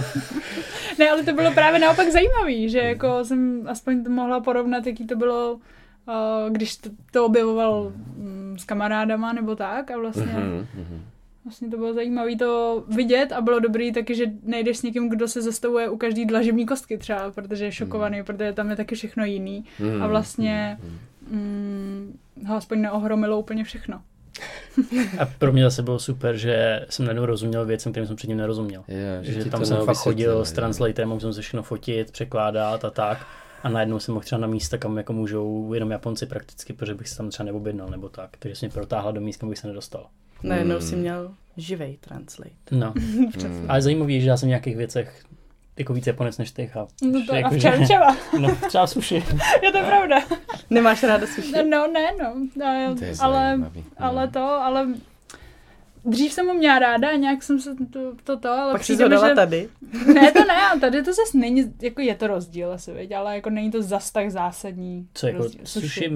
Ne, 0.98 1.10
ale 1.10 1.22
to 1.22 1.32
bylo 1.32 1.52
právě 1.52 1.80
naopak 1.80 2.08
zajímavý, 2.08 2.68
že 2.70 2.78
jako 2.78 3.24
jsem 3.24 3.62
aspoň 3.68 4.04
to 4.04 4.10
mohla 4.10 4.40
porovnat, 4.40 4.86
jaký 4.86 5.06
to 5.06 5.16
bylo, 5.16 5.52
uh, 5.54 6.50
když 6.52 6.76
to, 6.76 6.90
to 7.12 7.26
objevoval 7.26 7.92
mm, 8.16 8.56
s 8.58 8.64
kamarádama 8.64 9.32
nebo 9.32 9.56
tak 9.56 9.90
a 9.90 9.98
vlastně, 9.98 10.24
Mhm, 10.24 10.66
mhm. 10.74 11.02
vlastně 11.44 11.68
to 11.70 11.76
bylo 11.76 11.94
zajímavé 11.94 12.36
to 12.36 12.84
vidět 12.88 13.32
a 13.32 13.40
bylo 13.40 13.60
dobrý 13.60 13.92
taky, 13.92 14.14
že 14.14 14.24
nejdeš 14.42 14.78
s 14.78 14.82
někým, 14.82 15.08
kdo 15.08 15.28
se 15.28 15.42
zastavuje 15.42 15.88
u 15.88 15.96
každý 15.96 16.26
dlažební 16.26 16.66
kostky 16.66 16.98
třeba, 16.98 17.30
protože 17.30 17.64
je 17.64 17.72
šokovaný, 17.72 18.22
protože 18.24 18.52
tam 18.52 18.70
je 18.70 18.76
taky 18.76 18.94
všechno 18.94 19.24
jiný 19.24 19.64
Mhm, 19.78 20.02
a 20.02 20.06
vlastně 20.06 20.78
mhm. 20.82 20.98
Mm, 21.30 22.18
ho 22.48 22.56
aspoň 22.56 22.80
neohromilo 22.80 23.38
úplně 23.38 23.64
všechno. 23.64 24.00
A 25.18 25.26
pro 25.38 25.52
mě 25.52 25.64
zase 25.64 25.82
bylo 25.82 25.98
super, 25.98 26.36
že 26.36 26.86
jsem 26.88 27.04
najednou 27.06 27.26
rozuměl 27.26 27.66
věcem, 27.66 27.92
kterým 27.92 28.06
jsem 28.06 28.16
předtím 28.16 28.36
nerozuměl. 28.36 28.84
Jo, 28.88 28.96
Že, 29.22 29.44
ti 29.44 29.50
tam 29.50 29.64
jsem 29.64 29.84
fakt 29.84 29.96
chodil 29.96 30.44
s 30.44 30.50
jo. 30.50 30.54
translatorem, 30.54 31.08
mohl 31.08 31.20
jsem 31.20 31.32
se 31.32 31.40
všechno 31.42 31.62
fotit, 31.62 32.10
překládat 32.12 32.84
a 32.84 32.90
tak. 32.90 33.26
A 33.62 33.68
najednou 33.68 33.98
jsem 33.98 34.14
mohl 34.14 34.24
třeba 34.24 34.40
na 34.40 34.46
místa, 34.46 34.78
kam 34.78 34.96
jako 34.96 35.12
můžou 35.12 35.74
jenom 35.74 35.90
Japonci 35.90 36.26
prakticky, 36.26 36.72
protože 36.72 36.94
bych 36.94 37.08
se 37.08 37.16
tam 37.16 37.30
třeba 37.30 37.44
neobjednal 37.44 37.88
nebo 37.88 38.08
tak. 38.08 38.30
Takže 38.38 38.56
jsem 38.56 38.66
mě 38.66 38.72
protáhla 38.74 39.10
do 39.10 39.20
míst, 39.20 39.36
kam 39.36 39.48
bych 39.48 39.58
se 39.58 39.66
nedostal. 39.68 40.06
Najednou 40.42 40.76
Hmm. 40.78 40.88
si 40.88 40.96
měl 40.96 41.30
živej 41.56 41.96
translate. 42.00 42.50
No. 42.70 42.94
Mm. 43.48 43.64
Ale 43.68 43.82
zajímavé 43.82 44.12
je, 44.12 44.20
že 44.20 44.28
já 44.28 44.36
jsem 44.36 44.46
v 44.46 44.48
nějakých 44.48 44.76
věcech 44.76 45.24
jako 45.80 45.92
víc 45.92 46.06
Japonec 46.06 46.38
než 46.38 46.50
ty. 46.50 46.70
A, 46.74 46.86
No 47.02 47.26
to, 47.26 47.32
a 47.32 47.36
jako, 47.36 47.50
v 47.50 47.52
že- 47.52 47.60
čem 47.60 47.84
třeba? 47.84 48.16
No, 48.40 48.56
třeba 48.68 48.86
sushi. 48.86 49.14
je 49.62 49.72
to 49.72 49.78
pravda. 49.78 50.16
Nemáš 50.70 51.02
ráda 51.02 51.26
sushi? 51.26 51.52
No, 51.52 51.86
ne, 51.86 52.12
no. 52.22 52.34
no 52.56 52.94
To 52.96 53.04
je 53.04 53.14
ale, 53.20 53.44
zajímavý. 53.48 53.84
ale 53.98 54.26
Mm. 54.26 54.32
to, 54.32 54.40
ale 54.44 54.88
dřív 56.04 56.32
jsem 56.32 56.46
ho 56.46 56.54
měla 56.54 56.78
ráda, 56.78 57.12
nějak 57.12 57.42
jsem 57.42 57.60
se 57.60 57.74
to, 57.92 58.00
to, 58.24 58.36
to 58.38 58.50
ale 58.50 58.72
Pak 58.72 58.80
si 58.80 58.84
přijde 58.84 59.04
to 59.04 59.08
mi, 59.08 59.14
dala 59.14 59.28
že... 59.28 59.34
tady. 59.34 59.68
Ne, 60.14 60.32
to 60.32 60.44
ne, 60.44 60.54
ale 60.70 60.80
tady 60.80 61.02
to 61.02 61.12
zase 61.12 61.38
není, 61.38 61.74
jako 61.82 62.00
je 62.00 62.14
to 62.14 62.26
rozdíl 62.26 62.72
asi, 62.72 62.92
veď, 62.92 63.12
ale 63.12 63.34
jako 63.34 63.50
není 63.50 63.70
to 63.70 63.82
zas 63.82 64.10
tak 64.10 64.30
zásadní 64.30 65.08
Co 65.14 65.26
jako 65.26 65.38
rozdíl. 65.42 65.60
sushi, 65.64 66.10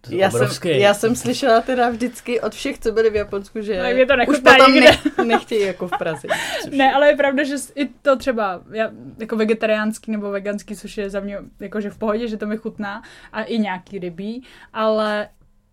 to 0.00 0.14
Já 0.14 0.30
jsem, 0.30 0.48
já 0.72 0.94
jsem 0.94 1.16
slyšela 1.16 1.60
teda 1.60 1.90
vždycky 1.90 2.40
od 2.40 2.54
všech, 2.54 2.78
co 2.78 2.92
byli 2.92 3.10
v 3.10 3.14
Japonsku, 3.14 3.60
že 3.60 3.72
je 3.72 4.06
to 4.06 4.14
už 4.28 4.38
potom 4.38 4.74
nikde. 4.74 4.90
ne, 5.18 5.24
nechtějí 5.24 5.66
jako 5.66 5.88
v 5.88 5.98
Praze. 5.98 6.28
Což 6.62 6.72
Ne, 6.76 6.94
ale 6.94 7.08
je 7.08 7.16
pravda, 7.16 7.44
že 7.44 7.54
i 7.74 7.88
to 7.88 8.16
třeba 8.16 8.62
já, 8.70 8.90
jako 9.18 9.36
vegetariánský 9.36 10.10
nebo 10.10 10.30
veganský 10.30 10.76
sushi 10.76 11.00
je 11.00 11.10
za 11.10 11.20
mě 11.20 11.38
jakože 11.60 11.90
v 11.90 11.98
pohodě, 11.98 12.28
že 12.28 12.36
to 12.36 12.46
mi 12.46 12.56
chutná 12.56 13.02
a 13.32 13.42
i 13.42 13.58
nějaký 13.58 13.98
rybí, 13.98 14.44
ale 14.72 15.28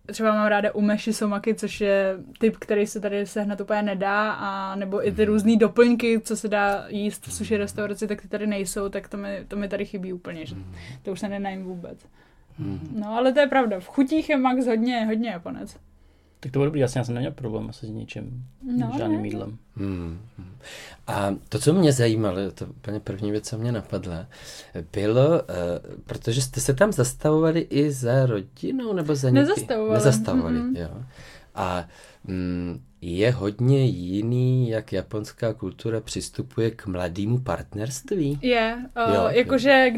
třeba 0.06 0.34
mám 0.34 0.46
ráda 0.46 0.74
umeši 0.74 1.12
somaki, 1.12 1.54
což 1.54 1.80
je 1.80 2.16
typ, 2.38 2.56
který 2.56 2.86
se 2.86 3.00
tady 3.00 3.26
sehnat 3.26 3.60
úplně 3.60 3.82
nedá, 3.82 4.32
a 4.32 4.74
nebo 4.76 5.08
i 5.08 5.12
ty 5.12 5.24
různé 5.24 5.56
doplňky, 5.56 6.20
co 6.20 6.36
se 6.36 6.48
dá 6.48 6.84
jíst 6.88 7.26
v 7.26 7.32
sushi 7.32 7.56
restauraci, 7.56 8.06
tak 8.06 8.22
ty 8.22 8.28
tady 8.28 8.46
nejsou, 8.46 8.88
tak 8.88 9.08
to 9.08 9.16
mi, 9.16 9.44
to 9.48 9.56
mi 9.56 9.68
tady 9.68 9.84
chybí 9.84 10.12
úplně, 10.12 10.46
že 10.46 10.56
to 11.02 11.12
už 11.12 11.20
se 11.20 11.28
nenajím 11.28 11.64
vůbec. 11.64 12.06
Mhm. 12.58 13.00
No, 13.00 13.08
ale 13.08 13.32
to 13.32 13.40
je 13.40 13.46
pravda, 13.46 13.80
v 13.80 13.88
chutích 13.88 14.28
je 14.30 14.36
Max 14.36 14.66
hodně, 14.66 15.06
hodně 15.06 15.30
Japonec. 15.30 15.76
Tak 16.40 16.52
to 16.52 16.58
bylo 16.58 16.64
dobrý, 16.64 16.80
já 16.80 16.88
jsem 16.88 17.02
neměl 17.14 17.32
problém 17.32 17.66
asi 17.68 17.86
s 17.86 17.90
ničím, 17.90 18.44
No, 18.62 18.92
žádným 18.98 19.20
ne. 19.22 19.26
jídlem. 19.28 19.58
Hmm. 19.76 20.18
hmm. 20.38 20.52
A 21.06 21.34
to, 21.48 21.58
co 21.58 21.72
mě 21.72 21.92
zajímalo, 21.92 22.36
to 22.54 22.66
úplně 22.66 23.00
první 23.00 23.30
věc, 23.30 23.48
co 23.48 23.58
mě 23.58 23.72
napadla, 23.72 24.26
bylo, 24.92 25.28
uh, 25.28 25.38
protože 26.06 26.42
jste 26.42 26.60
se 26.60 26.74
tam 26.74 26.92
zastavovali 26.92 27.60
i 27.60 27.90
za 27.90 28.26
rodinou, 28.26 28.92
nebo 28.92 29.14
za 29.14 29.30
někým? 29.30 29.48
Nezastavovali. 29.48 29.94
Nezastavovali, 29.94 30.56
Mm-mm. 30.58 30.78
jo. 30.80 31.02
A 31.54 31.84
mm, 32.24 32.80
je 33.00 33.30
hodně 33.30 33.84
jiný, 33.84 34.68
jak 34.68 34.92
japonská 34.92 35.52
kultura 35.54 36.00
přistupuje 36.00 36.70
k 36.70 36.86
mladému 36.86 37.38
partnerství? 37.38 38.38
Je, 38.42 38.76
uh, 39.08 39.14
Jo, 39.14 39.22
jakože 39.28 39.90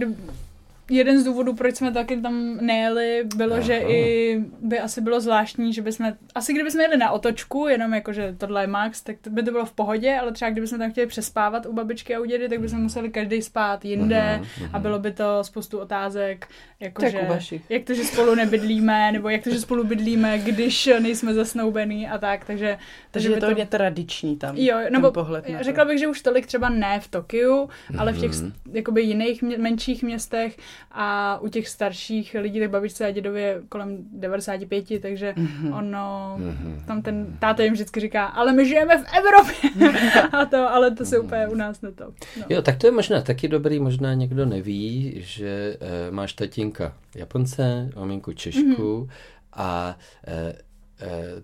jeden 0.91 1.21
z 1.21 1.25
důvodů, 1.25 1.55
proč 1.55 1.77
jsme 1.77 1.93
taky 1.93 2.21
tam 2.21 2.57
nejeli, 2.61 3.25
bylo, 3.37 3.53
Aha. 3.53 3.61
že 3.63 3.79
i 3.79 4.35
by 4.61 4.79
asi 4.81 5.01
bylo 5.01 5.21
zvláštní, 5.21 5.73
že 5.73 5.83
bychom, 5.83 6.13
asi 6.35 6.53
kdyby 6.53 6.71
jsme 6.71 6.83
jeli 6.83 6.97
na 6.97 7.11
otočku, 7.11 7.67
jenom 7.69 7.95
jakože 7.95 8.35
tohle 8.39 8.63
je 8.63 8.67
max, 8.67 9.03
tak 9.03 9.17
to 9.21 9.31
by 9.31 9.43
to 9.43 9.51
bylo 9.51 9.65
v 9.67 9.73
pohodě, 9.73 10.17
ale 10.21 10.33
třeba 10.33 10.51
kdybychom 10.51 10.79
tam 10.79 10.91
chtěli 10.91 11.07
přespávat 11.07 11.67
u 11.67 11.73
babičky 11.73 12.15
a 12.15 12.21
u 12.21 12.25
dědy, 12.25 12.49
tak 12.49 12.61
bychom 12.61 12.81
museli 12.83 13.11
každý 13.11 13.43
spát 13.43 13.85
jinde 13.85 14.23
Mhm, 14.39 14.47
mhm. 14.61 14.71
a 14.73 14.79
bylo 14.79 14.99
by 14.99 15.13
to 15.13 15.25
spoustu 15.45 15.79
otázek, 15.79 16.47
jakože 16.81 17.13
Tak 17.19 17.29
vašich. 17.29 17.63
jak 17.71 17.85
to, 17.85 17.95
že 17.95 18.05
spolu 18.05 18.35
nebydlíme, 18.35 19.13
nebo 19.13 19.29
jak 19.29 19.45
to, 19.45 19.51
že 19.51 19.61
spolu 19.61 19.85
bydlíme, 19.85 20.39
když 20.39 20.91
nejsme 21.01 21.35
zasnoubený 21.35 22.09
a 22.09 22.19
tak, 22.19 22.45
takže, 22.45 22.79
Takže 23.11 23.29
by 23.29 23.35
je 23.35 23.41
to 23.41 23.47
hodně 23.47 23.67
tradiční 23.67 24.37
tam. 24.37 24.57
Jo, 24.57 24.77
nebo 24.91 25.11
pohled 25.13 25.49
na 25.49 25.59
to. 25.59 25.65
řekla 25.65 25.85
bych, 25.85 25.99
že 25.99 26.07
už 26.09 26.23
tolik 26.23 26.47
třeba 26.47 26.69
ne 26.69 27.01
v 27.01 27.09
Tokiu, 27.09 27.69
ale 27.99 28.13
v 28.13 28.21
těch 28.21 28.31
Mhm. 28.31 28.53
jakoby 28.73 29.03
jiných 29.03 29.43
mě, 29.43 29.59
menších 29.59 30.03
městech 30.03 30.57
a 30.93 31.39
u 31.43 31.49
těch 31.49 31.69
starších 31.69 32.37
lidí, 32.41 32.61
tak 32.61 32.71
babičce 32.71 33.07
a 33.07 33.11
dědovi 33.11 33.43
je 33.43 33.61
kolem 33.69 33.99
95, 34.13 34.99
takže 35.03 35.35
Mhm. 35.37 35.73
ono, 35.73 36.35
Mhm. 36.39 36.83
tam 36.87 37.03
ten 37.03 37.37
táta 37.41 37.63
jim 37.63 37.73
vždycky 37.73 38.01
říká, 38.01 38.25
ale 38.27 38.53
my 38.53 38.67
žijeme 38.69 38.99
v 38.99 39.07
Evropě 39.19 39.55
a 40.33 40.45
to, 40.45 40.71
ale 40.75 40.91
to 40.91 41.05
se 41.05 41.19
úplně 41.19 41.49
u 41.49 41.55
nás 41.55 41.81
na 41.83 41.91
to. 41.91 42.05
No. 42.39 42.45
Jo, 42.49 42.63
tak 42.63 42.77
to 42.79 42.87
je 42.87 42.91
možná 42.93 43.21
taky 43.23 43.49
dobrý, 43.49 43.81
možná 43.81 44.15
někdo 44.15 44.47
neví, 44.47 45.15
že 45.17 45.77
e, 45.81 46.11
máš 46.11 46.33
tatínka 46.33 46.93
Japonce, 47.15 47.91
maminku 47.97 48.33
Češku 48.33 48.61
mm-hmm. 48.67 49.09
a 49.53 49.99
e, 50.27 50.53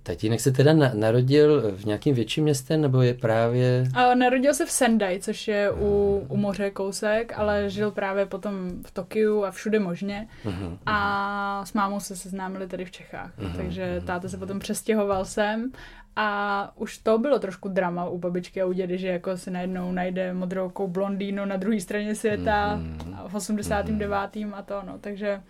tatínek 0.03 0.40
se 0.40 0.53
teda 0.53 0.73
na, 0.73 0.90
narodil 0.95 1.73
v 1.77 1.85
nějakém 1.85 2.14
větším 2.14 2.45
městě, 2.45 2.77
nebo 2.77 3.03
je 3.03 3.14
právě... 3.14 3.85
A 3.95 4.14
narodil 4.14 4.55
se 4.55 4.67
v 4.67 4.71
Sendai, 4.71 5.21
což 5.21 5.49
je 5.49 5.71
u, 5.71 6.19
u 6.29 6.37
moře 6.37 6.71
kousek, 6.71 7.33
ale 7.37 7.71
žil 7.71 7.90
právě 7.90 8.27
potom 8.27 8.71
v 8.87 8.90
Tokiu 8.90 9.45
a 9.45 9.51
všude 9.51 9.81
možně. 9.81 10.29
Mhm. 10.45 10.79
A 10.87 11.62
s 11.67 11.73
mámou 11.73 12.01
se 12.01 12.17
seznámili 12.17 12.67
tady 12.67 12.85
v 12.85 12.90
Čechách. 12.90 13.38
Mhm, 13.38 13.57
Takže 13.57 14.03
táta 14.07 14.29
se 14.29 14.37
potom 14.38 14.59
přestěhoval 14.59 15.25
sem 15.25 15.73
a 16.17 16.73
už 16.77 16.99
to 16.99 17.19
bylo 17.19 17.38
trošku 17.38 17.69
drama 17.69 18.09
u 18.09 18.19
babičky 18.19 18.62
a 18.62 18.67
u 18.67 18.73
dědy, 18.73 18.99
že 18.99 19.09
jako 19.09 19.37
si 19.37 19.51
najednou 19.51 19.93
najde 19.93 20.35
modroukou 20.35 20.88
blondýnu 20.88 21.45
na 21.45 21.57
druhé 21.57 21.81
straně 21.81 22.14
světa 22.14 22.77
Mhm. 22.77 23.14
a 23.19 23.29
v 23.29 23.35
89. 23.35 24.53
a 24.55 24.62
to, 24.62 24.83
no, 24.87 24.99
takže 25.01 25.40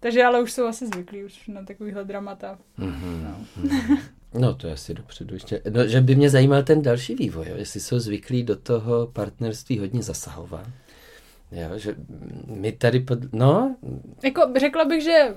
takže 0.00 0.24
ale 0.24 0.42
už 0.42 0.52
jsou 0.52 0.66
asi 0.66 0.86
zvyklí 0.86 1.24
už 1.24 1.48
na 1.48 1.64
takovýhle 1.64 2.04
dramata. 2.04 2.58
Mhm. 2.76 3.24
No. 3.24 3.68
No, 4.34 4.54
to 4.54 4.66
je 4.66 4.72
asi 4.72 4.94
dopředu 4.94 5.34
ještě. 5.34 5.62
No, 5.70 5.86
že 5.86 6.00
by 6.00 6.14
mě 6.14 6.30
zajímal 6.30 6.62
ten 6.62 6.82
další 6.82 7.14
vývoj, 7.14 7.46
jo? 7.48 7.54
jestli 7.56 7.80
jsou 7.80 7.98
zvyklí 7.98 8.42
do 8.42 8.56
toho 8.56 9.06
partnerství 9.06 9.78
hodně 9.78 10.02
zasahovat. 10.02 10.66
Jo, 11.52 11.78
že 11.78 11.94
my 12.46 12.72
tady 12.72 13.00
pod... 13.00 13.18
No, 13.32 13.76
Jako 14.24 14.52
řekla 14.60 14.84
bych, 14.84 15.02
že 15.02 15.34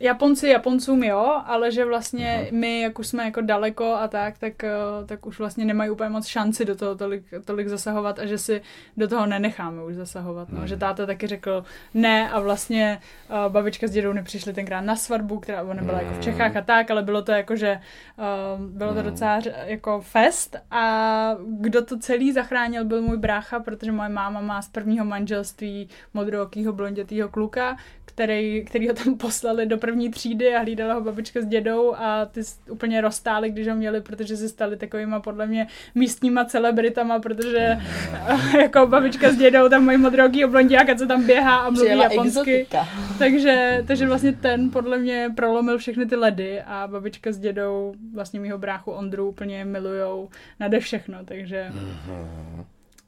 Japonci 0.00 0.48
Japoncům 0.48 1.02
jo, 1.02 1.42
ale 1.46 1.72
že 1.72 1.84
vlastně 1.84 2.48
my, 2.52 2.80
jak 2.80 2.98
už 2.98 3.06
jsme 3.06 3.24
jako 3.24 3.40
daleko 3.40 3.94
a 3.94 4.08
tak, 4.08 4.38
tak, 4.38 4.64
eh, 4.64 4.70
tak 5.06 5.26
už 5.26 5.38
vlastně 5.38 5.64
nemají 5.64 5.90
úplně 5.90 6.10
moc 6.10 6.26
šanci 6.26 6.64
do 6.64 6.76
toho 6.76 6.94
tolik, 6.94 7.24
tolik 7.44 7.68
zasahovat 7.68 8.18
a 8.18 8.26
že 8.26 8.38
si 8.38 8.62
do 8.96 9.08
toho 9.08 9.26
nenecháme 9.26 9.82
už 9.82 9.94
zasahovat. 9.94 10.48
No. 10.52 10.66
Že 10.66 10.76
táta 10.76 11.06
taky 11.06 11.26
řekl 11.26 11.64
ne 11.94 12.30
a 12.30 12.40
vlastně 12.40 13.00
uh, 13.30 13.52
babička 13.52 13.86
s 13.86 13.90
dědou 13.90 14.12
nepřišli 14.12 14.52
tenkrát 14.52 14.80
na 14.80 14.96
svatbu, 14.96 15.38
která 15.38 15.62
ona 15.62 15.82
byla 15.82 16.00
jako 16.00 16.14
v 16.14 16.20
Čechách 16.20 16.56
a 16.56 16.62
tak, 16.62 16.90
ale 16.90 17.02
bylo 17.02 17.22
to 17.22 17.32
jako, 17.32 17.56
že 17.56 17.80
uh, 18.18 18.64
bylo 18.64 18.94
to 18.94 19.02
docela 19.02 19.40
ře- 19.40 19.54
jako 19.64 20.00
fest 20.00 20.56
a 20.70 21.34
kdo 21.48 21.84
to 21.84 21.98
celý 21.98 22.32
zachránil 22.32 22.84
byl 22.84 23.02
můj 23.02 23.16
brácha, 23.16 23.60
protože 23.60 23.92
moje 23.92 24.08
máma 24.08 24.40
má 24.40 24.62
z 24.62 24.68
prvního 24.68 25.04
manželství 25.04 25.88
modrookýho 26.14 26.72
blondětýho 26.72 27.28
kluka, 27.28 27.76
který, 28.04 28.64
který 28.64 28.88
ho 28.88 28.94
tam 28.94 29.18
poslali 29.18 29.66
do 29.66 29.78
první 29.88 30.10
třídy 30.10 30.54
a 30.54 30.60
hlídala 30.60 30.94
ho 30.94 31.00
babička 31.00 31.40
s 31.40 31.46
dědou 31.46 31.94
a 31.96 32.24
ty 32.24 32.40
úplně 32.70 33.00
roztáli, 33.00 33.50
když 33.50 33.68
ho 33.68 33.74
měli, 33.74 34.00
protože 34.00 34.36
se 34.36 34.48
stali 34.48 34.76
takovýma 34.76 35.20
podle 35.20 35.46
mě 35.46 35.66
místníma 35.94 36.44
celebritama, 36.44 37.20
protože 37.20 37.78
jako 38.60 38.86
babička 38.86 39.30
s 39.30 39.36
dědou 39.36 39.68
tam 39.68 39.84
mají 39.84 39.98
modrookýho 39.98 40.48
blondiáka, 40.48 40.94
co 40.94 41.06
tam 41.06 41.26
běhá 41.26 41.56
a 41.56 41.70
mluví 41.70 41.86
Přijela 41.86 42.04
japonsky. 42.04 42.40
exotika. 42.40 42.88
Takže, 43.18 43.84
takže 43.86 44.06
vlastně 44.06 44.32
ten 44.32 44.70
podle 44.70 44.98
mě 44.98 45.30
prolomil 45.36 45.78
všechny 45.78 46.06
ty 46.06 46.16
ledy 46.16 46.62
a 46.66 46.88
babička 46.90 47.32
s 47.32 47.38
dědou 47.38 47.94
vlastně 48.14 48.40
mýho 48.40 48.58
bráchu 48.58 48.90
Ondru 48.90 49.28
úplně 49.28 49.64
milujou 49.64 50.28
nade 50.60 50.80
všechno, 50.80 51.18
takže... 51.24 51.72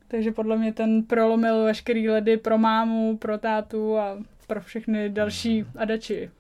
Takže 0.09 0.33
podle 0.33 0.57
mě 0.57 0.73
ten 0.73 1.03
prolomil 1.03 1.65
veškerý 1.65 2.09
ledy 2.11 2.37
pro 2.37 2.59
mámu, 2.59 3.17
pro 3.17 3.39
tátu 3.39 3.99
a 3.99 4.19
pro 4.51 4.61
všechny 4.61 5.09
další 5.11 5.65
adači. 5.77 6.31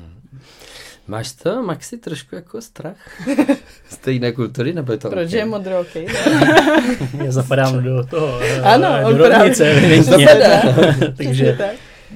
máš 1.08 1.32
to, 1.32 1.62
Maxi, 1.62 1.98
trošku 1.98 2.34
jako 2.34 2.60
strach? 2.62 2.96
Z 3.88 3.96
té 3.96 4.12
jiné 4.12 4.32
kultury, 4.32 4.72
nebo 4.72 4.92
je 4.92 4.98
to 4.98 5.10
Proč 5.10 5.32
je 5.32 5.44
modrooký? 5.44 6.06
Já 7.24 7.30
zapadám 7.32 7.84
do 7.84 8.06
toho, 8.06 8.40
eh, 8.42 8.60
Ano, 8.62 8.88
do 9.00 9.24
on 9.24 9.32
rovnice. 9.32 10.02
Zapadá. 10.02 10.62
Takže 11.16 11.54
tak. 11.58 11.70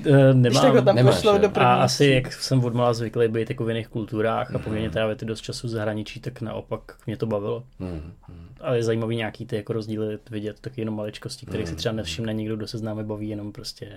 eh, 0.07 0.35
Když 0.35 0.55
tak 0.55 0.63
nemám. 0.65 0.85
tam 0.85 0.97
Nemáš, 0.97 1.15
pošlou 1.15 1.39
do 1.39 1.49
první. 1.49 1.67
A 1.67 1.75
asi, 1.75 2.07
jak 2.07 2.33
jsem 2.33 2.65
od 2.65 2.75
mala 2.75 2.93
zvyklý 2.95 3.29
být 3.29 3.51
jako 3.51 3.65
v 3.65 3.69
jiných 3.69 3.89
kulturách 3.89 4.55
a 4.55 4.59
poměrně 4.59 4.91
trávit 4.91 5.25
dost 5.25 5.41
času 5.41 5.67
v 5.67 5.71
zahraničí, 5.71 6.21
tak 6.21 6.41
naopak 6.41 6.81
mě 7.07 7.17
to 7.17 7.27
bavilo. 7.27 7.65
Hmm. 7.81 8.13
Ale 8.61 8.77
je 8.77 8.83
zajímavý 8.83 9.17
nějaký 9.17 9.47
ty 9.47 9.57
jako 9.57 9.73
rozdíly 9.73 10.19
vidět, 10.31 10.61
taky 10.61 10.81
jenom 10.81 10.97
maličkosti, 10.97 11.47
kterých 11.47 11.69
si 11.69 11.77
třeba 11.77 11.95
nevšimne 11.95 12.35
někdo, 12.35 12.57
kdo 12.57 12.67
se 12.67 12.79
s 12.79 12.83
námi 12.83 13.05
baví 13.05 13.29
jenom 13.29 13.53
prostě 13.53 13.93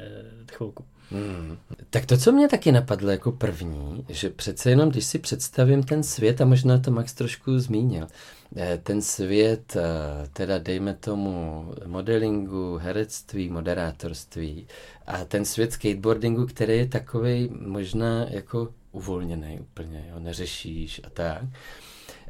chvilku. 0.53 0.85
Hmm. 1.11 1.57
Tak 1.89 2.05
to, 2.05 2.17
co 2.17 2.31
mě 2.31 2.47
taky 2.47 2.71
napadlo 2.71 3.11
jako 3.11 3.31
první, 3.31 4.05
že 4.09 4.29
přece 4.29 4.69
jenom, 4.69 4.89
když 4.89 5.05
si 5.05 5.19
představím 5.19 5.83
ten 5.83 6.03
svět, 6.03 6.41
a 6.41 6.45
možná 6.45 6.77
to 6.77 6.91
Max 6.91 7.13
trošku 7.13 7.59
zmínil, 7.59 8.07
eh, 8.55 8.79
ten 8.83 9.01
svět, 9.01 9.75
eh, 9.75 10.27
teda 10.33 10.57
dejme 10.57 10.93
tomu 10.93 11.65
modelingu, 11.85 12.77
herectví, 12.77 13.49
moderátorství 13.49 14.67
a 15.07 15.25
ten 15.25 15.45
svět 15.45 15.71
skateboardingu, 15.71 16.45
který 16.45 16.77
je 16.77 16.87
takový 16.87 17.49
možná 17.61 18.25
jako 18.29 18.69
uvolněný 18.91 19.59
úplně, 19.59 20.05
jo, 20.09 20.19
neřešíš 20.19 21.01
a 21.03 21.09
tak, 21.09 21.41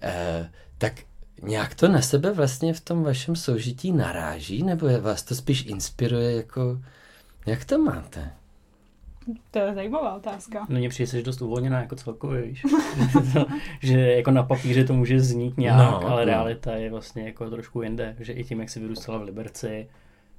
eh, 0.02 0.50
tak 0.78 0.94
nějak 1.42 1.76
to 1.76 1.88
na 1.88 2.02
sebe 2.02 2.32
vlastně 2.32 2.74
v 2.74 2.82
tom 2.82 3.04
vašem 3.04 3.36
soužití 3.36 3.92
naráží, 3.92 4.64
nebo 4.64 4.88
je- 4.88 5.00
vás 5.02 5.24
to 5.24 5.36
spíš 5.36 5.66
inspiruje 5.66 6.36
jako, 6.36 6.80
jak 7.46 7.66
to 7.66 7.78
máte? 7.78 8.32
To 9.52 9.60
je 9.60 9.74
zajímavá 9.74 10.16
otázka. 10.16 10.66
No 10.70 10.78
mně 10.80 10.90
přijde, 10.90 11.12
že 11.12 11.24
dost 11.24 11.42
uvolněná 11.42 11.82
jako 11.82 11.96
celkově, 11.96 12.42
víš. 12.42 12.64
že 13.82 14.00
jako 14.00 14.32
na 14.32 14.44
papíře 14.44 14.84
to 14.84 14.94
může 14.94 15.20
znít 15.20 15.58
nějak, 15.58 15.78
No, 15.78 16.08
ale 16.08 16.22
no. 16.22 16.32
realita 16.32 16.76
je 16.76 16.90
vlastně 16.90 17.24
jako 17.24 17.50
trošku 17.50 17.82
jinde. 17.82 18.16
Že 18.20 18.34
i 18.34 18.44
tím, 18.44 18.60
jak 18.60 18.70
si 18.70 18.80
vyrůstala 18.80 19.18
v 19.18 19.22
Liberci 19.24 19.88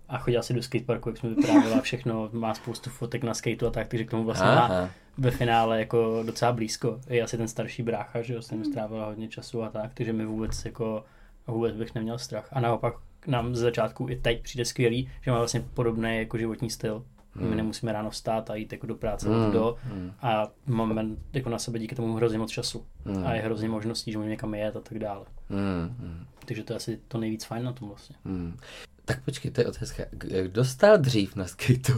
a 0.09 0.19
chodila 0.19 0.43
si 0.43 0.55
do 0.55 0.63
skateparku, 0.63 1.09
jak 1.09 1.19
jsme 1.19 1.29
vyprávěla 1.29 1.81
všechno, 1.81 2.29
má 2.33 2.55
spoustu 2.55 2.91
fotek 2.91 3.25
na 3.25 3.35
skateu 3.35 3.67
a 3.67 3.71
tak, 3.71 3.89
takže 3.89 4.05
k 4.05 4.11
tomu 4.11 4.25
vlastně 4.25 4.47
má 4.47 4.61
Aha. 4.61 4.91
ve 5.19 5.31
finále 5.31 5.79
jako 5.79 6.23
docela 6.27 6.53
blízko. 6.53 7.01
Je 7.09 7.23
asi 7.23 7.37
ten 7.37 7.49
starší 7.49 7.83
brácha, 7.83 8.23
že 8.23 8.35
jo, 8.35 8.43
s 8.43 8.51
ním 8.51 8.65
strávila 8.65 9.07
hodně 9.07 9.29
času 9.29 9.63
a 9.63 9.69
tak, 9.69 9.95
takže 9.95 10.13
mi 10.13 10.25
vůbec 10.27 10.65
jako 10.65 11.05
vůbec 11.47 11.77
bych 11.77 11.95
neměl 11.95 12.19
strach. 12.19 12.49
A 12.53 12.61
naopak 12.61 12.95
nám 13.27 13.55
z 13.55 13.59
začátku 13.59 14.09
i 14.11 14.17
teď 14.17 14.43
přijde 14.43 14.65
skvělý, 14.65 15.09
že 15.23 15.31
má 15.31 15.39
vlastně 15.39 15.61
podobný 15.75 16.19
jako 16.19 16.39
životní 16.39 16.71
styl. 16.71 17.05
Hmm. 17.37 17.51
My 17.51 17.57
nemusíme 17.57 17.93
ráno 17.93 18.11
vstát 18.11 18.51
a 18.51 18.55
jít 18.55 18.73
jako 18.73 18.87
do 18.87 18.95
práce 18.95 19.29
Hmm, 19.29 19.43
hmm. 19.43 19.53
do 19.53 19.77
hmm. 19.85 20.13
a 20.23 20.49
máme 20.67 21.05
jako 21.33 21.51
na 21.51 21.59
sebe 21.59 21.79
díky 21.79 21.95
tomu 21.95 22.15
hrozně 22.15 22.39
moc 22.39 22.51
času. 22.51 22.85
Hmm. 23.05 23.27
A 23.27 23.35
je 23.35 23.43
hrozně 23.43 23.69
možností, 23.69 24.13
že 24.13 24.19
můžeme 24.19 24.31
někam 24.31 24.55
jet 24.55 24.77
a 24.77 24.81
tak 24.81 24.99
dále. 24.99 25.25
Hmm, 25.51 25.97
hmm, 25.99 26.27
Takže 26.45 26.65
to 26.65 26.73
je 26.73 26.77
asi 26.77 27.01
to 27.09 27.19
nejvíc 27.19 27.45
fajn 27.45 27.65
na 27.65 27.73
tom 27.73 27.89
vlastně. 27.89 28.17
hmm. 28.25 28.57
Tak 29.05 29.19
počkej, 29.25 29.51
to 29.51 29.61
je 29.61 29.67
otázka. 29.67 30.03
K- 30.19 30.27
Kdo 30.47 30.65
stál 30.65 30.99
dřív 30.99 31.37
na 31.37 31.47
skateu? 31.47 31.93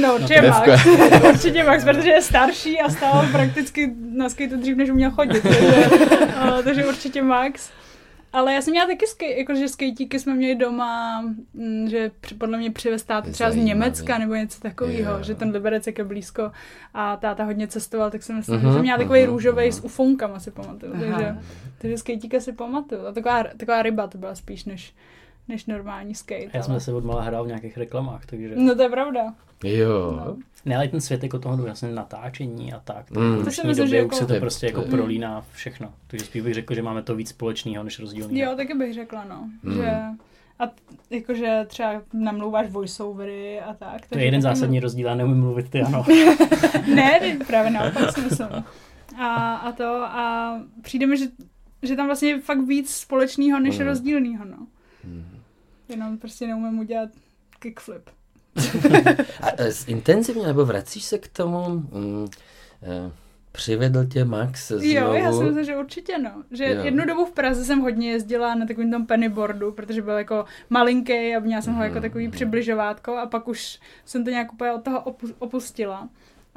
No, 0.00 0.14
určitě 0.14 0.40
to- 0.42 0.48
Max. 0.48 0.86
určitě 1.34 1.64
Max, 1.64 1.84
protože 1.84 2.08
je 2.08 2.22
starší 2.22 2.80
a 2.80 2.88
stál 2.90 3.26
prakticky 3.32 3.94
na 4.16 4.28
skateu 4.28 4.56
dřív, 4.56 4.76
než 4.76 4.90
uměl 4.90 5.10
chodit. 5.10 5.42
Takže, 5.42 5.86
uh, 6.36 6.62
takže 6.64 6.86
určitě 6.86 7.22
Max. 7.22 7.70
Ale 8.32 8.54
já 8.54 8.62
jsem 8.62 8.70
měla 8.70 8.86
taky 8.86 9.06
skate, 9.06 9.32
jakože 9.32 9.68
skejtíky 9.68 10.18
jsme 10.20 10.34
měli 10.34 10.54
doma, 10.54 11.20
mm, 11.54 11.88
že 11.88 12.10
podle 12.38 12.58
mě 12.58 12.70
přivez 12.70 13.02
táta 13.02 13.30
třeba 13.30 13.50
z. 13.50 13.56
Německa 13.56 14.18
nebo 14.18 14.34
něco 14.34 14.60
takového, 14.60 15.22
že 15.22 15.34
ten 15.34 15.50
Liberec 15.50 15.86
jak 15.86 15.98
je 15.98 16.04
blízko 16.04 16.52
a 16.94 17.16
táta 17.16 17.44
hodně 17.44 17.66
cestoval, 17.66 18.10
tak 18.10 18.22
jsem 18.22 18.36
myslím, 18.36 18.56
Mhm, 18.56 18.66
že 18.66 18.72
jsem 18.72 18.82
měla 18.82 18.98
takový 18.98 19.20
mhm, 19.20 19.28
růžový 19.30 19.62
mhm. 19.64 19.72
s 19.72 19.84
ufonkama 19.84 20.40
si 20.40 20.50
pamatuju, 20.50 20.92
takže, 20.92 21.36
takže 21.78 21.98
skejtíka 21.98 22.40
si 22.40 22.52
pamatuju. 22.52 23.06
A 23.06 23.12
taková, 23.12 23.44
taková 23.56 23.82
ryba 23.82 24.06
to 24.06 24.18
byla 24.18 24.34
spíš 24.34 24.64
než, 24.64 24.94
než 25.48 25.66
normální 25.66 26.14
skate. 26.14 26.48
Já 26.54 26.62
jsem 26.62 26.72
ale... 26.72 26.80
se 26.80 26.92
od 26.92 27.04
mala 27.04 27.22
hrál 27.22 27.44
v 27.44 27.46
nějakých 27.46 27.76
reklamách, 27.78 28.26
takže... 28.26 28.52
No 28.56 28.74
to 28.74 28.82
je 28.82 28.88
pravda. 28.88 29.34
Jo. 29.64 30.12
No. 30.26 30.36
Ne, 30.66 30.76
ale 30.76 30.88
ten 30.88 31.00
svět 31.00 31.22
jako 31.22 31.38
toho 31.38 31.56
vlastně 31.56 31.88
natáčení 31.88 32.72
a 32.72 32.80
tak. 32.84 33.10
Mm. 33.10 33.22
Mm. 33.38 33.44
To 33.44 33.50
si 33.50 33.66
myslím, 33.66 33.88
že 33.88 33.96
jako- 33.96 34.08
už 34.08 34.16
se 34.16 34.26
To 34.26 34.34
prostě 34.40 34.66
jako 34.66 34.80
je- 34.80 34.86
prolíná 34.86 35.44
všechno. 35.52 35.92
Takže 36.06 36.26
spíš 36.26 36.42
bych 36.42 36.54
řekl, 36.54 36.74
že 36.74 36.82
máme 36.82 37.02
to 37.02 37.14
víc 37.16 37.28
společného 37.28 37.84
než 37.84 37.98
rozdílného. 37.98 38.50
Jo, 38.50 38.56
taky 38.56 38.74
bych 38.74 38.94
řekla, 38.94 39.24
no. 39.24 39.48
Hmm. 39.64 39.74
Že, 39.74 39.90
a 40.58 40.66
t- 40.66 40.72
jakože 41.10 41.64
třeba 41.68 42.02
namlouváš 42.12 42.70
voiceovery 42.70 43.60
a 43.60 43.74
tak. 43.74 44.06
To 44.10 44.18
je 44.18 44.24
jeden 44.24 44.42
zásadní 44.42 44.80
rozdíl, 44.80 45.06
já 45.08 45.14
neumím 45.14 45.40
mluvit, 45.40 45.70
ty 45.70 45.82
ano. 45.82 46.04
ne, 46.94 47.16
teď 47.20 47.46
právě 47.46 47.70
naopak 47.70 48.12
si 48.14 48.20
myslím. 48.20 48.48
A, 49.18 49.54
a 49.54 49.72
to, 49.72 49.84
a 50.04 50.54
přijde 50.82 51.06
mi, 51.06 51.16
že, 51.18 51.24
že 51.82 51.96
tam 51.96 52.06
vlastně 52.06 52.28
je 52.28 52.40
fakt 52.40 52.60
víc 52.66 52.94
společného 52.94 53.60
než 53.60 53.78
Mm. 53.78 53.84
rozdílného, 53.86 54.44
no. 54.44 54.66
Mhm. 55.04 55.37
Jenom 55.88 56.18
prostě 56.18 56.46
neumím 56.46 56.78
udělat 56.78 57.08
kickflip. 57.58 58.02
A 59.42 59.46
e, 59.62 59.70
intenzivně, 59.86 60.46
nebo 60.46 60.64
vracíš 60.64 61.04
se 61.04 61.18
k 61.18 61.28
tomu, 61.28 61.68
mm, 61.68 62.26
e, 62.82 63.10
přivedl 63.52 64.04
tě 64.04 64.24
Max 64.24 64.68
znovu? 64.68 64.84
Jo, 64.86 65.12
já 65.12 65.32
si 65.32 65.44
myslím, 65.44 65.64
že 65.64 65.76
určitě 65.76 66.18
no. 66.18 66.30
Že 66.50 66.64
Jo. 66.64 66.84
jednu 66.84 67.04
dobu 67.06 67.24
v 67.24 67.30
Praze 67.32 67.64
jsem 67.64 67.80
hodně 67.80 68.10
jezdila 68.10 68.54
na 68.54 68.66
takovým 68.66 68.90
tom 68.92 69.06
pennyboardu, 69.06 69.72
protože 69.72 70.02
byl 70.02 70.14
jako 70.18 70.44
malinký 70.70 71.36
a 71.36 71.40
měla 71.40 71.62
jsem 71.62 71.74
ho 71.74 71.82
jako 71.82 71.94
Mhm. 71.94 72.02
takový 72.02 72.28
přibližovátko 72.28 73.16
a 73.16 73.26
pak 73.26 73.48
už 73.48 73.78
jsem 74.04 74.24
to 74.24 74.30
nějak 74.30 74.52
úplně 74.52 74.72
od 74.72 74.84
toho 74.84 75.00
opu- 75.00 75.34
opustila. 75.38 76.08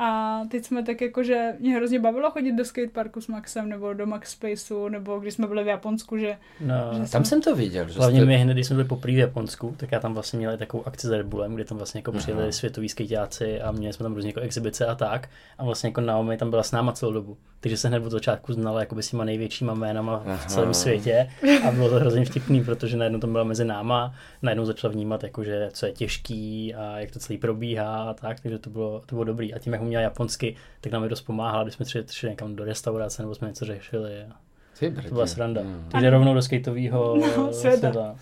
A 0.03 0.41
teď 0.51 0.65
jsme 0.65 0.83
tak 0.83 1.01
jako, 1.01 1.23
že 1.23 1.53
mě 1.59 1.75
hrozně 1.75 1.99
bavilo 1.99 2.31
chodit 2.31 2.51
do 2.51 2.65
skateparku 2.65 3.21
s 3.21 3.27
Maxem, 3.27 3.69
nebo 3.69 3.93
do 3.93 4.05
Max 4.05 4.31
Spaceu, 4.31 4.89
nebo 4.89 5.19
když 5.19 5.33
jsme 5.33 5.47
byli 5.47 5.63
v 5.63 5.67
Japonsku, 5.67 6.17
že 6.17 6.37
No, 6.59 6.75
Že 7.05 7.11
Tam 7.11 7.25
jsem 7.25 7.41
to 7.41 7.55
viděl, 7.55 7.89
že 7.89 7.99
Hlavně 7.99 8.19
jste... 8.19 8.25
my 8.25 8.37
hned, 8.37 8.53
když 8.53 8.67
jsme 8.67 8.75
byli 8.75 8.87
poprvé 8.87 9.15
v 9.15 9.19
Japonsku, 9.19 9.73
tak 9.77 9.91
já 9.91 9.99
tam 9.99 10.13
vlastně 10.13 10.37
měl 10.39 10.57
takovou 10.57 10.87
akci 10.87 11.07
s 11.07 11.09
Red 11.09 11.25
Bullem, 11.25 11.55
kde 11.55 11.65
tam 11.65 11.77
vlastně 11.77 11.97
jako 11.99 12.11
Aha. 12.11 12.19
přijeli 12.19 12.53
světoví 12.53 12.89
skejťáci 12.89 13.61
a 13.61 13.71
měli 13.71 13.93
jsme 13.93 14.03
tam 14.03 14.13
různě 14.13 14.29
jako 14.29 14.39
exibice 14.39 14.85
a 14.85 14.95
tak. 14.95 15.29
A 15.57 15.63
vlastně 15.65 15.89
jako 15.89 16.01
Naomi 16.01 16.37
tam 16.37 16.49
byla 16.49 16.63
s 16.63 16.71
náma 16.71 16.91
celou 16.91 17.13
dobu. 17.13 17.37
Takže 17.59 17.77
se 17.77 17.87
hned 17.87 18.05
od 18.05 18.11
začátku 18.11 18.53
znala 18.53 18.79
jako 18.79 19.01
s 19.01 19.09
těma 19.09 19.25
největšíma 19.25 19.73
jménama 19.73 20.23
Aha. 20.25 20.37
v 20.37 20.45
celém 20.45 20.73
světě. 20.73 21.29
A 21.67 21.71
bylo 21.71 21.89
to 21.89 21.95
hrozně 21.95 22.25
vtipný, 22.25 22.63
protože 22.63 22.97
najednou 22.97 23.19
tam 23.19 23.31
byla 23.31 23.43
mezi 23.43 23.65
náma, 23.65 24.15
najednou 24.41 24.65
začala 24.65 24.93
vnímat, 24.93 25.23
jako, 25.23 25.43
že 25.43 25.69
co 25.73 25.85
je 25.85 25.91
těžký 25.91 26.75
a 26.75 26.99
jak 26.99 27.11
to 27.11 27.19
celý 27.19 27.37
probíhá 27.37 28.03
a 28.03 28.13
tak, 28.13 28.39
takže 28.39 28.59
to 28.59 28.69
bylo, 28.69 29.01
to 29.05 29.15
bylo 29.15 29.23
dobrý. 29.23 29.53
A 29.53 29.59
tím, 29.59 29.73
jak 29.73 29.81
uměla 29.91 30.03
japonsky, 30.03 30.55
tak 30.81 30.91
nám 30.93 31.03
i 31.05 31.09
dost 31.09 31.21
pomáhala, 31.21 31.63
když 31.63 31.75
jsme 31.75 31.85
šli, 31.85 32.03
šli 32.11 32.29
někam 32.29 32.55
do 32.55 32.65
restaurace 32.65 33.21
nebo 33.21 33.35
jsme 33.35 33.47
něco 33.47 33.65
řešili. 33.65 34.23
A 34.23 34.35
Ty 34.79 34.91
to 34.91 35.13
byla 35.13 35.27
sranda. 35.27 35.61
Mm. 35.61 35.85
Takže 35.91 36.09
rovnou 36.09 36.33
do 36.33 36.41
skateového 36.41 37.15
No, 37.37 37.53
světa. 37.53 37.77
světa. 37.77 38.15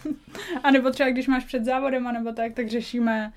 A 0.64 0.72
nebo 0.72 0.92
třeba 0.92 1.10
když 1.10 1.28
máš 1.28 1.46
před 1.46 1.66
závodem 1.66 2.08
a 2.08 2.12
nebo 2.12 2.32
tak, 2.32 2.54
tak 2.54 2.70
řešíme, 2.70 3.32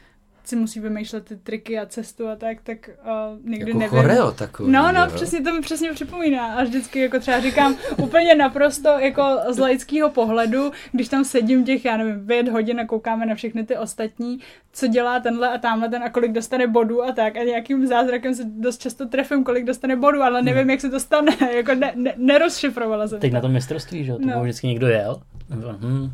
si 0.44 0.56
musí 0.56 0.80
vymýšlet 0.80 1.24
ty 1.24 1.36
triky 1.36 1.78
a 1.78 1.86
cestu 1.86 2.28
a 2.28 2.36
tak, 2.36 2.58
tak 2.62 2.90
uh, 3.04 3.50
někdy 3.50 3.70
Jako 3.70 3.78
nevím. 3.78 3.98
choreo 3.98 4.32
takový, 4.32 4.72
No, 4.72 4.92
no, 4.92 5.00
jo? 5.00 5.10
přesně 5.14 5.40
to 5.42 5.54
mi 5.54 5.60
přesně 5.60 5.92
připomíná. 5.92 6.54
A 6.54 6.62
vždycky 6.64 7.00
jako 7.00 7.18
třeba 7.20 7.40
říkám 7.40 7.76
úplně 7.96 8.34
naprosto 8.34 8.88
jako 8.88 9.22
z 9.50 9.58
laického 9.58 10.10
pohledu, 10.10 10.70
když 10.92 11.08
tam 11.08 11.24
sedím 11.24 11.64
těch, 11.64 11.84
já 11.84 11.96
nevím, 11.96 12.26
pět 12.26 12.48
hodin 12.48 12.80
a 12.80 12.86
koukáme 12.86 13.26
na 13.26 13.34
všechny 13.34 13.64
ty 13.66 13.76
ostatní, 13.76 14.38
co 14.72 14.86
dělá 14.86 15.20
tenhle 15.20 15.48
a 15.48 15.58
tamhle 15.58 15.88
ten 15.88 16.02
a 16.02 16.10
kolik 16.10 16.32
dostane 16.32 16.66
bodů 16.66 17.04
a 17.04 17.12
tak. 17.12 17.36
A 17.36 17.42
nějakým 17.44 17.86
zázrakem 17.86 18.34
se 18.34 18.42
dost 18.44 18.80
často 18.80 19.06
trefím, 19.06 19.44
kolik 19.44 19.64
dostane 19.64 19.96
bodů, 19.96 20.22
ale 20.22 20.42
nevím, 20.42 20.70
jak 20.70 20.80
se 20.80 20.90
to 20.90 21.00
stane. 21.00 21.32
jako 21.56 21.74
ne, 21.74 21.92
ne, 21.96 22.14
nerozšifrovala 22.16 23.08
jsem 23.08 23.20
Teď 23.20 23.30
to. 23.30 23.34
na 23.34 23.40
tom 23.40 23.52
mistrovství, 23.52 24.04
že 24.04 24.10
jo, 24.12 24.18
to 24.18 24.26
No. 24.26 24.42
vždycky 24.42 24.66
někdo 24.66 24.86
jel, 24.86 25.22
a 25.52 25.56
bylo, 25.56 25.72
hm, 25.80 26.10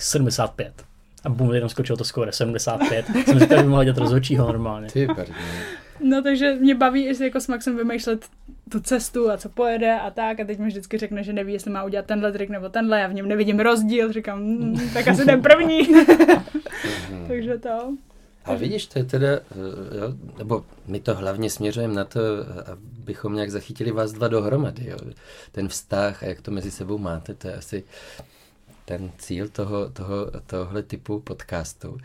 75. 0.00 0.72
A 1.24 1.28
bum, 1.28 1.54
jenom 1.54 1.68
skočil 1.68 1.96
to 1.96 2.04
skóre 2.04 2.32
75. 2.32 3.06
Jsem 3.06 3.38
říkal, 3.38 3.58
že 3.58 3.62
by 3.62 3.68
mohl 3.68 3.84
dělat 3.84 3.98
rozhodčího 3.98 4.46
normálně. 4.46 4.88
Ty. 4.88 5.08
No 6.00 6.22
takže 6.22 6.54
mě 6.54 6.74
baví 6.74 7.06
i 7.06 7.14
si 7.14 7.24
jako 7.24 7.40
s 7.40 7.48
Maxem 7.48 7.76
vymýšlet 7.76 8.26
tu 8.68 8.80
cestu 8.80 9.30
a 9.30 9.36
co 9.36 9.48
pojede 9.48 10.00
a 10.00 10.10
tak 10.10 10.40
a 10.40 10.44
teď 10.44 10.58
mi 10.58 10.66
vždycky 10.66 10.98
řekne, 10.98 11.22
že 11.22 11.32
neví, 11.32 11.52
jestli 11.52 11.70
má 11.70 11.84
udělat 11.84 12.06
tenhle 12.06 12.32
trik 12.32 12.50
nebo 12.50 12.68
tenhle, 12.68 13.00
já 13.00 13.08
v 13.08 13.14
něm 13.14 13.28
nevidím 13.28 13.60
rozdíl, 13.60 14.12
říkám, 14.12 14.42
mm, 14.42 14.90
tak 14.94 15.08
asi 15.08 15.24
ten 15.24 15.42
první. 15.42 15.88
takže 17.28 17.58
to. 17.58 17.94
A 18.44 18.54
vidíš, 18.54 18.86
to 18.86 18.98
je 18.98 19.04
teda, 19.04 19.28
eh, 19.28 19.98
jo, 19.98 20.14
nebo 20.38 20.64
my 20.86 21.00
to 21.00 21.14
hlavně 21.14 21.50
směřujeme 21.50 21.94
na 21.94 22.04
to, 22.04 22.20
abychom 22.72 23.34
nějak 23.34 23.50
zachytili 23.50 23.90
vás 23.90 24.12
dva 24.12 24.28
dohromady, 24.28 24.86
jo. 24.90 24.96
Ten 25.52 25.68
vztah 25.68 26.22
a 26.22 26.26
jak 26.26 26.40
to 26.40 26.50
mezi 26.50 26.70
sebou 26.70 26.98
máte, 26.98 27.34
to 27.34 27.48
je 27.48 27.54
asi 27.54 27.84
ten 28.84 29.10
cíl 29.18 29.48
toho, 29.48 29.90
toho, 29.90 30.30
tohohle 30.46 30.82
typu 30.82 31.20
podcastu. 31.20 31.98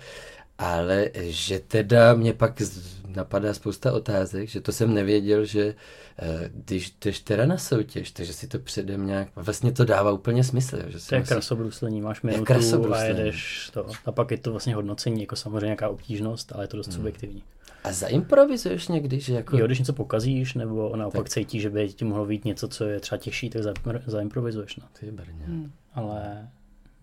Ale 0.59 1.09
že 1.17 1.59
teda 1.59 2.13
mě 2.13 2.33
pak 2.33 2.61
napadá 3.07 3.53
spousta 3.53 3.93
otázek, 3.93 4.49
že 4.49 4.61
to 4.61 4.71
jsem 4.71 4.93
nevěděl, 4.93 5.45
že 5.45 5.75
eh, 6.19 6.49
když 6.53 6.91
jdeš 6.91 7.19
teda 7.19 7.45
na 7.45 7.57
soutěž, 7.57 8.11
takže 8.11 8.33
si 8.33 8.47
to 8.47 8.59
předem 8.59 9.05
nějak, 9.07 9.27
vlastně 9.35 9.71
to 9.71 9.85
dává 9.85 10.11
úplně 10.11 10.43
smysl, 10.43 10.77
že 10.87 10.99
si 10.99 11.09
To 11.09 11.15
je 11.15 11.19
musí- 11.21 11.29
krasobruslení, 11.29 12.01
máš 12.01 12.21
minutu 12.21 12.43
a 12.43 12.45
krasobruslení. 12.45 13.19
jedeš 13.19 13.69
to. 13.73 13.87
A 14.05 14.11
pak 14.11 14.31
je 14.31 14.37
to 14.37 14.51
vlastně 14.51 14.75
hodnocení, 14.75 15.21
jako 15.21 15.35
samozřejmě 15.35 15.65
nějaká 15.65 15.89
obtížnost, 15.89 16.51
ale 16.55 16.63
je 16.63 16.67
to 16.67 16.77
dost 16.77 16.87
Hmm. 16.87 16.95
subjektivní. 16.95 17.43
A 17.83 17.91
zaimprovizuješ 17.91 18.87
někdy, 18.87 19.19
že 19.19 19.33
jako... 19.33 19.57
Jo, 19.57 19.65
když 19.65 19.79
něco 19.79 19.93
pokazíš, 19.93 20.53
nebo 20.53 20.95
naopak 20.95 21.23
Tak. 21.23 21.29
cítíš, 21.29 21.61
že 21.61 21.69
by 21.69 21.89
ti 21.89 22.05
mohlo 22.05 22.25
být 22.25 22.45
něco, 22.45 22.67
co 22.67 22.83
je 22.85 22.99
třeba 22.99 23.19
těžší, 23.19 23.49
tak 23.49 23.63
za- 23.63 23.73
zaimprovizuješ. 24.05 24.75
No. 24.75 24.83
Ty 24.99 25.11
brně. 25.11 25.45
Hmm. 25.45 25.71
Ale 25.93 26.47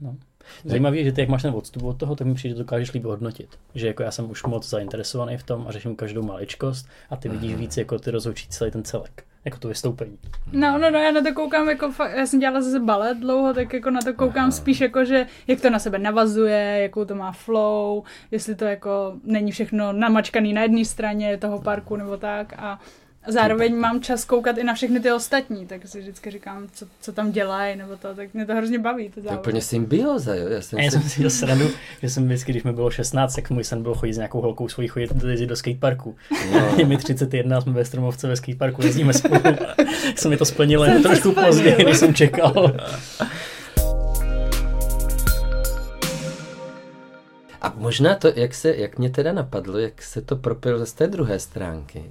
no. 0.01 0.17
Zajímavé 0.65 0.97
je, 0.97 1.05
že 1.05 1.13
ty, 1.13 1.21
jak 1.21 1.31
máš 1.31 1.43
ten 1.43 1.55
odstup 1.55 1.83
od 1.83 1.97
toho, 1.97 2.17
tak 2.17 2.27
mi 2.27 2.35
přijde, 2.35 2.51
že 2.51 2.55
to 2.55 2.63
dokážeš 2.63 2.93
líp 2.93 3.05
hodnotit. 3.05 3.49
Že 3.75 3.87
jako 3.87 4.03
já 4.03 4.11
jsem 4.11 4.31
už 4.31 4.43
moc 4.43 4.69
zainteresovaný 4.69 5.37
v 5.37 5.43
tom 5.43 5.65
a 5.69 5.73
řeším 5.73 5.97
každou 5.97 6.23
maličkost 6.23 6.89
a 7.11 7.17
ty 7.17 7.29
vidíš 7.29 7.55
víc 7.55 7.77
jako 7.77 7.99
ty 7.99 8.11
rozhodčí 8.11 8.49
celý 8.49 8.71
ten 8.71 8.85
celek. 8.85 9.25
Jako 9.45 9.59
to 9.59 9.69
vystoupení. 9.69 10.19
No, 10.53 10.79
no, 10.79 10.91
no, 10.91 10.99
já 10.99 11.13
na 11.13 11.23
to 11.23 11.33
koukám 11.35 11.69
jako, 11.69 11.93
fakt, 11.93 12.17
já 12.17 12.27
jsem 12.27 12.41
dělala 12.41 12.63
zase 12.63 12.81
balet 12.81 13.19
dlouho, 13.19 13.55
tak 13.55 13.73
jako 13.73 13.91
na 13.91 14.01
to 14.01 14.15
koukám 14.15 14.43
Aha. 14.43 14.51
spíš 14.51 14.81
jako, 14.81 15.05
že 15.05 15.27
jak 15.47 15.61
to 15.61 15.71
na 15.71 15.79
sebe 15.79 15.99
navazuje, 15.99 16.79
jakou 16.83 17.05
to 17.05 17.15
má 17.15 17.33
flow, 17.33 18.03
jestli 18.31 18.55
to 18.55 18.65
jako 18.65 19.15
není 19.25 19.53
všechno 19.53 19.93
namačkaný 19.93 20.53
na 20.53 20.63
jedné 20.63 20.85
straně 20.85 21.37
toho 21.37 21.61
parku 21.61 21.97
nebo 21.97 22.17
tak 22.17 22.53
a 22.57 22.81
zároveň 23.27 23.77
mám 23.77 24.01
čas 24.01 24.25
koukat 24.25 24.59
i 24.59 24.65
na 24.65 24.75
všechny 24.75 25.01
ty 25.01 25.13
ostatní, 25.13 25.67
tak 25.67 25.87
si 25.87 26.01
vždycky 26.01 26.31
říkám, 26.31 26.67
co, 26.73 26.87
co 27.01 27.13
tam 27.13 27.33
dělají, 27.33 27.77
nebo 27.77 27.97
to, 27.97 28.15
tak 28.15 28.35
mě 28.35 28.47
to 28.47 28.55
hrozně 28.55 28.79
baví. 28.79 29.09
To 29.09 29.21
je 29.21 29.39
úplně 29.39 29.61
symbioza, 29.61 30.35
jo? 30.35 30.49
Já 30.49 30.61
jsem 30.61 30.79
A 30.79 30.83
já 30.83 30.91
si... 30.91 30.99
jsem 30.99 31.09
si 31.09 31.21
dělal 31.21 31.31
srandu, 31.31 31.71
že 32.03 32.11
jsem 32.11 32.25
vždycky, 32.25 32.53
když 32.53 32.63
mi 32.63 32.73
bylo 32.73 32.91
16, 32.91 33.35
tak 33.35 33.51
můj 33.51 33.65
sen 33.65 33.83
byl 33.83 33.95
chodit 33.95 34.15
s 34.15 34.17
nějakou 34.17 34.41
holkou 34.41 34.69
svojí 34.69 34.89
chodit 34.89 35.11
jezdit 35.29 35.47
do 35.47 35.57
skateparku. 35.57 36.17
No. 36.53 36.75
Je 36.79 36.87
mi 36.87 36.97
31 36.97 37.59
a 37.59 37.61
jsme 37.61 37.73
ve 37.73 37.85
Stromovce 37.85 38.29
ve 38.29 38.37
skateparku, 38.37 38.83
jezdíme 38.83 39.13
spolu. 39.13 39.41
Tak 39.41 39.57
se 40.17 40.29
mi 40.29 40.37
to 40.37 40.45
splnilo 40.45 40.85
jen 40.85 41.03
trošku 41.03 41.33
později, 41.33 41.85
než 41.85 41.97
jsem 41.97 42.15
čekal. 42.15 42.77
A 47.61 47.75
možná 47.77 48.15
to, 48.15 48.29
jak, 48.37 48.55
se, 48.55 48.77
jak 48.77 48.99
mě 48.99 49.11
teda 49.11 49.33
napadlo, 49.33 49.79
jak 49.79 50.03
se 50.03 50.23
to 50.23 50.37
propilo 50.37 50.87
z 50.87 50.93
té 50.93 51.07
druhé 51.07 51.39
stránky, 51.39 52.05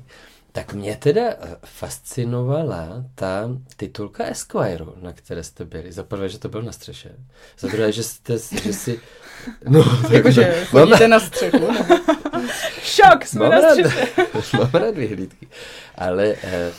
tak 0.56 0.74
mě 0.74 0.96
teda 0.96 1.22
eh, 1.22 1.56
fascinovala 1.66 3.06
ta 3.16 3.50
titulka 3.78 4.24
Esquire, 4.24 4.86
na 5.02 5.14
které 5.14 5.44
jste 5.44 5.66
byli. 5.66 5.92
Za 5.92 6.04
prvé, 6.04 6.30
že 6.30 6.40
to 6.40 6.50
byl 6.50 6.62
na 6.62 6.72
střeše. 6.72 7.12
Za 7.60 7.68
druhé, 7.68 7.92
že 7.92 8.04
jste, 8.04 8.34
že 8.64 8.74
si... 8.74 9.00
No, 9.68 9.84
Jakože 10.10 10.66
chodíte 10.70 11.08
na 11.08 11.20
střechu. 11.20 11.72
nebo- 11.72 11.96
Šok, 12.84 13.26
jsme 13.26 13.40
Mám 13.40 13.52
na 13.52 13.60
rád, 13.62 13.74
střeše. 13.74 14.08
mám 14.58 14.70
rád 14.74 14.96
vyhlídky. 14.96 15.48
Ale, 15.96 16.36
eh, 16.44 16.72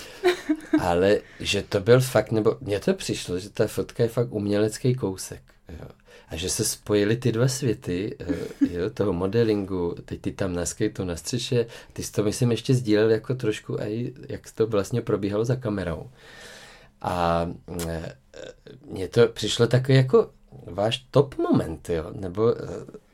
ale 0.80 1.18
že 1.40 1.62
to 1.62 1.80
byl 1.80 2.00
fakt, 2.00 2.32
nebo 2.32 2.56
mně 2.60 2.80
to 2.80 2.94
přišlo, 2.94 3.38
že 3.38 3.50
ta 3.50 3.66
fotka 3.66 4.02
je 4.02 4.08
fakt 4.08 4.32
umělecký 4.32 4.94
kousek. 4.94 5.42
Jo. 5.68 5.88
A 6.28 6.36
že 6.36 6.50
se 6.50 6.64
spojily 6.64 7.16
ty 7.16 7.32
dva 7.32 7.48
světy, 7.48 8.16
eh, 8.20 8.34
jo, 8.70 8.90
toho 8.90 9.12
modelingu, 9.12 9.94
teď 10.04 10.20
ty 10.20 10.32
tam 10.32 10.54
na 10.54 10.66
skateu 10.66 11.04
na 11.04 11.16
střeše, 11.16 11.66
ty 11.92 12.02
jsi 12.02 12.12
to 12.12 12.22
myslím 12.22 12.50
ještě 12.50 12.74
sdílel 12.74 13.10
jako 13.10 13.34
trošku 13.34 13.80
aj, 13.80 14.12
jak 14.28 14.50
to 14.54 14.66
vlastně 14.66 15.00
probíhalo 15.00 15.44
za 15.44 15.56
kamerou. 15.56 16.10
A 17.02 17.46
eh, 17.88 18.16
mně 18.86 19.08
to 19.08 19.28
přišlo 19.28 19.66
takový 19.66 19.96
jako 19.96 20.30
váš 20.66 21.06
top 21.10 21.38
moment, 21.38 21.88
jo, 21.88 22.10
nebo 22.14 22.54
eh, 22.56 23.04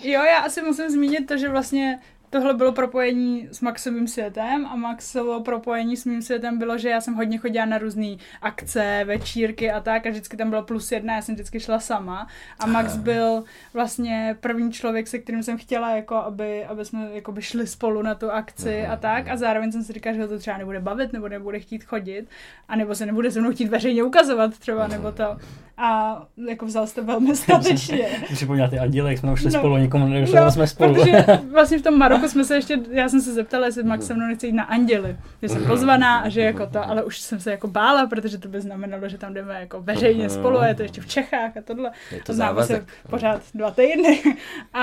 Jo, 0.00 0.22
já 0.22 0.38
asi 0.38 0.62
musím 0.62 0.90
zmínit 0.90 1.26
to, 1.26 1.36
že 1.36 1.48
vlastně 1.48 1.98
tohle 2.32 2.54
bylo 2.54 2.72
propojení 2.72 3.48
s 3.52 3.60
Maxovým 3.60 4.08
světem 4.08 4.66
a 4.66 4.76
Maxovo 4.76 5.40
propojení 5.40 5.96
s 5.96 6.04
mým 6.04 6.22
světem 6.22 6.58
bylo, 6.58 6.78
že 6.78 6.88
já 6.88 7.00
jsem 7.00 7.14
hodně 7.14 7.38
chodila 7.38 7.64
na 7.64 7.78
různé 7.78 8.16
akce, 8.42 9.04
večírky 9.04 9.70
a 9.70 9.80
tak 9.80 10.06
a 10.06 10.10
vždycky 10.10 10.36
tam 10.36 10.50
bylo 10.50 10.62
plus 10.62 10.92
jedna, 10.92 11.14
já 11.14 11.22
jsem 11.22 11.34
vždycky 11.34 11.60
šla 11.60 11.80
sama. 11.80 12.26
A 12.58 12.66
Max 12.66 12.96
byl 12.96 13.44
vlastně 13.74 14.36
první 14.40 14.72
člověk, 14.72 15.08
se 15.08 15.18
kterým 15.18 15.42
jsem 15.42 15.58
chtěla, 15.58 15.96
jako 15.96 16.14
aby, 16.14 16.64
aby 16.64 16.84
jsme 16.84 17.08
jako 17.12 17.32
by 17.32 17.42
šli 17.42 17.66
spolu 17.66 18.02
na 18.02 18.14
tu 18.14 18.30
akci 18.30 18.86
a 18.86 18.96
tak. 18.96 19.28
a 19.28 19.36
zároveň 19.36 19.72
jsem 19.72 19.82
si 19.84 19.92
říkala, 19.92 20.16
že 20.16 20.22
ho 20.22 20.28
to 20.28 20.38
třeba 20.38 20.58
nebude 20.58 20.80
bavit 20.80 21.12
nebo 21.12 21.28
nebude 21.28 21.60
chtít 21.60 21.84
chodit 21.84 22.26
a 22.68 22.76
nebo 22.76 22.94
se 22.94 23.06
nebude 23.06 23.30
se 23.30 23.40
mnou 23.40 23.52
chtít 23.52 23.68
veřejně 23.68 24.02
ukazovat 24.02 24.58
třeba 24.58 24.86
nebo 24.86 25.12
to. 25.12 25.36
A 25.76 26.22
jako 26.48 26.66
vzal 26.66 26.86
jste 26.86 27.00
velmi 27.02 27.36
statečně. 27.36 28.06
Připomněla 28.32 28.68
ty 28.68 28.78
anděle, 28.78 29.10
jak 29.10 29.18
jsme 29.18 29.36
šli 29.36 29.50
no, 29.50 29.58
spolu, 29.58 29.76
nikomu 29.76 30.08
nedošli, 30.08 30.36
no, 30.36 30.50
jsme 30.50 30.66
spolu. 30.66 30.94
Protože 30.94 31.24
vlastně 31.52 31.78
v 31.78 31.82
tom 31.82 31.98
Maroku 31.98 32.21
jsme 32.30 32.44
se 32.44 32.54
ještě, 32.54 32.78
já 32.90 33.08
jsem 33.08 33.20
se 33.20 33.32
zeptala, 33.34 33.66
jestli 33.66 33.82
Max 33.82 34.06
se 34.06 34.14
mnou 34.14 34.26
nechce 34.26 34.46
jít 34.46 34.52
na 34.52 34.64
anděly, 34.64 35.16
že 35.42 35.48
jsem 35.48 35.64
pozvaná 35.64 36.18
a 36.18 36.28
že 36.28 36.40
jako 36.40 36.66
to, 36.66 36.88
ale 36.88 37.02
už 37.04 37.18
jsem 37.20 37.40
se 37.40 37.50
jako 37.50 37.68
bála, 37.68 38.06
protože 38.06 38.38
to 38.38 38.48
by 38.48 38.60
znamenalo, 38.60 39.08
že 39.08 39.18
tam 39.18 39.34
jdeme 39.34 39.60
jako 39.60 39.80
veřejně 39.82 40.30
spolu 40.30 40.58
a 40.58 40.66
je 40.66 40.74
to 40.74 40.82
ještě 40.82 41.00
v 41.00 41.06
Čechách 41.06 41.56
a 41.56 41.60
tohle. 41.64 41.90
Je 42.12 42.20
to 42.22 42.32
a 42.32 42.34
známe 42.34 42.62
se 42.64 42.86
pořád 43.10 43.40
dva 43.54 43.70
týdny. 43.70 44.22
A 44.74 44.82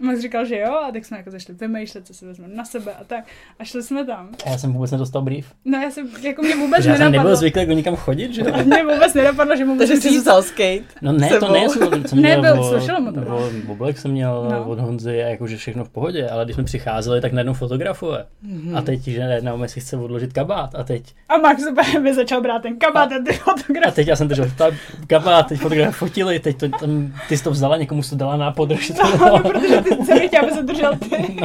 Max 0.00 0.20
říkal, 0.20 0.44
že 0.44 0.58
jo, 0.58 0.72
a 0.88 0.92
tak 0.92 1.04
jsme 1.04 1.16
jako 1.16 1.30
zašli 1.30 1.54
vymýšlet, 1.54 2.06
co 2.06 2.14
si 2.14 2.26
vezmeme 2.26 2.54
na 2.54 2.64
sebe 2.64 2.92
a 3.00 3.04
tak. 3.04 3.24
A 3.58 3.64
šli 3.64 3.82
jsme 3.82 4.04
tam. 4.04 4.28
A 4.46 4.50
já 4.50 4.58
jsem 4.58 4.72
vůbec 4.72 4.90
nedostal 4.90 5.22
brief. 5.22 5.52
No 5.64 5.78
já 5.78 5.90
jsem, 5.90 6.08
jako 6.22 6.42
mě 6.42 6.56
vůbec 6.56 6.78
Já 6.86 6.92
nenapadlo. 6.92 7.12
jsem 7.12 7.12
nebyl 7.24 7.36
zvyklý 7.36 7.60
jako 7.60 7.72
nikam 7.72 7.96
chodit, 7.96 8.34
že 8.34 8.40
jo? 8.40 8.46
Mě 8.64 8.82
vůbec 8.84 9.14
nenapadlo, 9.14 9.56
že 9.56 9.64
mu 9.64 9.78
Takže 9.78 9.94
můžu 9.94 10.02
jsi 10.02 10.08
říct, 10.10 10.20
vzal 10.22 10.42
skate. 10.42 10.84
No 11.02 11.12
ne, 11.12 11.28
to 11.28 11.34
sebou. 11.34 11.52
ne, 11.52 11.68
jsem, 11.68 12.04
jsem 12.06 12.18
měl 12.18 12.42
Nebyl, 12.42 12.64
slyšela 12.64 12.98
mu 13.00 13.12
to. 13.12 13.20
Boblek 13.64 13.98
jsem 13.98 14.10
měl 14.10 14.44
No. 14.44 14.50
no. 14.50 14.64
od 14.64 14.78
Honzy, 14.78 15.22
a 15.22 15.26
jakože 15.28 15.56
všechno 15.56 15.84
v 15.84 15.88
pohodě, 15.88 16.28
ale 16.28 16.44
když 16.44 16.56
jsme 16.58 16.64
přicházeli, 16.64 17.20
tak 17.20 17.32
najednou 17.32 17.54
fotografuje. 17.54 18.26
Mhm. 18.42 18.76
A 18.76 18.82
teď, 18.82 19.00
že 19.00 19.20
najednou 19.20 19.68
si 19.68 19.80
chce 19.80 19.96
odložit 19.96 20.32
kabát. 20.32 20.74
A 20.74 20.84
teď, 20.84 21.14
a 21.28 21.38
Max 21.38 21.62
mi 22.02 22.14
začal 22.14 22.40
brát 22.40 22.62
ten 22.62 22.78
kabát 22.78 23.12
a 23.12 23.18
ty 23.26 23.30
a 23.30 23.38
fotografie. 23.38 23.92
teď 23.92 24.08
já 24.08 24.16
jsem 24.16 24.28
držel 24.28 24.50
ta 24.58 24.70
kabát, 25.06 25.46
teď 25.48 25.60
fotografy 25.60 25.92
fotili, 25.92 26.38
teď 26.38 26.56
to, 26.58 26.68
tam, 26.68 27.14
ty 27.28 27.36
jsi 27.36 27.44
to 27.44 27.50
vzala, 27.50 27.76
někomu 27.76 28.02
jsi 28.02 28.10
to 28.10 28.16
dala 28.16 28.36
na 28.36 28.52
podrž. 28.52 28.92
No, 29.20 29.38
protože 29.42 29.80
ty 29.80 30.04
jsem 30.04 30.28
chtěla, 30.28 30.42
aby 30.42 30.52
se 30.52 30.62
držel 30.62 30.96
ty. 30.96 31.36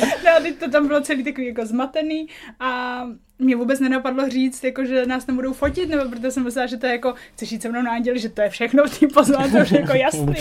No 0.00 0.30
a 0.36 0.40
teď 0.42 0.58
to 0.58 0.70
tam 0.70 0.86
bylo 0.86 1.00
celý 1.00 1.24
takový 1.24 1.46
jako 1.46 1.66
zmatený 1.66 2.26
a 2.60 3.02
mě 3.38 3.56
vůbec 3.56 3.80
nenapadlo 3.80 4.28
říct, 4.28 4.64
jako, 4.64 4.84
že 4.84 5.06
nás 5.06 5.24
tam 5.24 5.36
budou 5.36 5.52
fotit, 5.52 5.88
nebo 5.88 6.10
protože 6.10 6.30
jsem 6.30 6.44
myslela, 6.44 6.66
že 6.66 6.76
to 6.76 6.86
je 6.86 6.92
jako, 6.92 7.14
chceš 7.34 7.52
jít 7.52 7.62
se 7.62 7.68
mnou 7.68 7.82
na 7.82 7.90
anděli, 7.92 8.18
že 8.18 8.28
to 8.28 8.42
je 8.42 8.50
všechno 8.50 8.84
v 8.86 8.98
té 8.98 9.06
pozvánce, 9.14 9.62
už 9.62 9.70
jako 9.70 9.92
jasný. 9.96 10.34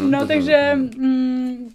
No 0.00 0.26
takže 0.26 0.72
mm, 0.74 1.68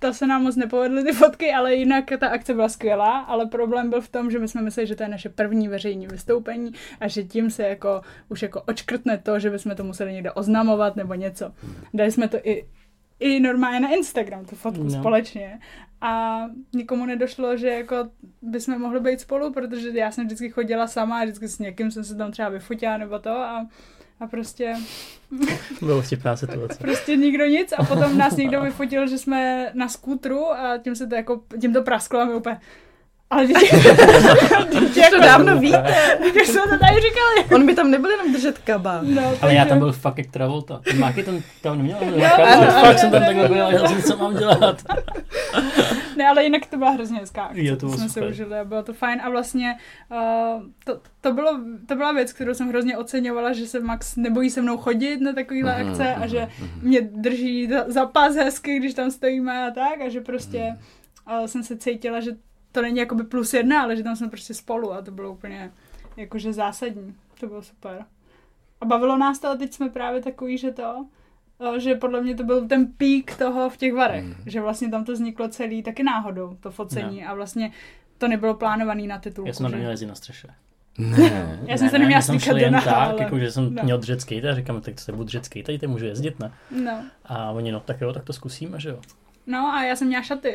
to 0.00 0.14
se 0.14 0.26
nám 0.26 0.42
moc 0.42 0.56
nepovedly 0.56 1.04
ty 1.04 1.12
fotky, 1.12 1.52
ale 1.52 1.74
jinak 1.74 2.04
ta 2.20 2.28
akce 2.28 2.54
byla 2.54 2.68
skvělá, 2.68 3.18
ale 3.18 3.46
problém 3.46 3.90
byl 3.90 4.00
v 4.00 4.08
tom, 4.08 4.30
že 4.30 4.38
my 4.38 4.48
jsme 4.48 4.62
mysleli, 4.62 4.86
že 4.86 4.96
to 4.96 5.02
je 5.02 5.08
naše 5.08 5.28
první 5.28 5.68
veřejné 5.68 6.06
vystoupení 6.06 6.72
a 7.00 7.08
že 7.08 7.24
tím 7.24 7.50
se 7.50 7.62
jako 7.62 8.00
už 8.28 8.42
jako 8.42 8.62
očkrtne 8.62 9.18
to, 9.18 9.38
že 9.38 9.50
bychom 9.50 9.76
to 9.76 9.84
museli 9.84 10.12
někde 10.12 10.32
oznamovat 10.32 10.96
nebo 10.96 11.14
něco. 11.14 11.52
Dali 11.94 12.12
jsme 12.12 12.28
to 12.28 12.36
i 12.44 12.66
i 13.20 13.40
normálně 13.40 13.80
na 13.80 13.88
Instagram, 13.94 14.44
tu 14.44 14.56
fotku 14.56 14.84
No. 14.84 14.90
společně. 14.90 15.60
A 16.00 16.40
nikomu 16.74 17.06
nedošlo, 17.06 17.56
že 17.56 17.68
jako 17.68 17.96
bychom 18.42 18.78
mohli 18.80 19.00
být 19.00 19.20
spolu, 19.20 19.52
protože 19.52 19.90
já 19.98 20.10
jsem 20.10 20.26
vždycky 20.26 20.50
chodila 20.50 20.86
sama 20.86 21.18
a 21.20 21.24
vždycky 21.24 21.48
s 21.48 21.58
někým 21.58 21.90
jsem 21.90 22.04
se 22.04 22.14
tam 22.14 22.30
třeba 22.32 22.48
vyfotila 22.48 22.96
nebo 22.96 23.18
to 23.18 23.30
a, 23.30 23.66
a 24.20 24.26
prostě 24.26 24.76
Bylo 25.82 26.02
vtipná 26.02 26.36
situace. 26.36 26.78
prostě 26.80 27.16
nikdo 27.16 27.46
nic 27.46 27.72
a 27.78 27.84
potom 27.84 28.18
nás 28.18 28.36
někdo 28.36 28.60
vyfotil, 28.60 29.06
že 29.08 29.18
jsme 29.18 29.70
na 29.74 29.88
skútru 29.88 30.52
a 30.52 30.78
tím 30.78 30.94
se 30.96 31.06
to 31.06 31.14
jako, 31.14 31.40
tím 31.60 31.72
to 31.72 31.82
prasklo 31.82 32.20
a 32.20 32.24
my 32.24 32.34
úplně 32.34 32.60
ale 33.30 33.46
dítě, 33.46 33.66
dítě 34.80 35.02
To 35.10 35.20
dávno 35.20 35.58
víte. 35.58 35.94
Když 36.32 36.48
jsme 36.48 36.60
to 36.62 36.68
tady 36.78 36.94
říkali. 37.00 37.54
On 37.54 37.66
by 37.66 37.74
tam 37.74 37.90
nebyl 37.90 38.10
jenom 38.10 38.32
držet 38.32 38.58
kabát. 38.58 39.02
No, 39.02 39.22
Ale 39.26 39.36
takže- 39.40 39.56
já 39.56 39.64
tam 39.64 39.78
byl 39.78 39.92
fakt 39.92 40.18
jak 40.18 40.26
Travolta. 40.26 40.80
Ty 40.90 40.94
máky 40.96 41.22
tam, 41.22 41.42
tam 41.62 41.78
neměl, 41.78 41.98
kabát, 42.30 42.40
ano, 42.40 42.70
fakt 42.80 42.98
jsem 42.98 43.10
tam 43.10 43.24
takhle 43.24 43.48
byl, 43.48 43.56
já 43.56 43.88
jsem 43.88 44.02
co 44.02 44.16
mám 44.16 44.36
dělat. 44.36 44.82
Ne, 46.16 46.28
ale 46.28 46.44
jinak 46.44 46.66
to 46.66 46.76
byla 46.76 46.90
hrozně 46.90 47.18
hezká 47.18 47.42
akce. 47.42 47.62
Jo, 47.62 47.76
to 47.76 47.86
bylo 47.86 47.98
jsme 47.98 48.08
super. 48.08 48.22
se 48.22 48.28
užili 48.30 48.58
a 48.58 48.64
bylo 48.64 48.82
to 48.82 48.92
fajn. 48.92 49.20
A 49.24 49.30
vlastně 49.30 49.76
uh, 50.10 50.62
to, 50.84 51.00
to, 51.20 51.32
bylo, 51.32 51.60
to 51.86 51.94
byla 51.96 52.12
věc, 52.12 52.32
kterou 52.32 52.54
jsem 52.54 52.68
hrozně 52.68 52.98
oceňovala, 52.98 53.52
že 53.52 53.66
se 53.66 53.80
Max 53.80 54.16
nebojí 54.16 54.50
se 54.50 54.62
mnou 54.62 54.76
chodit 54.76 55.20
na 55.20 55.32
takovýhle 55.32 55.78
Mhm, 55.78 55.88
akce 55.90 56.14
a 56.14 56.18
mhm, 56.18 56.28
že 56.28 56.48
mhm. 56.60 56.70
mě 56.82 57.00
drží 57.00 57.68
za, 57.68 57.84
za 57.86 58.06
pás 58.06 58.34
hezky, 58.34 58.78
když 58.78 58.94
tam 58.94 59.10
stojíme 59.10 59.66
a 59.66 59.70
tak 59.70 60.00
a 60.06 60.08
že 60.08 60.20
prostě 60.20 60.76
uh, 61.40 61.46
jsem 61.46 61.62
se 61.62 61.76
cítila, 61.76 62.20
že 62.20 62.30
to 62.72 62.82
není 62.82 62.98
jakoby 62.98 63.24
plus 63.24 63.54
jedna, 63.54 63.82
ale 63.82 63.96
že 63.96 64.02
tam 64.02 64.16
jsme 64.16 64.28
prostě 64.28 64.54
spolu 64.54 64.92
a 64.92 65.02
to 65.02 65.10
bylo 65.10 65.32
úplně 65.32 65.70
jakože 66.16 66.52
zásadní. 66.52 67.14
To 67.40 67.46
bylo 67.46 67.62
super. 67.62 68.04
A 68.80 68.84
bavilo 68.84 69.18
nás 69.18 69.38
to 69.38 69.48
a 69.48 69.54
teď 69.56 69.72
jsme 69.72 69.88
právě 69.88 70.22
takový, 70.22 70.58
že 70.58 70.70
to, 70.70 71.06
eh, 71.76 71.80
že 71.80 71.94
podle 71.94 72.20
mě 72.22 72.34
to 72.34 72.42
byl 72.44 72.68
ten 72.68 72.86
pík 72.86 73.36
toho 73.36 73.70
v 73.70 73.76
těch 73.76 73.94
varech, 73.94 74.24
Mhm. 74.24 74.34
že 74.46 74.60
vlastně 74.60 74.88
tam 74.90 75.04
to 75.04 75.12
vzniklo 75.12 75.48
celý 75.48 75.82
taky 75.82 76.02
náhodou, 76.02 76.56
to 76.60 76.70
focení 76.70 77.24
a 77.24 77.34
vlastně 77.34 77.72
to 78.18 78.28
nebylo 78.28 78.54
plánovaný 78.54 79.06
na 79.06 79.18
titulku. 79.18 79.48
Já 79.48 79.54
jsem 79.54 79.64
tam 79.64 79.70
že? 79.70 79.76
neměl 79.86 80.08
na 80.08 80.14
střeše. 80.14 80.48
Ne. 80.98 81.60
Já 81.66 81.76
jsem 81.76 81.88
se 81.90 81.98
neměla 81.98 82.22
do 82.52 82.56
jen 82.56 82.72
tak, 82.74 82.86
ale- 82.88 83.22
jako, 83.22 83.38
že 83.38 83.50
jsem 83.52 83.74
no. 83.74 83.82
měl 83.82 83.98
držet 83.98 84.20
skate 84.20 84.50
a 84.50 84.54
říkám, 84.54 84.80
tak 84.80 84.94
to 84.94 85.00
se 85.00 85.12
budu 85.12 85.24
držet 85.24 85.44
skate, 85.44 85.62
teď 85.78 85.86
můžu 85.86 86.04
jezdit, 86.04 86.38
ne? 86.40 86.52
No. 86.84 87.04
A 87.24 87.50
oni, 87.50 87.72
no 87.72 87.80
tak 87.80 88.00
jo, 88.00 88.12
tak 88.12 88.24
to 88.24 88.32
zkusíme, 88.32 88.80
že 88.80 88.88
jo. 88.88 89.00
No 89.46 89.58
a 89.74 89.84
já 89.88 89.96
jsem 89.96 90.08
měla 90.08 90.22
šaty 90.22 90.54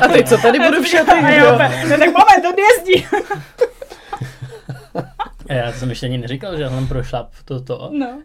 A 0.00 0.08
teď 0.08 0.28
co 0.28 0.38
tady 0.38 0.58
budu 0.58 0.82
v 0.82 0.94
jo? 1.38 1.54
opět, 1.54 1.84
no 1.90 1.98
tak 1.98 2.08
moment, 2.08 2.44
on 2.48 2.54
jezdí. 2.58 3.06
A 5.48 5.52
já 5.54 5.72
jsem 5.72 5.90
ještě 5.90 6.06
ani 6.06 6.18
neříkal, 6.18 6.56
že 6.56 6.68
jsem 6.68 6.88
prošlap 6.88 7.32
to, 7.44 7.60
to, 7.60 7.90
No. 7.92 8.22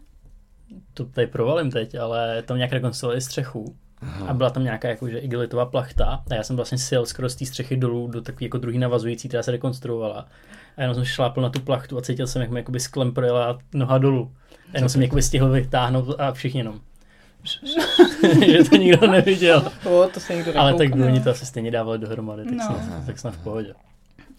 to 0.93 1.05
tady 1.05 1.28
provalím 1.28 1.72
teď, 1.72 1.95
ale 1.95 2.41
tam 2.43 2.57
nějak 2.57 2.72
rekonstruovali 2.72 3.22
střechu. 3.22 3.76
A 4.28 4.34
byla 4.34 4.49
tam 4.49 4.64
nějaká 4.64 4.88
jakože 4.88 5.18
igelitová 5.18 5.66
plachta 5.66 6.24
a 6.32 6.34
já 6.36 6.43
jsem 6.43 6.55
vlastně 6.55 6.78
sil 6.88 7.01
skoro 7.05 7.30
z 7.30 7.36
té 7.36 7.45
střechy 7.45 7.78
dolů 7.78 8.07
do 8.07 8.22
takové 8.22 8.45
jako 8.45 8.57
druhý 8.57 8.78
navazující, 8.78 9.28
která 9.28 9.43
se 9.43 9.51
rekonstruovala. 9.51 10.28
A 10.78 10.82
jenom 10.82 10.95
jsem 10.95 11.05
šlápl 11.05 11.41
na 11.41 11.49
tu 11.49 11.60
plachtu 11.60 11.97
a 11.97 12.01
cítil 12.01 12.28
jsem, 12.28 12.41
jak 12.41 12.51
mi 12.51 12.60
jakoby 12.60 12.80
sklem 12.80 13.12
projela 13.14 13.60
noha 13.74 13.97
dolů. 13.97 14.32
A 14.74 14.78
jenom 14.78 14.89
jsem 14.89 15.01
jakoby 15.01 15.22
stihl 15.22 15.49
vytáhnout 15.49 16.16
a 16.20 16.32
všichni 16.32 16.60
jenom. 16.60 16.80
že 18.45 18.69
to 18.69 18.75
nikdo 18.75 19.07
neviděl. 19.07 19.71
O, 19.85 20.07
to 20.13 20.19
se 20.19 20.35
někdo 20.35 20.57
Ale 20.59 20.71
tak 20.73 20.79
nekoukne. 20.87 21.05
oni 21.05 21.19
to 21.21 21.29
asi 21.29 21.45
stejně 21.45 21.71
dávali 21.71 21.99
dohromady, 21.99 22.43
tak, 22.43 22.53
No. 22.53 22.65
snad, 22.65 23.05
tak 23.05 23.19
snad 23.19 23.35
v 23.35 23.43
pohodě. 23.43 23.73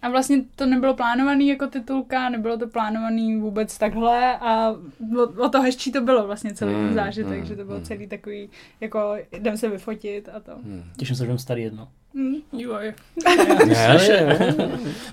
A 0.03 0.09
vlastně 0.11 0.37
to 0.57 0.67
nebylo 0.67 0.95
plánovaný 0.95 1.49
jako 1.49 1.67
titulka, 1.67 2.29
nebylo 2.29 2.57
to 2.59 2.69
plánovaný 2.69 3.37
vůbec 3.41 3.79
takhle 3.79 4.39
a 4.39 4.71
o, 5.19 5.45
o 5.45 5.49
to 5.49 5.61
hezčí 5.63 5.93
to 5.93 6.01
bylo 6.01 6.27
vlastně 6.27 6.55
celý 6.55 6.73
ten 6.73 6.81
Mm, 6.89 6.95
zážitek, 6.95 7.39
mm, 7.41 7.45
že 7.47 7.57
to 7.57 7.65
bylo 7.65 7.79
mm. 7.79 7.85
celý 7.85 8.07
takový, 8.07 8.51
jako 8.81 9.17
jdem 9.33 9.57
se 9.57 9.69
vyfotit 9.69 10.29
a 10.37 10.41
to. 10.41 10.53
Hmm. 10.65 10.85
Těším 10.97 11.17
se, 11.17 11.23
že 11.23 11.27
budem 11.27 11.39
starý 11.39 11.63
jedno. 11.63 11.89
Mm. 12.15 12.35
Joj. 12.53 12.95
Ne, 13.67 13.99
ne, 13.99 14.59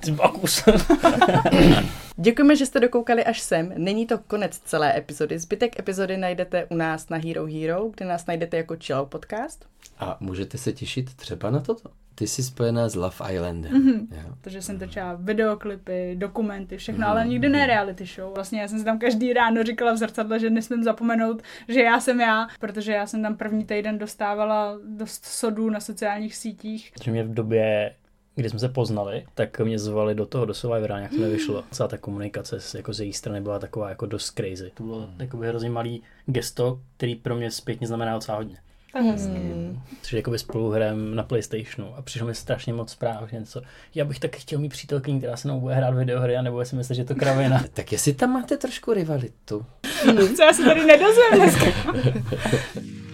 Z 0.05 0.09
Bakus. 0.09 0.63
Děkujeme, 2.17 2.55
že 2.55 2.65
jste 2.65 2.79
dokoukali 2.79 3.25
až 3.25 3.41
sem. 3.41 3.73
Není 3.77 4.05
to 4.07 4.17
konec 4.17 4.59
celé 4.59 4.97
epizody. 4.97 5.39
Zbytek 5.39 5.79
epizody 5.79 6.17
najdete 6.17 6.65
u 6.65 6.75
nás 6.75 7.09
na 7.09 7.17
Hero 7.17 7.45
Hero, 7.45 7.89
kde 7.95 8.05
nás 8.05 8.25
najdete 8.25 8.57
jako 8.57 8.75
Chill 8.83 9.05
Podcast. 9.05 9.65
A 9.99 10.17
můžete 10.19 10.57
se 10.57 10.73
těšit 10.73 11.13
třeba 11.15 11.49
na 11.49 11.59
toto. 11.59 11.89
Ty 12.15 12.27
jsi 12.27 12.43
spojená 12.43 12.89
s 12.89 12.95
Love 12.95 13.33
Islandem. 13.33 13.71
Mhm. 13.71 14.07
Jo? 14.11 14.33
Protože 14.41 14.61
jsem 14.61 14.79
točila 14.79 15.13
videoklipy, 15.19 16.15
dokumenty, 16.15 16.77
všechno, 16.77 17.05
Mm. 17.05 17.11
ale 17.11 17.27
nikdy 17.27 17.49
ne 17.49 17.67
reality 17.67 18.05
show. 18.05 18.33
Vlastně 18.35 18.61
já 18.61 18.67
jsem 18.67 18.79
si 18.79 18.85
tam 18.85 18.99
každý 18.99 19.33
ráno 19.33 19.63
říkala 19.63 19.93
v 19.93 19.97
zrcadle, 19.97 20.39
že 20.39 20.49
nesmím 20.49 20.83
zapomenout, 20.83 21.41
že 21.67 21.81
já 21.83 21.99
jsem 21.99 22.21
já, 22.21 22.47
protože 22.59 22.91
já 22.91 23.07
jsem 23.07 23.21
tam 23.23 23.35
první 23.37 23.65
týden 23.65 23.97
dostávala 23.97 24.77
dost 24.85 25.25
sodů 25.25 25.69
na 25.69 25.79
sociálních 25.79 26.35
sítích. 26.35 26.91
Protože 26.93 27.11
mě 27.11 27.23
v 27.23 27.33
době, 27.33 27.93
kdy 28.37 28.49
jsme 28.49 28.59
se 28.59 28.69
poznali, 28.69 29.25
tak 29.35 29.59
mě 29.59 29.79
zvali 29.79 30.15
do 30.15 30.25
toho, 30.25 30.45
do 30.45 30.53
Survivora, 30.53 30.97
nějak 30.97 31.11
to 31.11 31.17
nevyšlo. 31.21 31.63
Celá 31.71 31.87
ta 31.89 31.97
komunikace 31.97 32.59
s- 32.59 32.73
jako 32.73 32.93
z 32.93 32.99
její 32.99 33.13
strany 33.13 33.41
byla 33.41 33.59
taková 33.59 33.89
jako 33.89 34.05
dost 34.05 34.31
crazy. 34.31 34.71
To 34.73 34.83
bylo 34.83 35.09
jakoby 35.19 35.47
hrozně 35.47 35.69
malý 35.69 36.01
gesto, 36.25 36.79
který 36.97 37.15
pro 37.15 37.35
mě 37.35 37.51
zpětně 37.51 37.87
znamená 37.87 38.13
docela 38.13 38.37
hodně. 38.37 38.57
Hmm. 38.93 39.81
Což 40.01 40.13
je 40.13 40.17
jakoby 40.17 40.39
spolu 40.39 40.69
hrem 40.69 41.15
na 41.15 41.23
Playstationu 41.23 41.95
a 41.95 42.01
přišlo 42.01 42.27
mi 42.27 42.35
strašně 42.35 42.73
moc 42.73 42.91
zpráv, 42.91 43.29
že 43.31 43.39
něco. 43.39 43.61
Já 43.95 44.05
bych 44.05 44.19
taky 44.19 44.39
chtěl 44.39 44.59
mít 44.59 44.69
přítelkyni, 44.69 45.17
která 45.19 45.37
se 45.37 45.47
mnou 45.47 45.59
bude 45.59 45.75
hrát 45.75 45.93
videohry, 45.93 46.37
a 46.37 46.41
nebo 46.41 46.65
si 46.65 46.75
myslíš, 46.75 46.95
že 46.97 47.03
to 47.05 47.15
kravina. 47.15 47.63
Tak 47.73 47.91
jestli 47.91 48.13
tam 48.13 48.29
máte 48.33 48.57
trošku 48.57 48.93
rivalitu. 48.93 49.65
Co 50.35 50.43
já 50.43 50.53
se 50.53 50.63
tady 50.63 50.85
nedozvím 50.85 51.35
dneska. 51.35 51.65